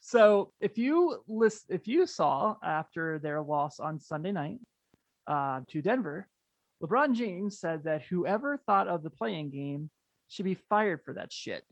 So 0.01 0.53
if 0.61 0.79
you 0.79 1.22
list, 1.29 1.66
if 1.68 1.87
you 1.88 2.07
saw 2.07 2.57
after 2.62 3.18
their 3.18 3.40
loss 3.40 3.81
on 3.81 3.98
Sunday 4.01 4.33
night 4.33 4.59
uh, 5.27 5.61
to 5.68 5.83
Denver, 5.83 6.29
LeBron 6.83 7.14
James 7.14 7.59
said 7.59 7.85
that 7.85 8.03
whoever 8.03 8.57
thought 8.66 8.88
of 8.88 9.03
the 9.03 9.11
play-in 9.11 9.51
game 9.51 9.90
should 10.29 10.44
be 10.44 10.55
fired 10.55 11.03
for 11.05 11.14
that 11.14 11.33
shit. 11.33 11.64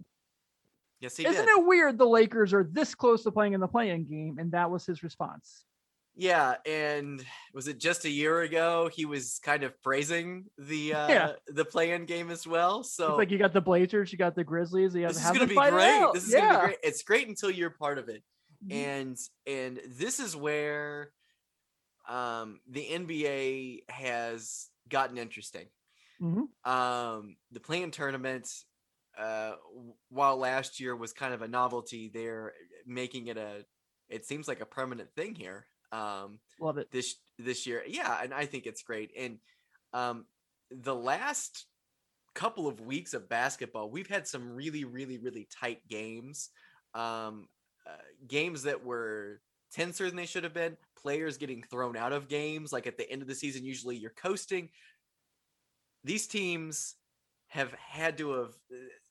Yes, 1.01 1.17
he 1.17 1.27
Isn't 1.27 1.45
did. 1.47 1.59
it 1.59 1.67
weird 1.67 1.99
the 1.99 2.07
Lakers 2.07 2.53
are 2.55 2.65
this 2.65 2.95
close 2.95 3.23
to 3.25 3.31
playing 3.31 3.53
in 3.53 3.61
the 3.61 3.69
play-in 3.69 4.05
game, 4.05 4.39
and 4.39 4.51
that 4.53 4.71
was 4.71 4.87
his 4.87 5.03
response? 5.03 5.65
Yeah, 6.19 6.57
and 6.65 7.23
was 7.53 7.69
it 7.69 7.79
just 7.79 8.07
a 8.07 8.11
year 8.11 8.41
ago 8.41 8.89
he 8.93 9.05
was 9.05 9.39
kind 9.45 9.63
of 9.65 9.81
praising 9.83 10.47
the 10.57 10.95
uh 10.95 11.09
Yeah. 11.09 11.33
the 11.47 11.65
play-in 11.65 12.07
game 12.07 12.31
as 12.31 12.47
well? 12.47 12.83
So 12.83 13.09
It's 13.11 13.19
like 13.19 13.31
you 13.31 13.39
got 13.39 13.53
the 13.53 13.61
Blazers, 13.61 14.11
you 14.13 14.19
got 14.19 14.35
the 14.35 14.45
Grizzlies, 14.45 14.95
you 14.95 15.03
have 15.03 15.13
this 15.15 15.23
is 15.23 15.31
gonna 15.31 15.47
be 15.47 15.55
great. 15.55 16.09
This 16.15 16.25
is 16.27 16.33
yeah. 16.33 16.41
gonna 16.41 16.59
be 16.61 16.65
great. 16.67 16.79
It's 16.83 17.03
great 17.03 17.29
until 17.29 17.51
you're 17.51 17.71
part 17.71 17.99
of 17.99 18.09
it. 18.09 18.23
Mhm. 18.65 18.73
And 18.73 19.19
and 19.47 19.81
this 19.89 20.19
is 20.19 20.35
where 20.35 21.13
um 22.09 22.61
the 22.67 22.87
NBA 22.89 23.83
has 23.91 24.69
gotten 24.89 25.19
interesting. 25.19 25.69
Mhm. 26.23 26.49
Um 26.65 27.37
the 27.51 27.61
play-in 27.61 27.91
tournament 27.91 28.49
uh 29.19 29.57
while 30.09 30.39
last 30.39 30.81
year 30.81 30.97
was 30.97 31.13
kind 31.13 31.35
of 31.35 31.43
a 31.43 31.49
novelty, 31.49 32.09
they're 32.09 32.55
making 32.87 33.27
it 33.27 33.37
a 33.37 33.67
it 34.09 34.25
seems 34.25 34.49
like 34.49 34.61
a 34.61 34.67
permanent 34.67 35.13
thing 35.15 35.35
here. 35.35 35.67
Um 35.97 36.39
Love 36.61 36.79
it. 36.79 36.91
this 36.91 37.17
this 37.39 37.67
year. 37.67 37.83
Yeah, 37.87 38.19
and 38.23 38.33
I 38.35 38.47
think 38.47 38.67
it's 38.67 38.83
great. 38.83 39.11
And 39.17 39.39
um 39.93 40.27
the 40.71 40.95
last 40.95 41.67
couple 42.35 42.67
of 42.67 42.81
weeks 42.81 43.15
of 43.15 43.29
basketball, 43.29 43.91
we've 43.91 44.09
had 44.09 44.27
some 44.27 44.55
really 44.55 44.85
really 44.85 45.19
really 45.19 45.49
tight 45.61 45.81
games. 45.89 46.51
Um 46.95 47.49
uh, 47.89 48.03
games 48.27 48.65
that 48.65 48.85
were 48.85 49.41
tenser 49.73 50.07
than 50.09 50.17
they 50.17 50.27
should 50.27 50.43
have 50.45 50.55
been, 50.55 50.77
players 51.01 51.37
getting 51.39 51.63
thrown 51.63 51.97
out 51.97 52.13
of 52.13 52.29
games 52.29 52.73
like 52.73 52.87
at 52.87 52.99
the 52.99 53.09
end 53.11 53.23
of 53.23 53.29
the 53.29 53.35
season 53.35 53.65
usually 53.65 53.97
you're 53.97 54.11
coasting. 54.11 54.69
These 56.05 56.27
teams 56.27 56.97
have 57.49 57.73
had 57.73 58.19
to 58.19 58.31
have 58.33 58.55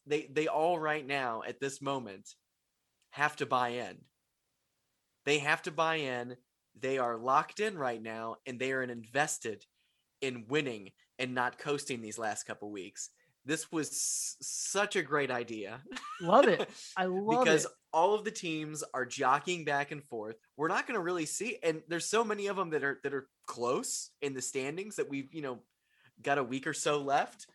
they 0.06 0.28
they 0.32 0.48
all 0.48 0.78
right 0.80 1.06
now 1.06 1.42
at 1.48 1.60
this 1.60 1.82
moment 1.82 2.36
have 3.12 3.36
to 3.38 3.46
buy 3.46 3.70
in. 3.70 3.98
They 5.26 5.40
have 5.40 5.62
to 5.64 5.72
buy 5.72 5.96
in 5.96 6.36
they 6.80 6.98
are 6.98 7.18
locked 7.18 7.60
in 7.60 7.78
right 7.78 8.02
now 8.02 8.36
and 8.46 8.60
they 8.60 8.72
are 8.72 8.84
invested 8.84 9.66
in 10.22 10.46
winning 10.48 10.92
and 11.20 11.34
not 11.34 11.58
coasting 11.58 12.02
these 12.02 12.18
last 12.18 12.44
couple 12.44 12.72
weeks. 12.72 13.10
This 13.46 13.72
was 13.72 13.90
s- 13.90 14.38
such 14.42 14.96
a 14.96 15.04
great 15.04 15.30
idea 15.30 15.82
Love 16.22 16.48
it. 16.48 16.68
I 16.98 17.06
love 17.06 17.28
because 17.28 17.38
it. 17.38 17.46
Because 17.46 17.68
all 17.94 18.14
of 18.16 18.26
the 18.26 18.32
teams 18.32 18.84
are 18.94 19.06
jockeying 19.06 19.64
back 19.66 19.92
and 19.92 20.04
forth. 20.04 20.36
We're 20.58 20.68
not 20.68 20.88
going 20.88 20.98
to 20.98 21.04
really 21.04 21.26
see 21.26 21.58
and 21.64 21.82
there's 21.88 22.10
so 22.10 22.24
many 22.24 22.48
of 22.48 22.56
them 22.56 22.72
that 22.72 22.84
are 22.84 23.00
that 23.04 23.14
are 23.14 23.28
close 23.46 24.10
in 24.22 24.34
the 24.34 24.42
standings 24.42 24.96
that 24.96 25.10
we've, 25.10 25.34
you 25.34 25.42
know, 25.42 25.60
got 26.22 26.38
a 26.38 26.44
week 26.44 26.68
or 26.68 26.74
so 26.74 27.02
left. 27.02 27.48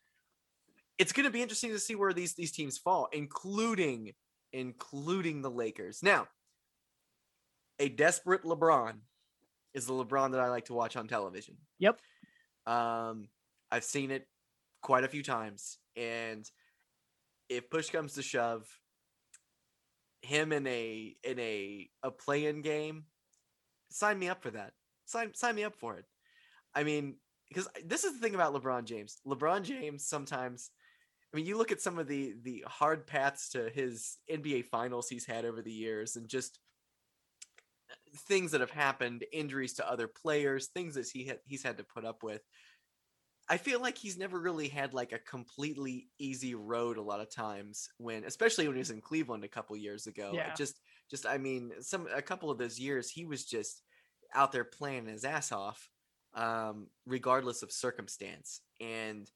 It's 0.99 1.13
going 1.13 1.25
to 1.25 1.33
be 1.33 1.43
interesting 1.43 1.71
to 1.71 1.79
see 1.79 1.95
where 1.95 2.13
these 2.13 2.35
these 2.35 2.53
teams 2.53 2.79
fall, 2.79 3.09
including 3.13 4.13
including 4.53 5.43
the 5.43 5.51
Lakers. 5.51 6.03
Now, 6.03 6.29
a 7.79 7.89
desperate 7.89 8.45
LeBron 8.45 8.95
is 9.75 9.87
the 9.87 9.93
LeBron 9.93 10.33
that 10.33 10.41
I 10.41 10.49
like 10.49 10.67
to 10.67 10.75
watch 10.75 10.97
on 10.97 11.09
television. 11.09 11.57
Yep. 11.79 12.01
Um, 12.67 13.29
I've 13.71 13.85
seen 13.85 14.11
it 14.11 14.27
quite 14.83 15.05
a 15.05 15.09
few 15.09 15.23
times, 15.23 15.79
and 15.97 16.49
if 17.49 17.71
push 17.71 17.91
comes 17.91 18.15
to 18.15 18.23
shove, 18.23 18.69
him 20.23 20.53
in 20.53 20.67
a 20.67 21.17
in 21.25 21.39
a 21.39 21.89
a 22.03 22.11
play-in 22.11 22.63
game, 22.63 23.05
sign 23.91 24.19
me 24.19 24.29
up 24.29 24.43
for 24.43 24.51
that. 24.51 24.73
Sign 25.07 25.35
sign 25.35 25.55
me 25.55 25.65
up 25.65 25.75
for 25.77 25.97
it. 25.97 26.05
I 26.75 26.85
mean, 26.85 27.17
because 27.49 27.69
this 27.85 28.05
is 28.05 28.15
the 28.15 28.21
thing 28.21 28.35
about 28.35 28.55
LeBron 28.55 28.85
James. 28.85 29.19
LeBron 29.27 29.63
James 29.63 30.07
sometimes. 30.07 30.71
I 31.33 31.37
mean, 31.37 31.47
you 31.47 31.57
look 31.57 31.73
at 31.73 31.81
some 31.81 31.99
of 31.99 32.09
the 32.09 32.35
the 32.43 32.65
hard 32.67 33.07
paths 33.07 33.51
to 33.51 33.71
his 33.71 34.19
NBA 34.31 34.67
finals 34.67 35.09
he's 35.09 35.27
had 35.27 35.45
over 35.45 35.63
the 35.63 35.73
years, 35.73 36.17
and 36.17 36.29
just 36.29 36.59
things 38.15 38.53
that 38.53 38.61
have 38.61 38.71
happened, 38.71 39.25
injuries 39.33 39.75
to 39.75 39.91
other 39.91 40.09
players, 40.09 40.69
things 40.69 40.95
that 40.95 41.09
he 41.09 41.27
had, 41.27 41.39
he's 41.45 41.63
had 41.63 41.79
to 41.79 41.85
put 41.85 42.05
up 42.05 42.23
with. 42.23 42.43
I 43.49 43.57
feel 43.57 43.81
like 43.81 43.99
he's 43.99 44.17
never 44.17 44.39
really 44.39 44.69
had 44.69 44.95
like 44.95 45.13
a 45.13 45.19
completely 45.19 46.07
easy 46.21 46.55
road 46.55 46.99
a 46.99 47.03
lot 47.03 47.21
of 47.21 47.35
times 47.35 47.89
when 47.99 48.23
especially 48.25 48.69
when 48.69 48.77
he 48.77 48.81
was 48.81 48.91
in 48.91 49.01
Cleveland 49.01 49.43
a 49.43 49.49
couple 49.49 49.77
years 49.77 50.07
ago. 50.07 50.31
Yeah. 50.33 50.55
Just 50.55 50.81
just 51.11 51.27
I 51.27 51.39
mean 51.39 51.73
some 51.81 52.07
a 52.15 52.23
couple 52.23 52.51
of 52.51 52.59
those 52.59 52.79
years 52.79 53.11
he 53.11 53.25
was 53.25 53.45
just 53.45 53.83
out 54.37 54.53
there 54.53 54.63
playing 54.63 55.07
his 55.07 55.25
ass 55.25 55.51
off 55.51 55.91
um 56.35 56.87
regardless 57.07 57.65
of 57.65 57.73
circumstance. 57.73 58.61
And 58.79 59.29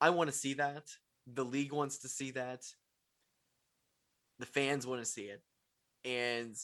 I 0.00 0.10
want 0.10 0.30
to 0.30 0.36
see 0.36 0.54
that. 0.54 0.84
The 1.32 1.44
league 1.44 1.72
wants 1.72 1.98
to 1.98 2.08
see 2.08 2.30
that. 2.32 2.62
The 4.38 4.46
fans 4.46 4.86
want 4.86 5.00
to 5.00 5.10
see 5.10 5.22
it. 5.22 5.42
And 6.04 6.56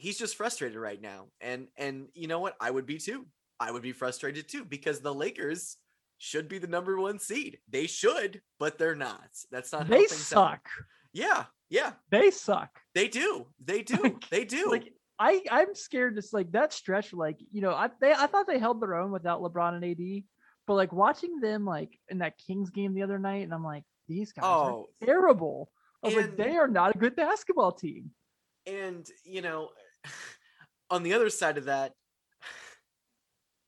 he's 0.00 0.18
just 0.18 0.36
frustrated 0.36 0.78
right 0.78 1.00
now. 1.00 1.26
And 1.40 1.68
and 1.76 2.08
you 2.14 2.26
know 2.26 2.40
what? 2.40 2.56
I 2.60 2.70
would 2.70 2.86
be 2.86 2.98
too. 2.98 3.26
I 3.60 3.70
would 3.70 3.82
be 3.82 3.92
frustrated 3.92 4.48
too 4.48 4.64
because 4.64 5.00
the 5.00 5.14
Lakers 5.14 5.76
should 6.18 6.48
be 6.48 6.58
the 6.58 6.66
number 6.66 6.98
one 7.00 7.18
seed. 7.18 7.58
They 7.68 7.86
should, 7.86 8.40
but 8.58 8.78
they're 8.78 8.94
not. 8.94 9.28
That's 9.50 9.72
not 9.72 9.82
how 9.82 9.88
They 9.88 9.98
things 10.06 10.30
happen. 10.30 10.58
suck. 10.60 10.68
Yeah, 11.12 11.44
yeah, 11.68 11.92
They 12.10 12.30
suck. 12.30 12.70
they 12.94 13.08
do. 13.08 13.46
They 13.64 13.82
do. 13.82 13.96
Like- 14.02 14.28
they 14.30 14.44
do. 14.44 14.70
Like 14.70 14.92
I, 15.18 15.42
I'm 15.50 15.74
scared. 15.74 16.14
Just 16.14 16.32
like 16.32 16.50
that 16.52 16.72
stretch, 16.72 17.12
like 17.12 17.38
you 17.52 17.60
know, 17.60 17.72
I 17.72 17.90
they, 18.00 18.12
I 18.12 18.26
thought 18.26 18.46
they 18.46 18.58
held 18.58 18.80
their 18.80 18.94
own 18.96 19.10
without 19.10 19.42
LeBron 19.42 19.74
and 19.74 19.84
AD, 19.84 20.22
but 20.66 20.74
like 20.74 20.92
watching 20.92 21.40
them 21.40 21.64
like 21.66 21.98
in 22.08 22.18
that 22.18 22.38
Kings 22.38 22.70
game 22.70 22.94
the 22.94 23.02
other 23.02 23.18
night, 23.18 23.42
and 23.44 23.52
I'm 23.52 23.64
like, 23.64 23.84
these 24.08 24.32
guys 24.32 24.44
Oh, 24.46 24.88
are 25.02 25.06
terrible. 25.06 25.70
I 26.02 26.06
was 26.06 26.16
like, 26.16 26.36
they 26.38 26.56
are 26.56 26.68
not 26.68 26.94
a 26.96 26.98
good 26.98 27.14
basketball 27.16 27.72
team. 27.72 28.10
and 28.66 29.06
you 29.24 29.42
know, 29.42 29.68
on 30.90 31.02
the 31.02 31.14
other 31.14 31.30
side 31.30 31.58
of 31.58 31.64
that, 31.66 31.92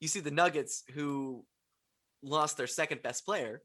you 0.01 0.09
see 0.09 0.21
the 0.21 0.31
Nuggets 0.31 0.83
who 0.95 1.45
lost 2.23 2.57
their 2.57 2.66
second 2.66 3.03
best 3.03 3.25
player, 3.25 3.62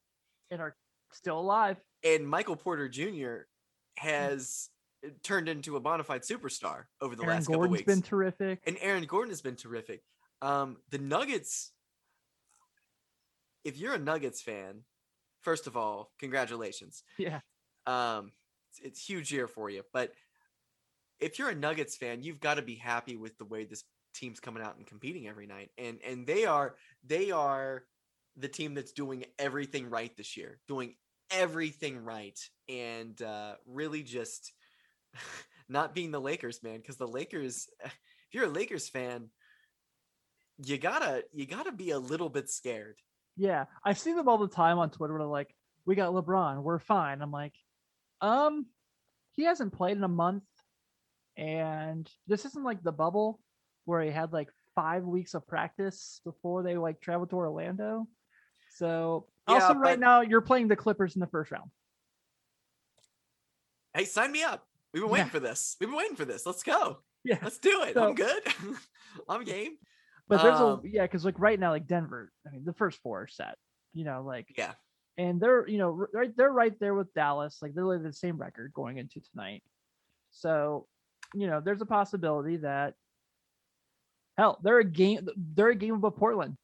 and 0.52 0.62
are 0.62 0.76
still 1.12 1.40
alive. 1.40 1.78
and 2.04 2.28
Michael 2.28 2.56
Porter 2.56 2.88
Jr. 2.90 3.46
has 3.98 4.70
turned 5.24 5.48
into 5.50 5.76
a 5.76 5.80
bona 5.80 6.04
fide 6.04 6.22
superstar 6.22 6.84
over 7.02 7.16
the 7.16 7.24
Aaron 7.24 7.36
last 7.38 7.48
couple 7.48 7.68
weeks. 7.68 7.84
been 7.86 8.02
terrific. 8.02 8.60
and 8.66 8.78
Aaron 8.82 9.06
Gordon 9.06 9.30
has 9.32 9.42
been 9.42 9.56
terrific. 9.56 10.02
Um, 10.42 10.78
the 10.92 10.98
Nuggets, 11.00 11.72
if 13.64 13.78
you're 13.78 13.94
a 13.94 14.00
Nuggets 14.00 14.42
fan, 14.42 14.84
first 15.42 15.68
of 15.68 15.76
all, 15.78 16.12
congratulations. 16.20 17.04
yeah, 17.18 17.40
Um, 17.86 18.32
it's, 18.72 18.80
it's 18.84 19.00
a 19.00 19.14
huge 19.14 19.32
year 19.32 19.48
for 19.48 19.70
you. 19.70 19.84
But 19.94 20.12
if 21.20 21.40
you're 21.40 21.50
a 21.50 21.56
Nuggets 21.56 21.96
fan, 21.96 22.22
you've 22.22 22.40
got 22.40 22.56
to 22.56 22.62
be 22.62 22.76
happy 22.76 23.16
with 23.16 23.38
the 23.38 23.46
way 23.46 23.66
this 23.66 23.84
team's 24.14 24.40
coming 24.40 24.64
out 24.64 24.78
and 24.78 24.86
competing 24.86 25.28
every 25.28 25.48
night. 25.48 25.70
And 25.78 26.00
and 26.06 26.26
they 26.26 26.46
are 26.46 26.76
they 27.06 27.32
are 27.32 27.84
the 28.36 28.48
team 28.48 28.74
that's 28.74 28.92
doing 28.92 29.26
everything 29.40 29.90
right 29.90 30.16
this 30.16 30.38
year, 30.38 30.60
doing 30.68 30.96
everything 31.32 31.98
right, 32.04 32.40
and 32.70 33.20
uh, 33.22 33.56
really 33.66 34.04
just 34.04 34.54
not 35.70 35.96
being 35.96 36.12
the 36.12 36.22
Lakers, 36.22 36.62
man. 36.64 36.78
Because 36.78 36.98
the 36.98 37.08
Lakers, 37.08 37.68
if 37.84 37.94
you're 38.32 38.46
a 38.46 38.50
Lakers 38.50 38.90
fan, 38.90 39.30
you 40.64 40.78
gotta 40.78 41.24
you 41.34 41.46
gotta 41.46 41.72
be 41.72 41.92
a 41.92 42.00
little 42.00 42.30
bit 42.30 42.50
scared. 42.50 42.98
yeah. 43.36 43.66
I 43.84 43.94
see 43.94 44.14
them 44.14 44.28
all 44.28 44.38
the 44.38 44.48
time 44.48 44.80
on 44.80 44.90
Twitter. 44.90 45.14
Where 45.14 45.20
they're 45.20 45.28
like, 45.28 45.54
"We 45.86 45.96
got 45.96 46.14
LeBron, 46.14 46.62
we're 46.64 46.80
fine." 46.80 47.22
I'm 47.22 47.32
like, 47.32 47.54
um, 48.22 48.66
he 49.32 49.44
hasn't 49.44 49.74
played 49.74 49.98
in 49.98 50.04
a 50.04 50.08
month, 50.08 50.44
And 51.38 52.10
this 52.28 52.46
isn't 52.46 52.64
like 52.64 52.82
the 52.84 52.92
bubble 52.92 53.40
where 53.86 54.02
he 54.02 54.10
had 54.10 54.34
like 54.34 54.50
five 54.76 55.04
weeks 55.04 55.34
of 55.34 55.48
practice 55.48 56.20
before 56.24 56.64
they 56.64 56.78
like 56.78 57.00
traveled 57.00 57.30
to 57.30 57.36
Orlando. 57.36 58.08
So 58.76 59.28
Yeah, 59.48 59.56
also 59.56 59.74
right 59.76 60.00
now 60.00 60.22
you're 60.22 60.42
playing 60.42 60.68
the 60.68 60.76
Clippers 60.76 61.16
in 61.16 61.20
the 61.20 61.28
first 61.28 61.52
round. 61.52 61.70
Hey, 63.94 64.06
sign 64.06 64.32
me 64.32 64.44
up. 64.44 64.68
We've 64.94 65.02
been 65.04 65.12
waiting 65.12 65.28
Yeah. 65.28 65.32
for 65.32 65.40
this. 65.40 65.76
We've 65.80 65.90
been 65.90 65.98
waiting 65.98 66.16
for 66.16 66.26
this. 66.26 66.46
Let's 66.46 66.64
go. 66.64 67.00
Yeah. 67.24 67.40
Let's 67.42 67.58
do 67.60 67.84
it. 67.84 67.94
So- 67.96 68.08
I'm 68.08 68.16
good. 68.16 68.44
I'm 69.30 69.44
game. 69.44 69.78
But 70.28 70.44
there's 70.44 70.60
Um, 70.60 70.82
a 70.84 70.88
yeah, 70.88 71.04
because 71.04 71.24
like 71.24 71.40
right 71.40 71.60
now, 71.60 71.72
like 71.72 71.88
Denver, 71.88 72.32
I 72.46 72.52
mean, 72.52 72.66
the 72.66 72.74
first 72.74 73.02
four 73.02 73.22
are 73.24 73.28
set. 73.28 73.58
You 73.94 74.04
know, 74.06 74.24
like 74.24 74.54
Yeah. 74.58 74.74
and 75.18 75.40
they're 75.40 75.68
you 75.68 75.78
know 75.78 75.90
right 76.14 76.36
they're 76.36 76.52
right 76.52 76.78
there 76.80 76.94
with 76.94 77.14
Dallas. 77.14 77.62
Like 77.62 77.74
they're 77.74 77.86
like 77.86 78.04
the 78.04 78.12
same 78.14 78.38
record 78.38 78.74
going 78.74 78.98
into 78.98 79.22
tonight. 79.22 79.64
So, 80.32 80.88
you 81.34 81.48
know, 81.48 81.60
there's 81.62 81.82
a 81.82 81.86
possibility 81.86 82.58
that 82.58 82.96
hell, 84.38 84.60
they're 84.64 84.80
a 84.80 84.86
game 84.86 85.28
they're 85.56 85.70
a 85.70 85.76
game 85.76 85.96
above 85.96 86.16
Portland. 86.16 86.58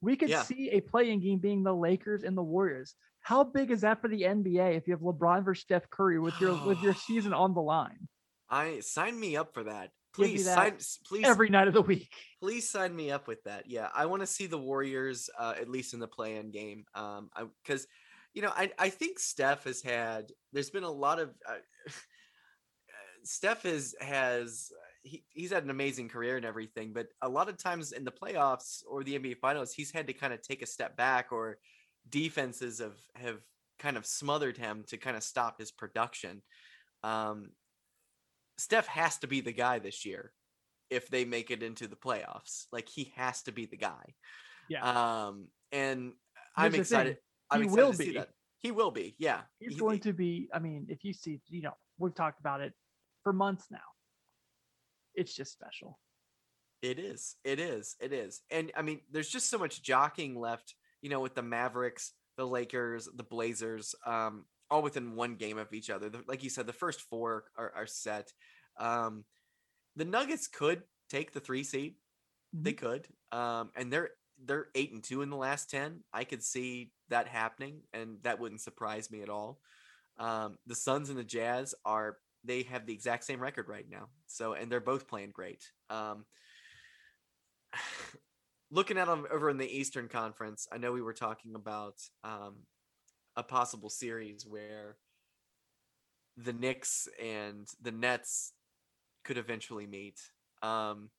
We 0.00 0.16
could 0.16 0.28
Yeah. 0.30 0.42
see 0.42 0.70
a 0.70 0.80
play-in 0.80 1.20
game 1.20 1.38
being 1.40 1.62
the 1.62 1.74
Lakers 1.74 2.22
and 2.22 2.36
the 2.36 2.42
Warriors. 2.42 2.94
How 3.20 3.42
big 3.44 3.70
is 3.70 3.80
that 3.82 4.00
for 4.00 4.08
the 4.08 4.22
NBA 4.22 4.76
if 4.76 4.86
you 4.86 4.92
have 4.94 5.00
LeBron 5.02 5.44
versus 5.44 5.62
Steph 5.62 5.90
Curry 5.90 6.18
with 6.20 6.40
your 6.40 6.54
with 6.66 6.80
your 6.82 6.94
season 7.06 7.32
on 7.32 7.54
the 7.54 7.60
line 7.62 8.08
I 8.48 8.80
sign 8.80 9.18
me 9.18 9.36
up 9.36 9.52
for 9.52 9.64
that. 9.64 9.90
Please 10.14 10.46
that 10.46 10.54
sign 10.54 11.00
please 11.06 11.26
every 11.26 11.50
night 11.50 11.68
of 11.68 11.74
the 11.74 11.82
week? 11.82 12.08
please 12.40 12.68
sign 12.68 12.96
me 12.96 13.10
up 13.10 13.28
with 13.28 13.42
that. 13.44 13.68
Yeah, 13.68 13.88
I 13.94 14.06
want 14.06 14.22
to 14.22 14.26
see 14.26 14.46
the 14.46 14.58
Warriors 14.58 15.28
uh, 15.38 15.54
at 15.60 15.68
least 15.68 15.92
in 15.94 16.00
the 16.00 16.08
play-in 16.08 16.50
game. 16.50 16.86
Um, 16.94 17.30
because 17.62 17.86
you 18.34 18.42
know, 18.42 18.52
I 18.54 18.72
I 18.78 18.88
think 18.88 19.18
Steph 19.18 19.64
has 19.64 19.82
had. 19.82 20.32
There's 20.52 20.70
been 20.70 20.84
a 20.84 20.90
lot 20.90 21.18
of. 21.18 21.34
Uh, 21.46 21.56
Steph 23.24 23.62
has 23.62 23.94
has 24.00 24.70
he, 25.02 25.24
he's 25.28 25.52
had 25.52 25.64
an 25.64 25.70
amazing 25.70 26.08
career 26.08 26.36
and 26.36 26.44
everything, 26.44 26.92
but 26.92 27.06
a 27.22 27.28
lot 27.28 27.48
of 27.48 27.56
times 27.56 27.92
in 27.92 28.04
the 28.04 28.10
playoffs 28.12 28.82
or 28.88 29.02
the 29.04 29.18
NBA 29.18 29.38
Finals, 29.38 29.72
he's 29.72 29.90
had 29.90 30.06
to 30.08 30.12
kind 30.12 30.32
of 30.32 30.42
take 30.42 30.62
a 30.62 30.66
step 30.66 30.96
back, 30.96 31.32
or 31.32 31.58
defenses 32.08 32.78
have 32.80 32.98
have 33.14 33.40
kind 33.78 33.96
of 33.96 34.04
smothered 34.06 34.56
him 34.56 34.84
to 34.88 34.96
kind 34.96 35.16
of 35.16 35.22
stop 35.22 35.58
his 35.58 35.70
production. 35.70 36.42
Um, 37.02 37.50
Steph 38.58 38.86
has 38.88 39.18
to 39.18 39.26
be 39.28 39.40
the 39.40 39.52
guy 39.52 39.78
this 39.78 40.04
year 40.04 40.32
if 40.90 41.08
they 41.08 41.24
make 41.24 41.50
it 41.50 41.62
into 41.62 41.86
the 41.86 41.96
playoffs. 41.96 42.64
Like 42.72 42.88
he 42.88 43.12
has 43.16 43.42
to 43.42 43.52
be 43.52 43.66
the 43.66 43.76
guy. 43.76 44.14
Yeah. 44.68 44.82
Um, 45.26 45.48
and 45.70 46.12
I'm 46.56 46.72
Here's 46.72 46.72
thing, 46.72 46.80
excited. 46.80 47.16
I'm 47.50 47.60
he 47.60 47.66
excited 47.66 47.82
will 47.82 47.90
to 47.92 47.96
see 47.96 48.06
be. 48.08 48.18
that. 48.18 48.28
He 48.58 48.70
will 48.72 48.90
be. 48.90 49.14
Yeah. 49.18 49.42
He's 49.60 49.74
He- 49.74 49.78
going 49.78 50.00
to 50.00 50.12
be. 50.12 50.48
I 50.52 50.58
mean, 50.58 50.86
if 50.88 51.04
you 51.04 51.12
see, 51.12 51.40
you 51.48 51.62
know, 51.62 51.74
we've 51.98 52.14
talked 52.14 52.40
about 52.40 52.60
it 52.60 52.72
for 53.28 53.32
months 53.34 53.66
now. 53.70 53.76
It's 55.14 55.34
just 55.34 55.52
special. 55.52 55.98
It 56.80 56.98
is. 56.98 57.36
It 57.44 57.60
is. 57.60 57.94
It 58.00 58.14
is. 58.14 58.40
And 58.50 58.72
I 58.74 58.80
mean, 58.80 59.00
there's 59.12 59.28
just 59.28 59.50
so 59.50 59.58
much 59.58 59.82
jockeying 59.82 60.34
left, 60.40 60.74
you 61.02 61.10
know, 61.10 61.20
with 61.20 61.34
the 61.34 61.42
Mavericks, 61.42 62.12
the 62.38 62.46
Lakers, 62.46 63.06
the 63.14 63.24
Blazers, 63.24 63.94
um, 64.06 64.46
all 64.70 64.80
within 64.80 65.14
one 65.14 65.34
game 65.34 65.58
of 65.58 65.74
each 65.74 65.90
other. 65.90 66.08
The- 66.08 66.24
Like 66.26 66.42
you 66.42 66.48
said, 66.48 66.66
the 66.66 66.72
first 66.72 67.02
four 67.02 67.44
are, 67.58 67.70
are 67.76 67.86
set. 67.86 68.32
Um, 68.78 69.24
the 69.94 70.06
Nuggets 70.06 70.48
could 70.48 70.84
take 71.10 71.32
the 71.32 71.40
three 71.40 71.64
seed. 71.64 71.96
They 72.54 72.72
could. 72.72 73.08
Um, 73.30 73.72
and 73.76 73.92
they're 73.92 74.10
they're 74.42 74.68
eight 74.74 74.92
and 74.94 75.04
two 75.04 75.20
in 75.20 75.28
the 75.28 75.36
last 75.36 75.68
ten. 75.68 76.00
I 76.14 76.24
could 76.24 76.42
see 76.42 76.92
that 77.10 77.28
happening, 77.28 77.82
and 77.92 78.16
that 78.22 78.40
wouldn't 78.40 78.62
surprise 78.62 79.10
me 79.10 79.20
at 79.20 79.28
all. 79.28 79.60
Um, 80.18 80.56
the 80.66 80.74
Suns 80.74 81.10
and 81.10 81.18
the 81.18 81.24
Jazz 81.24 81.74
are 81.84 82.16
they 82.44 82.62
have 82.64 82.86
the 82.86 82.92
exact 82.92 83.24
same 83.24 83.40
record 83.40 83.68
right 83.68 83.86
now. 83.90 84.08
So 84.26 84.52
and 84.52 84.70
they're 84.70 84.80
both 84.80 85.08
playing 85.08 85.30
great. 85.32 85.64
Um, 85.90 86.24
looking 88.70 88.98
at 88.98 89.06
them 89.06 89.26
over 89.30 89.50
in 89.50 89.58
the 89.58 89.78
Eastern 89.78 90.08
Conference, 90.08 90.66
I 90.72 90.78
know 90.78 90.92
we 90.92 91.02
were 91.02 91.14
talking 91.14 91.54
about 91.54 91.96
um, 92.24 92.56
a 93.36 93.42
possible 93.42 93.90
series 93.90 94.46
where 94.46 94.96
the 96.36 96.52
Knicks 96.52 97.08
and 97.22 97.66
the 97.82 97.92
Nets 97.92 98.52
could 99.24 99.38
eventually 99.38 99.86
meet. 99.86 100.20
Um, 100.62 101.10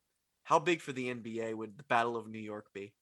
how 0.43 0.59
big 0.59 0.81
for 0.81 0.93
the 0.93 1.13
NBA 1.13 1.53
would 1.55 1.77
the 1.77 1.83
Battle 1.83 2.17
of 2.17 2.27
New 2.27 2.39
York 2.39 2.67
be? 2.73 2.93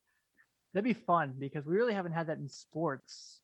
That'd 0.74 0.84
be 0.84 0.92
fun 0.92 1.34
because 1.38 1.64
we 1.64 1.76
really 1.76 1.94
haven't 1.94 2.12
had 2.12 2.26
that 2.26 2.38
in 2.38 2.48
sports 2.48 3.40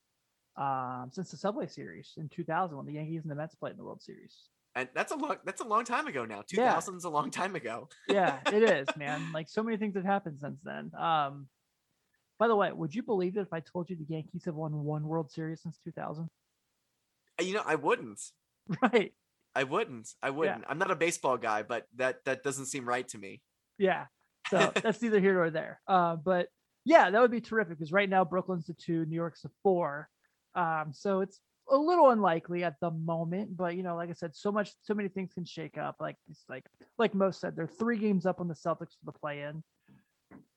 um, 0.57 1.11
since 1.11 1.31
the 1.31 1.37
Subway 1.37 1.66
Series 1.66 2.12
in 2.16 2.29
2000 2.29 2.77
when 2.77 2.87
the 2.87 2.93
Yankees 2.93 3.22
and 3.22 3.31
the 3.31 3.35
Mets 3.35 3.55
played 3.55 3.72
in 3.72 3.79
the 3.79 3.85
World 3.85 4.03
Series. 4.03 4.37
And 4.77 4.89
that's 4.95 5.12
a 5.12 5.16
long 5.16 5.37
that's 5.45 5.61
a 5.61 5.66
long 5.66 5.85
time 5.85 6.07
ago 6.09 6.25
now. 6.25 6.43
Two 6.47 6.57
Yeah. 6.61 6.72
thousand's 6.72 7.05
a 7.05 7.11
long 7.11 7.31
time 7.31 7.55
ago. 7.55 7.89
Yeah, 8.09 8.41
it 8.53 8.62
is, 8.62 8.89
man. 8.97 9.33
Like 9.33 9.49
so 9.49 9.62
many 9.62 9.77
things 9.77 9.95
have 9.95 10.05
happened 10.05 10.41
since 10.41 10.61
then. 10.64 10.91
Um, 10.99 11.47
by 12.39 12.49
the 12.49 12.57
way, 12.57 12.72
would 12.72 12.93
you 12.95 13.03
believe 13.05 13.37
it 13.37 13.43
if 13.43 13.53
I 13.53 13.61
told 13.61 13.89
you 13.89 13.97
the 13.97 14.07
Yankees 14.09 14.45
have 14.47 14.57
won 14.57 14.72
one 14.83 15.05
World 15.05 15.31
Series 15.31 15.62
since 15.62 15.79
2000? 15.85 16.29
Uh, 17.41 17.45
You 17.45 17.55
know, 17.55 17.62
I 17.64 17.77
wouldn't. 17.77 18.20
Right. 18.83 19.12
I 19.55 19.62
wouldn't. 19.64 20.09
I 20.22 20.31
wouldn't. 20.31 20.64
I'm 20.68 20.79
not 20.79 20.91
a 20.91 20.97
baseball 20.97 21.37
guy, 21.37 21.62
but 21.62 21.87
that 21.97 22.25
that 22.25 22.43
doesn't 22.43 22.66
seem 22.66 22.89
right 22.89 23.07
to 23.09 23.18
me. 23.18 23.43
Yeah. 23.79 24.07
So 24.49 24.72
that's 24.83 25.01
neither 25.03 25.20
here 25.20 25.35
nor 25.35 25.51
there. 25.51 25.81
Uh, 25.87 26.16
but 26.16 26.49
yeah, 26.85 27.11
that 27.11 27.20
would 27.20 27.31
be 27.31 27.41
terrific 27.41 27.79
because 27.79 27.93
right 27.93 28.09
now 28.09 28.25
Brooklyn's 28.25 28.66
the 28.66 28.75
two, 28.75 29.05
New 29.05 29.14
York's 29.14 29.43
the 29.43 29.51
four. 29.62 30.09
Um, 30.57 30.93
so 30.93 31.20
it's 31.20 31.41
a 31.71 31.77
little 31.77 32.11
unlikely 32.11 32.62
at 32.65 32.75
the 32.81 32.91
moment, 32.91 33.57
but 33.57 33.75
you 33.77 33.83
know, 33.83 33.97
like 33.97 34.11
I 34.11 34.12
said, 34.12 34.35
so 34.35 34.53
much, 34.53 34.73
so 34.83 34.95
many 34.95 35.09
things 35.09 35.33
can 35.33 35.45
shake 35.45 35.79
up. 35.79 35.97
Like 36.01 36.17
it's 36.31 36.45
like, 36.49 36.65
like 36.99 37.15
most 37.15 37.41
said, 37.41 37.57
they're 37.57 37.67
three 37.67 37.97
games 37.99 38.27
up 38.27 38.41
on 38.41 38.49
the 38.49 38.55
Celtics 38.55 38.93
for 38.99 39.05
the 39.07 39.12
play-in. 39.12 39.62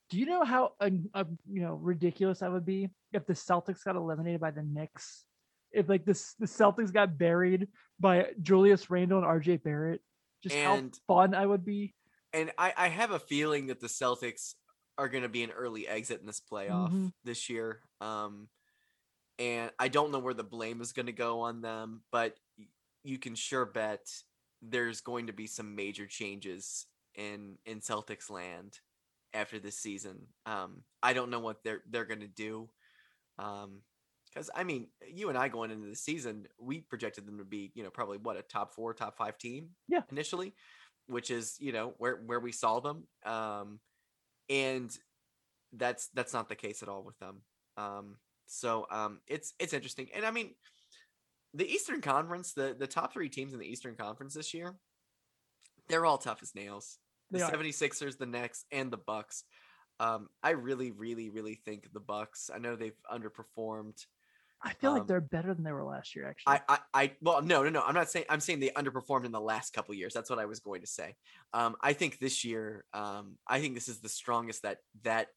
Do 0.09 0.17
you 0.17 0.25
know 0.25 0.43
how 0.45 0.71
uh, 0.79 0.89
uh, 1.13 1.25
you 1.51 1.61
know 1.61 1.73
ridiculous 1.75 2.39
that 2.39 2.51
would 2.51 2.65
be 2.65 2.89
if 3.13 3.25
the 3.25 3.33
Celtics 3.33 3.83
got 3.83 3.95
eliminated 3.95 4.39
by 4.41 4.51
the 4.51 4.63
Knicks? 4.63 5.25
If 5.71 5.89
like 5.89 6.05
this, 6.05 6.33
the 6.39 6.45
Celtics 6.45 6.93
got 6.93 7.17
buried 7.17 7.67
by 7.99 8.27
Julius 8.41 8.89
Randle 8.89 9.17
and 9.19 9.27
RJ 9.27 9.63
Barrett. 9.63 10.01
Just 10.43 10.55
And- 10.55 10.93
how 11.07 11.15
fun 11.15 11.33
I 11.35 11.45
would 11.45 11.65
be. 11.65 11.93
And 12.33 12.51
I, 12.57 12.73
I 12.77 12.87
have 12.89 13.11
a 13.11 13.19
feeling 13.19 13.67
that 13.67 13.79
the 13.79 13.87
Celtics 13.87 14.53
are 14.97 15.09
going 15.09 15.23
to 15.23 15.29
be 15.29 15.43
an 15.43 15.51
early 15.51 15.87
exit 15.87 16.19
in 16.19 16.25
this 16.27 16.41
playoff 16.41 16.91
Mhm. 16.91 17.11
this 17.23 17.49
year. 17.49 17.81
Um, 18.01 18.47
and 19.39 19.71
I 19.79 19.87
don't 19.87 20.11
know 20.11 20.19
where 20.19 20.33
the 20.33 20.43
blame 20.43 20.81
is 20.81 20.91
going 20.91 21.05
to 21.05 21.11
go 21.11 21.41
on 21.41 21.61
them, 21.61 22.01
but 22.11 22.35
you 23.03 23.17
can 23.17 23.35
sure 23.35 23.65
bet 23.65 24.07
there's 24.61 25.01
going 25.01 25.27
to 25.27 25.33
be 25.33 25.47
some 25.47 25.75
major 25.75 26.07
changes 26.07 26.85
in 27.15 27.57
in 27.65 27.79
Celtics 27.79 28.29
land 28.29 28.79
after 29.33 29.59
this 29.59 29.77
season. 29.77 30.27
Um, 30.45 30.83
I 31.03 31.13
don't 31.13 31.29
know 31.29 31.39
what 31.39 31.63
they're 31.63 31.81
they're 31.89 32.05
going 32.05 32.21
to 32.21 32.27
do. 32.27 32.69
Um, 33.39 33.81
because 34.33 34.49
I 34.55 34.63
mean, 34.63 34.87
you 35.07 35.29
and 35.29 35.37
I 35.37 35.47
going 35.47 35.71
into 35.71 35.87
the 35.87 35.95
season, 35.95 36.47
we 36.59 36.81
projected 36.81 37.25
them 37.25 37.37
to 37.39 37.45
be, 37.45 37.71
you 37.73 37.83
know, 37.83 37.89
probably 37.89 38.17
what 38.17 38.37
a 38.37 38.41
top 38.41 38.73
four, 38.73 38.93
top 38.93 39.17
five 39.17 39.37
team, 39.37 39.69
Yeah. 39.87 40.01
initially, 40.11 40.53
which 41.07 41.31
is 41.31 41.55
you 41.59 41.71
know 41.71 41.93
where 41.97 42.17
where 42.17 42.39
we 42.39 42.51
saw 42.51 42.79
them. 42.79 43.07
Um, 43.25 43.79
and 44.49 44.95
that's 45.73 46.09
that's 46.09 46.33
not 46.33 46.49
the 46.49 46.55
case 46.55 46.83
at 46.83 46.89
all 46.89 47.03
with 47.03 47.17
them. 47.19 47.41
Um, 47.77 48.17
so 48.47 48.87
um, 48.91 49.19
it's 49.27 49.53
it's 49.59 49.73
interesting, 49.73 50.07
and 50.15 50.25
I 50.25 50.31
mean, 50.31 50.51
the 51.53 51.67
Eastern 51.67 52.01
Conference, 52.01 52.53
the 52.53 52.75
the 52.77 52.87
top 52.87 53.13
three 53.13 53.29
teams 53.29 53.53
in 53.53 53.59
the 53.59 53.67
Eastern 53.67 53.95
Conference 53.95 54.33
this 54.33 54.53
year, 54.53 54.75
they're 55.87 56.05
all 56.05 56.17
tough 56.17 56.39
as 56.41 56.55
nails. 56.55 56.97
The 57.29 57.43
are. 57.43 57.51
76ers, 57.51 58.17
the 58.17 58.25
Knicks, 58.25 58.65
and 58.71 58.89
the 58.89 58.97
Bucks. 58.97 59.43
Um, 59.99 60.29
I 60.41 60.51
really, 60.51 60.91
really, 60.91 61.29
really 61.29 61.55
think 61.55 61.91
the 61.91 61.99
Bucks. 61.99 62.49
I 62.53 62.59
know 62.59 62.75
they've 62.75 62.99
underperformed. 63.11 64.05
I 64.61 64.73
feel 64.73 64.91
like 64.91 65.01
Um, 65.01 65.07
they're 65.07 65.21
better 65.21 65.53
than 65.53 65.63
they 65.63 65.71
were 65.71 65.83
last 65.83 66.15
year, 66.15 66.27
actually. 66.27 66.53
I, 66.53 66.61
I, 66.69 66.79
I, 66.93 67.11
well, 67.21 67.41
no, 67.41 67.63
no, 67.63 67.69
no. 67.69 67.81
I'm 67.81 67.93
not 67.93 68.09
saying. 68.09 68.25
I'm 68.29 68.39
saying 68.39 68.59
they 68.59 68.69
underperformed 68.69 69.25
in 69.25 69.31
the 69.31 69.41
last 69.41 69.73
couple 69.73 69.93
years. 69.93 70.13
That's 70.13 70.29
what 70.29 70.39
I 70.39 70.45
was 70.45 70.59
going 70.59 70.81
to 70.81 70.87
say. 70.87 71.15
Um, 71.53 71.75
I 71.81 71.93
think 71.93 72.19
this 72.19 72.43
year, 72.43 72.85
um, 72.93 73.37
I 73.47 73.59
think 73.59 73.75
this 73.75 73.87
is 73.87 73.99
the 73.99 74.09
strongest 74.09 74.63
that 74.63 74.79
that 75.03 75.27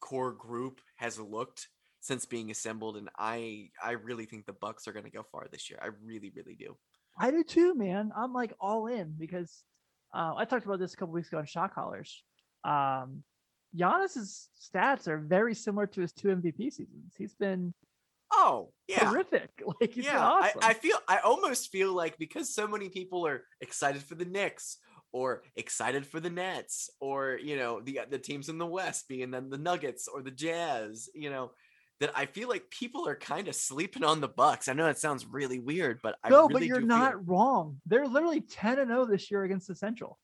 core 0.00 0.32
group 0.32 0.80
has 0.96 1.18
looked 1.18 1.68
since 2.04 2.26
being 2.26 2.50
assembled, 2.50 2.98
and 2.98 3.08
I, 3.18 3.70
I 3.82 3.92
really 3.92 4.26
think 4.26 4.44
the 4.44 4.52
Bucks 4.52 4.86
are 4.86 4.92
going 4.92 5.06
to 5.06 5.10
go 5.10 5.24
far 5.32 5.46
this 5.50 5.70
year. 5.70 5.78
I 5.82 5.88
really, 6.04 6.30
really 6.36 6.54
do. 6.54 6.76
I 7.18 7.30
do 7.30 7.42
too, 7.42 7.74
man. 7.74 8.12
I'm 8.14 8.34
like 8.34 8.52
all 8.60 8.88
in 8.88 9.14
because 9.18 9.64
uh, 10.14 10.34
I 10.36 10.44
talked 10.44 10.66
about 10.66 10.80
this 10.80 10.92
a 10.92 10.96
couple 10.98 11.14
weeks 11.14 11.28
ago 11.28 11.38
on 11.38 11.46
Shot 11.46 11.74
Callers. 11.74 12.22
Um, 12.62 13.22
Giannis's 13.74 14.50
stats 14.60 15.08
are 15.08 15.16
very 15.16 15.54
similar 15.54 15.86
to 15.86 16.02
his 16.02 16.12
two 16.12 16.28
MVP 16.28 16.74
seasons. 16.74 17.14
He's 17.16 17.34
been 17.34 17.72
Oh, 18.30 18.68
yeah. 18.86 19.10
terrific. 19.10 19.50
Like 19.80 19.96
yeah, 19.96 20.20
awesome. 20.22 20.60
I, 20.62 20.70
I 20.70 20.74
feel 20.74 20.98
I 21.08 21.18
almost 21.20 21.72
feel 21.72 21.94
like 21.94 22.18
because 22.18 22.54
so 22.54 22.68
many 22.68 22.90
people 22.90 23.26
are 23.26 23.44
excited 23.62 24.02
for 24.02 24.14
the 24.14 24.26
Knicks 24.26 24.76
or 25.12 25.42
excited 25.56 26.06
for 26.06 26.20
the 26.20 26.28
Nets 26.28 26.90
or 27.00 27.38
you 27.42 27.56
know 27.56 27.80
the 27.80 28.00
the 28.10 28.18
teams 28.18 28.50
in 28.50 28.58
the 28.58 28.66
West 28.66 29.08
being 29.08 29.30
then 29.30 29.48
the 29.48 29.56
Nuggets 29.58 30.06
or 30.06 30.20
the 30.20 30.30
Jazz, 30.30 31.08
you 31.14 31.30
know, 31.30 31.52
that 32.00 32.10
I 32.16 32.26
feel 32.26 32.48
like 32.48 32.68
people 32.70 33.06
are 33.08 33.14
kind 33.14 33.48
of 33.48 33.54
sleeping 33.54 34.04
on 34.04 34.20
the 34.20 34.28
Bucks. 34.28 34.68
I 34.68 34.72
know 34.72 34.84
that 34.86 34.98
sounds 34.98 35.24
really 35.26 35.58
weird, 35.60 36.00
but 36.02 36.16
I 36.24 36.28
no, 36.28 36.42
really 36.48 36.52
but 36.52 36.62
you're 36.66 36.80
do 36.80 36.86
feel- 36.86 36.96
not 36.96 37.28
wrong. 37.28 37.80
They're 37.86 38.06
literally 38.06 38.40
10 38.40 38.78
and 38.80 38.88
0 38.88 39.06
this 39.06 39.30
year 39.30 39.44
against 39.44 39.68
the 39.68 39.74
Central. 39.74 40.18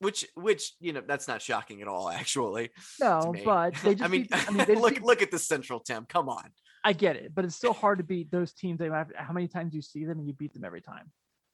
which 0.00 0.26
which 0.34 0.72
you 0.80 0.92
know 0.94 1.02
that's 1.06 1.28
not 1.28 1.42
shocking 1.42 1.82
at 1.82 1.88
all 1.88 2.08
actually. 2.10 2.70
No, 3.00 3.34
but 3.44 3.74
they 3.84 3.94
just 3.96 4.04
I 4.04 4.08
mean, 4.08 4.22
beat- 4.22 4.48
I 4.48 4.50
mean, 4.66 4.80
look 4.80 4.94
beat- 4.94 5.02
look 5.04 5.22
at 5.22 5.30
the 5.30 5.38
Central 5.38 5.80
Tim. 5.80 6.04
Come 6.08 6.28
on. 6.28 6.50
I 6.82 6.94
get 6.94 7.16
it, 7.16 7.34
but 7.34 7.44
it's 7.44 7.54
still 7.54 7.74
hard 7.74 7.98
to 7.98 8.04
beat 8.04 8.30
those 8.30 8.54
teams. 8.54 8.78
They 8.78 8.88
have, 8.88 9.12
how 9.14 9.34
many 9.34 9.48
times 9.48 9.74
you 9.74 9.82
see 9.82 10.06
them 10.06 10.18
and 10.18 10.26
you 10.26 10.32
beat 10.32 10.54
them 10.54 10.64
every 10.64 10.80
time. 10.80 11.12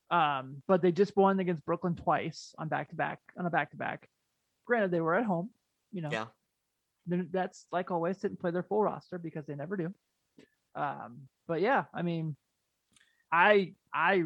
Um, 0.08 0.62
but 0.68 0.82
they 0.82 0.92
just 0.92 1.16
won 1.16 1.40
against 1.40 1.64
Brooklyn 1.66 1.96
twice 1.96 2.54
on 2.58 2.68
back 2.68 2.90
to 2.90 2.94
back 2.94 3.18
on 3.36 3.44
a 3.44 3.50
back 3.50 3.72
to 3.72 3.76
back. 3.76 4.08
Granted, 4.66 4.92
they 4.92 5.00
were 5.00 5.16
at 5.16 5.24
home. 5.24 5.50
You 5.92 6.02
know, 6.02 6.10
Yeah. 6.12 6.26
That's 7.06 7.66
like 7.72 7.90
always 7.90 8.18
didn't 8.18 8.40
play 8.40 8.50
their 8.50 8.62
full 8.62 8.82
roster 8.82 9.18
because 9.18 9.46
they 9.46 9.54
never 9.54 9.76
do. 9.76 9.94
Um, 10.74 11.22
but 11.46 11.60
yeah, 11.60 11.84
I 11.94 12.02
mean, 12.02 12.36
I 13.32 13.74
I 13.92 14.24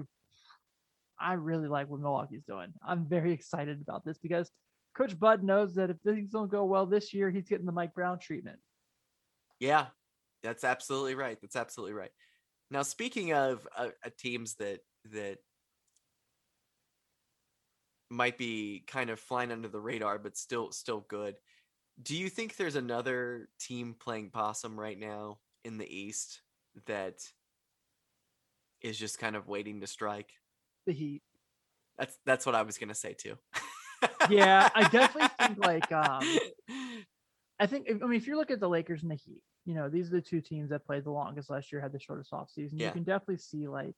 I 1.19 1.35
really 1.35 1.69
like 1.69 1.89
what 1.89 2.01
Milwaukee's 2.01 2.45
doing. 2.45 2.73
I'm 2.87 3.07
very 3.07 3.33
excited 3.33 3.81
about 3.83 4.05
this 4.05 4.19
because 4.19 4.51
Coach 4.97 5.19
Bud 5.19 5.43
knows 5.43 5.75
that 5.75 5.91
if 5.91 5.99
things 5.99 6.31
don't 6.31 6.51
go 6.51 6.65
well 6.65 6.87
this 6.87 7.13
year, 7.13 7.31
he's 7.31 7.49
getting 7.49 7.67
the 7.67 7.73
Mike 7.73 7.95
Brown 7.95 8.19
treatment. 8.19 8.59
Yeah, 9.59 9.87
that's 10.43 10.65
absolutely 10.65 11.15
right. 11.15 11.39
That's 11.41 11.57
absolutely 11.57 11.95
right. 11.95 12.11
Now, 12.71 12.83
speaking 12.83 13.33
of 13.33 13.67
uh, 13.77 13.89
uh, 14.05 14.11
teams 14.19 14.55
that 14.57 14.81
that 15.13 15.39
might 18.11 18.39
be 18.39 18.85
kind 18.87 19.11
of 19.11 19.21
flying 19.21 19.53
under 19.53 19.69
the 19.69 19.81
radar, 19.81 20.19
but 20.19 20.37
still 20.37 20.73
still 20.73 21.05
good, 21.09 21.37
do 22.03 22.17
you 22.17 22.29
think 22.29 22.57
there's 22.57 22.77
another 22.77 23.49
team 23.59 23.95
playing 23.99 24.31
possum 24.31 24.79
right 24.79 24.99
now 24.99 25.39
in 25.65 25.79
the 25.79 25.87
East 25.87 26.43
that 26.87 27.21
is 28.81 28.99
just 28.99 29.19
kind 29.19 29.37
of 29.37 29.49
waiting 29.49 29.81
to 29.81 29.87
strike? 29.87 30.31
The 30.87 30.93
Heat. 30.93 31.23
That's 31.99 32.17
that's 32.25 32.47
what 32.47 32.55
I 32.55 32.63
was 32.63 32.79
gonna 32.79 32.95
say 32.95 33.15
too. 33.15 33.37
Yeah, 34.31 34.69
I 34.75 34.89
definitely 34.89 35.29
think 35.39 35.59
like 35.65 35.93
um 35.93 36.23
I 37.61 37.67
think 37.67 37.89
I 37.91 38.07
mean 38.07 38.19
if 38.19 38.27
you 38.27 38.37
look 38.37 38.51
at 38.51 38.61
the 38.61 38.69
Lakers 38.69 39.03
and 39.03 39.11
the 39.11 39.17
Heat, 39.17 39.43
you 39.67 39.75
know, 39.75 39.89
these 39.89 40.09
are 40.09 40.17
the 40.17 40.23
two 40.23 40.41
teams 40.41 40.71
that 40.71 40.87
played 40.87 41.05
the 41.05 41.11
longest 41.11 41.51
last 41.51 41.71
year, 41.71 41.81
had 41.81 41.93
the 41.93 42.01
shortest 42.01 42.33
off 42.33 42.51
season. 42.51 42.79
Yeah. 42.79 42.87
You 42.87 42.93
can 42.93 43.03
definitely 43.03 43.39
see 43.39 43.69
like 43.69 43.97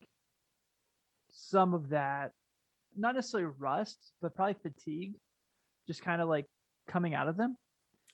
some 1.30 1.74
of 1.74 1.90
that, 1.90 2.32
not 2.96 3.14
necessarily 3.14 3.52
rust, 3.58 4.12
but 4.20 4.34
probably 4.34 4.54
fatigue, 4.54 5.14
just 5.86 6.02
kind 6.02 6.20
of 6.20 6.28
like 6.28 6.46
coming 6.88 7.14
out 7.14 7.28
of 7.28 7.36
them. 7.36 7.56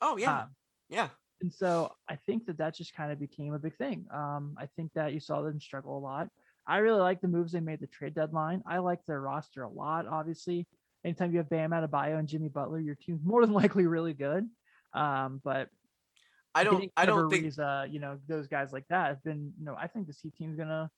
Oh 0.01 0.17
yeah, 0.17 0.43
Um, 0.43 0.49
yeah, 0.89 1.09
and 1.41 1.53
so 1.53 1.93
I 2.09 2.17
think 2.27 2.47
that 2.47 2.59
that 2.59 2.75
just 2.77 2.95
kind 2.95 3.13
of 3.13 3.19
became 3.19 3.55
a 3.55 3.59
big 3.59 3.77
thing. 3.77 4.07
Um, 4.13 4.57
I 4.59 4.67
think 4.77 4.93
that 4.95 5.13
you 5.13 5.21
saw 5.21 5.43
them 5.43 5.61
struggle 5.61 5.99
a 5.99 6.01
lot. 6.01 6.29
I 6.67 6.79
really 6.79 7.01
like 7.01 7.21
the 7.21 7.29
moves 7.29 7.53
they 7.53 7.61
made 7.61 7.81
the 7.81 7.87
trade 7.87 8.15
deadline. 8.15 8.63
I 8.67 8.79
like 8.79 9.05
their 9.07 9.21
roster 9.21 9.63
a 9.63 9.69
lot. 9.69 10.07
Obviously, 10.07 10.67
anytime 11.05 11.33
you 11.33 11.39
have 11.39 11.49
Bam 11.49 11.71
Adebayo 11.71 12.19
and 12.19 12.29
Jimmy 12.29 12.49
Butler, 12.49 12.81
your 12.81 12.95
team's 12.95 13.23
more 13.25 13.45
than 13.45 13.55
likely 13.55 13.87
really 13.87 14.15
good. 14.15 14.49
Um, 14.95 15.41
but 15.45 15.69
I 16.55 16.65
don't 16.65 16.91
I 16.97 17.07
don't 17.07 17.31
think 17.31 17.45
Ariza, 17.47 17.93
you 17.93 18.01
know, 18.01 18.19
those 18.27 18.49
guys 18.49 18.73
like 18.73 18.87
that 18.89 19.09
have 19.09 19.23
been, 19.23 19.53
you 19.59 19.65
know, 19.65 19.77
I 19.79 19.87
think 19.87 20.07
this 20.07 20.21
Heat 20.21 20.35
team's 20.37 20.57
gonna. 20.57 20.91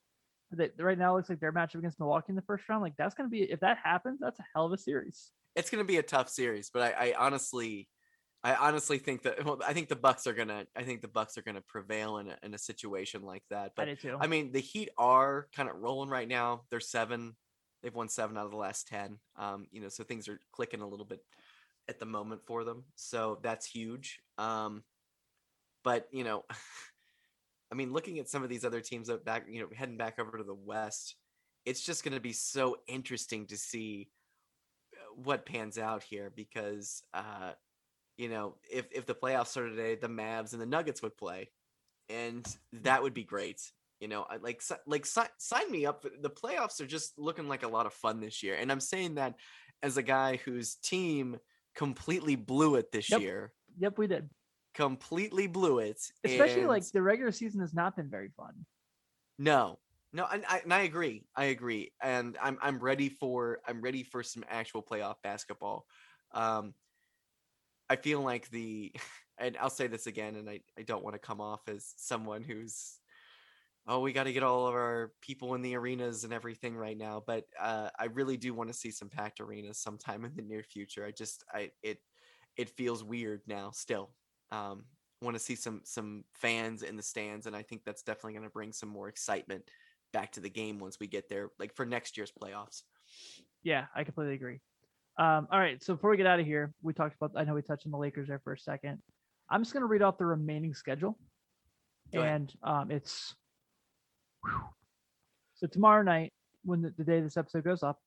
They, 0.52 0.70
right 0.80 0.98
now, 0.98 1.12
it 1.12 1.18
looks 1.18 1.28
like 1.28 1.38
their 1.38 1.52
matchup 1.52 1.76
against 1.76 2.00
Milwaukee 2.00 2.30
in 2.30 2.34
the 2.34 2.42
first 2.42 2.68
round. 2.68 2.82
Like 2.82 2.94
that's 2.96 3.14
gonna 3.14 3.28
be 3.28 3.42
if 3.42 3.60
that 3.60 3.78
happens, 3.82 4.18
that's 4.20 4.40
a 4.40 4.44
hell 4.54 4.66
of 4.66 4.72
a 4.72 4.78
series. 4.78 5.30
it's 5.54 5.70
going 5.70 5.82
to 5.82 5.86
be 5.86 5.98
a 5.98 6.02
tough 6.02 6.28
series, 6.28 6.70
but 6.72 6.82
I, 6.82 7.08
I 7.08 7.14
honestly, 7.18 7.88
I 8.42 8.54
honestly 8.54 8.98
think 8.98 9.22
that 9.22 9.44
well, 9.44 9.58
I 9.66 9.72
think 9.72 9.88
the 9.88 9.96
Bucks 9.96 10.26
are 10.26 10.32
gonna, 10.32 10.66
I 10.74 10.82
think 10.82 11.02
the 11.02 11.08
Bucks 11.08 11.36
are 11.36 11.42
gonna 11.42 11.60
prevail 11.60 12.18
in 12.18 12.28
a, 12.28 12.36
in 12.42 12.54
a 12.54 12.58
situation 12.58 13.22
like 13.22 13.42
that. 13.50 13.66
I 13.66 13.70
But 13.76 13.84
do 13.86 13.96
too. 13.96 14.18
I 14.20 14.26
mean, 14.26 14.52
the 14.52 14.60
Heat 14.60 14.90
are 14.96 15.48
kind 15.54 15.68
of 15.68 15.76
rolling 15.76 16.10
right 16.10 16.28
now. 16.28 16.62
They're 16.70 16.80
seven. 16.80 17.36
They've 17.82 17.94
won 17.94 18.08
seven 18.08 18.36
out 18.36 18.46
of 18.46 18.50
the 18.50 18.56
last 18.56 18.88
ten. 18.88 19.18
Um, 19.36 19.66
you 19.70 19.80
know, 19.80 19.88
so 19.88 20.04
things 20.04 20.28
are 20.28 20.40
clicking 20.52 20.80
a 20.80 20.88
little 20.88 21.06
bit 21.06 21.20
at 21.88 21.98
the 21.98 22.06
moment 22.06 22.42
for 22.46 22.64
them. 22.64 22.84
So 22.94 23.40
that's 23.42 23.66
huge. 23.66 24.20
Um, 24.38 24.84
but 25.84 26.08
you 26.10 26.24
know, 26.24 26.44
I 27.72 27.74
mean, 27.74 27.92
looking 27.92 28.18
at 28.18 28.28
some 28.28 28.42
of 28.42 28.48
these 28.48 28.64
other 28.64 28.80
teams 28.80 29.08
that 29.08 29.24
back, 29.24 29.46
you 29.48 29.60
know, 29.60 29.68
heading 29.74 29.96
back 29.96 30.18
over 30.18 30.38
to 30.38 30.44
the 30.44 30.54
West, 30.54 31.14
it's 31.64 31.84
just 31.84 32.02
going 32.02 32.14
to 32.14 32.20
be 32.20 32.32
so 32.32 32.78
interesting 32.88 33.46
to 33.46 33.56
see 33.56 34.08
uh, 34.94 35.14
what 35.14 35.46
pans 35.46 35.78
out 35.78 36.02
here 36.02 36.32
because, 36.34 37.02
uh, 37.14 37.52
you 38.20 38.28
know, 38.28 38.56
if 38.70 38.86
if 38.92 39.06
the 39.06 39.14
playoffs 39.14 39.48
started 39.48 39.70
today, 39.70 39.94
the 39.94 40.08
Mavs 40.08 40.52
and 40.52 40.60
the 40.60 40.66
Nuggets 40.66 41.02
would 41.02 41.16
play, 41.16 41.50
and 42.08 42.46
that 42.72 43.02
would 43.02 43.14
be 43.14 43.24
great. 43.24 43.60
You 44.00 44.08
know, 44.08 44.22
I 44.28 44.36
like 44.36 44.62
like 44.86 45.06
si- 45.06 45.22
sign 45.38 45.70
me 45.70 45.86
up. 45.86 46.02
The 46.02 46.30
playoffs 46.30 46.80
are 46.80 46.86
just 46.86 47.18
looking 47.18 47.48
like 47.48 47.62
a 47.62 47.68
lot 47.68 47.86
of 47.86 47.94
fun 47.94 48.20
this 48.20 48.42
year, 48.42 48.56
and 48.56 48.70
I'm 48.70 48.80
saying 48.80 49.14
that 49.16 49.36
as 49.82 49.96
a 49.96 50.02
guy 50.02 50.36
whose 50.36 50.76
team 50.76 51.38
completely 51.74 52.36
blew 52.36 52.76
it 52.76 52.92
this 52.92 53.10
Yep. 53.10 53.20
year, 53.20 53.52
yep, 53.78 53.98
we 53.98 54.06
did. 54.06 54.28
completely 54.74 55.46
blew 55.46 55.78
it. 55.78 56.00
Especially 56.24 56.66
like 56.66 56.90
the 56.92 57.02
regular 57.02 57.32
season 57.32 57.60
has 57.60 57.74
not 57.74 57.96
been 57.96 58.10
very 58.10 58.30
fun. 58.36 58.66
no, 59.38 59.78
no, 60.12 60.26
and 60.26 60.44
I, 60.46 60.58
and 60.58 60.74
I 60.74 60.80
agree. 60.82 61.24
I 61.36 61.46
agree, 61.46 61.92
and 62.02 62.36
I'm 62.42 62.58
I'm 62.60 62.78
ready 62.78 63.08
for 63.08 63.60
I'm 63.66 63.80
ready 63.80 64.02
for 64.02 64.22
some 64.22 64.44
actual 64.48 64.82
playoff 64.82 65.16
basketball. 65.22 65.86
Um, 66.32 66.74
I 67.90 67.96
feel 67.96 68.22
like 68.22 68.48
the, 68.50 68.92
and 69.38 69.56
I'll 69.58 69.68
say 69.70 69.88
this 69.88 70.06
again, 70.06 70.36
and 70.36 70.48
I 70.48 70.60
I 70.78 70.82
don't 70.82 71.04
want 71.04 71.14
to 71.14 71.18
come 71.18 71.40
off 71.40 71.68
as 71.68 71.92
someone 71.96 72.42
who's, 72.42 73.00
oh, 73.86 74.00
we 74.00 74.12
got 74.12 74.24
to 74.24 74.32
get 74.32 74.42
all 74.42 74.66
of 74.66 74.74
our 74.74 75.12
people 75.20 75.54
in 75.54 75.62
the 75.62 75.74
arenas 75.74 76.24
and 76.24 76.32
everything 76.32 76.76
right 76.76 76.96
now, 76.96 77.22
but 77.26 77.44
uh, 77.58 77.90
I 77.98 78.06
really 78.06 78.36
do 78.36 78.54
want 78.54 78.70
to 78.70 78.78
see 78.78 78.90
some 78.90 79.08
packed 79.08 79.40
arenas 79.40 79.78
sometime 79.78 80.24
in 80.24 80.34
the 80.36 80.42
near 80.42 80.62
future. 80.62 81.04
I 81.04 81.10
just 81.10 81.44
I 81.52 81.72
it 81.82 81.98
it 82.56 82.70
feels 82.70 83.02
weird 83.02 83.42
now 83.46 83.72
still. 83.72 84.14
Um, 84.52 84.84
want 85.22 85.34
to 85.34 85.42
see 85.42 85.56
some 85.56 85.82
some 85.84 86.24
fans 86.34 86.82
in 86.82 86.96
the 86.96 87.02
stands, 87.02 87.46
and 87.46 87.56
I 87.56 87.62
think 87.62 87.84
that's 87.84 88.02
definitely 88.02 88.34
going 88.34 88.44
to 88.44 88.50
bring 88.50 88.72
some 88.72 88.88
more 88.88 89.08
excitement 89.08 89.70
back 90.12 90.32
to 90.32 90.40
the 90.40 90.50
game 90.50 90.78
once 90.78 90.98
we 91.00 91.06
get 91.06 91.28
there, 91.28 91.50
like 91.58 91.74
for 91.74 91.86
next 91.86 92.16
year's 92.16 92.32
playoffs. 92.32 92.82
Yeah, 93.62 93.86
I 93.94 94.04
completely 94.04 94.34
agree. 94.34 94.60
Um, 95.20 95.48
all 95.52 95.60
right, 95.60 95.82
so 95.84 95.92
before 95.92 96.08
we 96.08 96.16
get 96.16 96.26
out 96.26 96.40
of 96.40 96.46
here, 96.46 96.72
we 96.80 96.94
talked 96.94 97.14
about. 97.20 97.38
I 97.38 97.44
know 97.44 97.52
we 97.52 97.60
touched 97.60 97.84
on 97.84 97.92
the 97.92 97.98
Lakers 97.98 98.28
there 98.28 98.40
for 98.42 98.54
a 98.54 98.58
second. 98.58 99.02
I'm 99.50 99.60
just 99.60 99.74
going 99.74 99.82
to 99.82 99.86
read 99.86 100.00
off 100.00 100.16
the 100.16 100.24
remaining 100.24 100.72
schedule, 100.72 101.18
and 102.14 102.50
um, 102.62 102.90
it's 102.90 103.34
whew. 104.42 104.62
so 105.56 105.66
tomorrow 105.66 106.02
night 106.02 106.32
when 106.64 106.80
the, 106.80 106.94
the 106.96 107.04
day 107.04 107.20
this 107.20 107.36
episode 107.36 107.64
goes 107.64 107.82
up, 107.82 107.98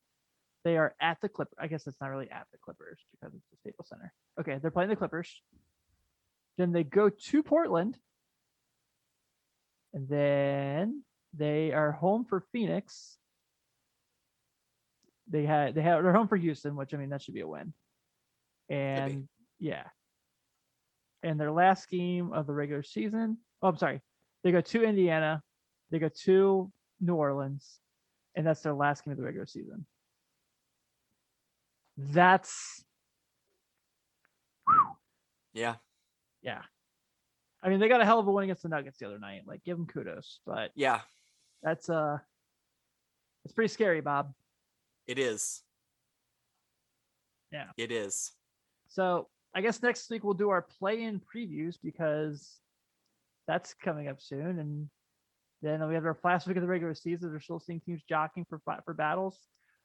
they 0.64 0.76
are 0.76 0.96
at 1.00 1.18
the 1.22 1.28
Clip. 1.28 1.46
I 1.56 1.68
guess 1.68 1.86
it's 1.86 2.00
not 2.00 2.08
really 2.08 2.28
at 2.32 2.48
the 2.50 2.58
Clippers 2.58 2.98
because 3.12 3.32
it's 3.32 3.46
the 3.52 3.58
Staples 3.58 3.88
Center. 3.90 4.12
Okay, 4.40 4.58
they're 4.60 4.72
playing 4.72 4.90
the 4.90 4.96
Clippers. 4.96 5.40
Then 6.58 6.72
they 6.72 6.82
go 6.82 7.10
to 7.10 7.42
Portland, 7.44 7.96
and 9.92 10.08
then 10.08 11.04
they 11.32 11.72
are 11.72 11.92
home 11.92 12.24
for 12.24 12.44
Phoenix 12.50 13.18
they 15.28 15.44
had 15.44 15.74
they 15.74 15.82
have 15.82 16.02
they're 16.02 16.12
home 16.12 16.28
for 16.28 16.36
Houston, 16.36 16.76
which 16.76 16.94
I 16.94 16.96
mean 16.96 17.10
that 17.10 17.22
should 17.22 17.34
be 17.34 17.40
a 17.40 17.48
win. 17.48 17.72
And 18.68 19.28
yeah. 19.58 19.84
And 21.22 21.40
their 21.40 21.52
last 21.52 21.88
game 21.88 22.32
of 22.32 22.46
the 22.46 22.52
regular 22.52 22.82
season. 22.82 23.38
Oh, 23.62 23.68
I'm 23.68 23.76
sorry. 23.76 24.02
They 24.42 24.52
go 24.52 24.60
to 24.60 24.84
Indiana, 24.84 25.42
they 25.90 25.98
go 25.98 26.10
to 26.24 26.70
New 27.00 27.14
Orleans, 27.14 27.80
and 28.34 28.46
that's 28.46 28.60
their 28.60 28.74
last 28.74 29.04
game 29.04 29.12
of 29.12 29.18
the 29.18 29.24
regular 29.24 29.46
season. 29.46 29.86
That's 31.96 32.84
Yeah, 35.54 35.76
yeah. 36.42 36.62
I 37.62 37.70
mean, 37.70 37.80
they 37.80 37.88
got 37.88 38.02
a 38.02 38.04
hell 38.04 38.18
of 38.18 38.26
a 38.26 38.32
win 38.32 38.44
against 38.44 38.62
the 38.62 38.68
Nuggets 38.68 38.98
the 38.98 39.06
other 39.06 39.18
night. 39.18 39.42
Like, 39.46 39.64
give 39.64 39.78
them 39.78 39.86
kudos, 39.86 40.40
but 40.44 40.72
yeah, 40.74 41.00
that's 41.62 41.88
uh, 41.88 42.18
it's 43.44 43.54
pretty 43.54 43.72
scary, 43.72 44.02
Bob. 44.02 44.34
It 45.06 45.18
is. 45.18 45.62
Yeah. 47.52 47.66
it 47.76 47.92
is. 47.92 48.32
So 48.88 49.28
I 49.54 49.60
guess 49.60 49.82
next 49.82 50.10
week 50.10 50.24
we'll 50.24 50.34
do 50.34 50.50
our 50.50 50.62
play-in 50.62 51.20
previews 51.20 51.76
because 51.82 52.58
that's 53.46 53.74
coming 53.74 54.08
up 54.08 54.20
soon, 54.20 54.58
and 54.58 54.88
then 55.62 55.86
we 55.86 55.94
have 55.94 56.04
our 56.04 56.18
last 56.24 56.46
week 56.46 56.56
of 56.56 56.62
the 56.62 56.68
regular 56.68 56.94
season. 56.94 57.30
We're 57.30 57.40
still 57.40 57.60
seeing 57.60 57.80
teams 57.80 58.02
jockeying 58.08 58.46
for 58.48 58.60
for 58.84 58.94
battles. 58.94 59.38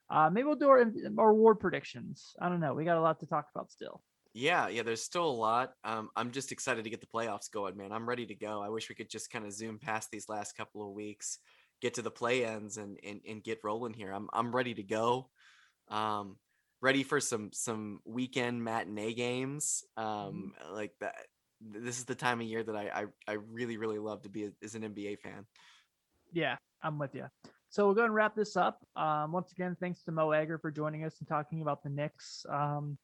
Uh, 0.09 0.30
maybe 0.32 0.45
we'll 0.45 0.55
do 0.55 0.70
our 0.70 0.91
our 1.20 1.30
award 1.30 1.59
predictions. 1.59 2.34
I 2.41 2.49
don't 2.49 2.59
know. 2.59 2.74
We 2.74 2.86
got 2.86 2.97
a 2.97 3.01
lot 3.01 3.20
to 3.20 3.28
talk 3.28 3.47
about 3.53 3.72
still. 3.72 4.01
Yeah, 4.34 4.67
yeah. 4.67 4.84
There's 4.84 5.03
still 5.03 5.26
a 5.26 5.32
lot. 5.32 5.74
Um, 5.84 6.09
I'm 6.15 6.32
just 6.32 6.51
excited 6.51 6.84
to 6.84 6.89
get 6.89 7.01
the 7.01 7.07
playoffs 7.07 7.51
going, 7.51 7.78
man. 7.78 7.91
I'm 7.91 8.07
ready 8.07 8.26
to 8.28 8.36
go. 8.36 8.61
I 8.61 8.70
wish 8.70 8.89
we 8.89 8.95
could 8.95 9.09
just 9.09 9.30
kind 9.30 9.45
of 9.45 9.51
zoom 9.51 9.80
past 9.80 10.09
these 10.11 10.30
last 10.30 10.55
couple 10.55 10.88
of 10.88 10.93
weeks, 10.93 11.39
get 11.82 11.95
to 11.95 12.01
the 12.01 12.11
play-ins, 12.11 12.77
and 12.77 12.99
and 13.03 13.21
and 13.27 13.43
get 13.43 13.59
rolling 13.63 13.93
here. 13.93 14.11
I'm 14.11 14.30
I'm 14.34 14.55
ready 14.55 14.73
to 14.75 14.84
go. 14.84 15.30
Um, 15.89 16.38
ready 16.82 17.03
for 17.03 17.19
some 17.19 17.49
some 17.53 17.99
weekend 18.05 18.63
matinee 18.63 19.13
games. 19.13 19.84
Um, 19.97 20.53
like 20.71 20.91
that. 21.01 21.15
this 21.61 21.97
is 21.97 22.05
the 22.05 22.15
time 22.15 22.39
of 22.41 22.47
year 22.47 22.63
that 22.63 22.75
I 22.75 22.89
I, 22.93 23.05
I 23.27 23.34
really 23.34 23.77
really 23.77 23.99
love 23.99 24.21
to 24.23 24.30
be 24.30 24.45
a, 24.45 24.51
as 24.63 24.75
an 24.75 24.84
NBA 24.84 25.19
fan. 25.19 25.45
Yeah, 26.32 26.57
I'm 26.82 26.99
with 26.99 27.15
you. 27.15 27.25
So 27.69 27.86
we'll 27.86 27.95
go 27.95 28.05
and 28.05 28.13
wrap 28.13 28.36
this 28.36 28.57
up. 28.57 28.80
Um, 28.95 29.32
once 29.32 29.51
again, 29.51 29.77
thanks 29.80 30.03
to 30.03 30.11
Mo 30.11 30.32
Egger 30.32 30.57
for 30.57 30.71
joining 30.71 31.05
us 31.05 31.15
and 31.19 31.27
talking 31.27 31.61
about 31.61 31.84
the 31.84 31.89
Knicks. 31.89 32.45
Um, 32.49 32.97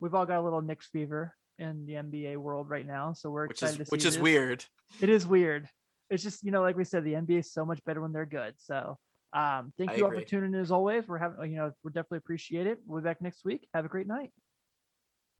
we've 0.00 0.14
all 0.14 0.24
got 0.24 0.38
a 0.38 0.42
little 0.42 0.62
Knicks 0.62 0.86
fever 0.86 1.34
in 1.58 1.84
the 1.84 1.94
NBA 1.94 2.38
world 2.38 2.70
right 2.70 2.86
now, 2.86 3.12
so 3.12 3.30
we're 3.30 3.46
Which 3.46 3.56
excited 3.56 3.72
is 3.72 3.78
to 3.78 3.84
see 3.84 3.90
which 3.90 4.04
is 4.06 4.14
this. 4.14 4.22
weird. 4.22 4.64
It 5.02 5.10
is 5.10 5.26
weird. 5.26 5.68
It's 6.10 6.22
just 6.22 6.44
you 6.44 6.50
know, 6.50 6.62
like 6.62 6.76
we 6.76 6.84
said, 6.84 7.04
the 7.04 7.14
NBA 7.14 7.38
is 7.40 7.52
so 7.52 7.64
much 7.64 7.82
better 7.84 8.00
when 8.00 8.12
they're 8.12 8.26
good. 8.26 8.54
So 8.58 8.98
um, 9.32 9.72
thank 9.78 9.92
I 9.92 9.96
you 9.96 10.04
all 10.04 10.10
for 10.10 10.20
tuning 10.20 10.54
in 10.54 10.60
as 10.60 10.72
always. 10.72 11.06
We're 11.06 11.18
having 11.18 11.52
you 11.52 11.58
know, 11.58 11.72
we're 11.82 11.90
definitely 11.90 12.18
appreciate 12.18 12.66
it. 12.66 12.78
We'll 12.84 13.00
be 13.00 13.04
back 13.04 13.22
next 13.22 13.44
week. 13.44 13.68
Have 13.74 13.84
a 13.84 13.88
great 13.88 14.06
night. 14.06 14.30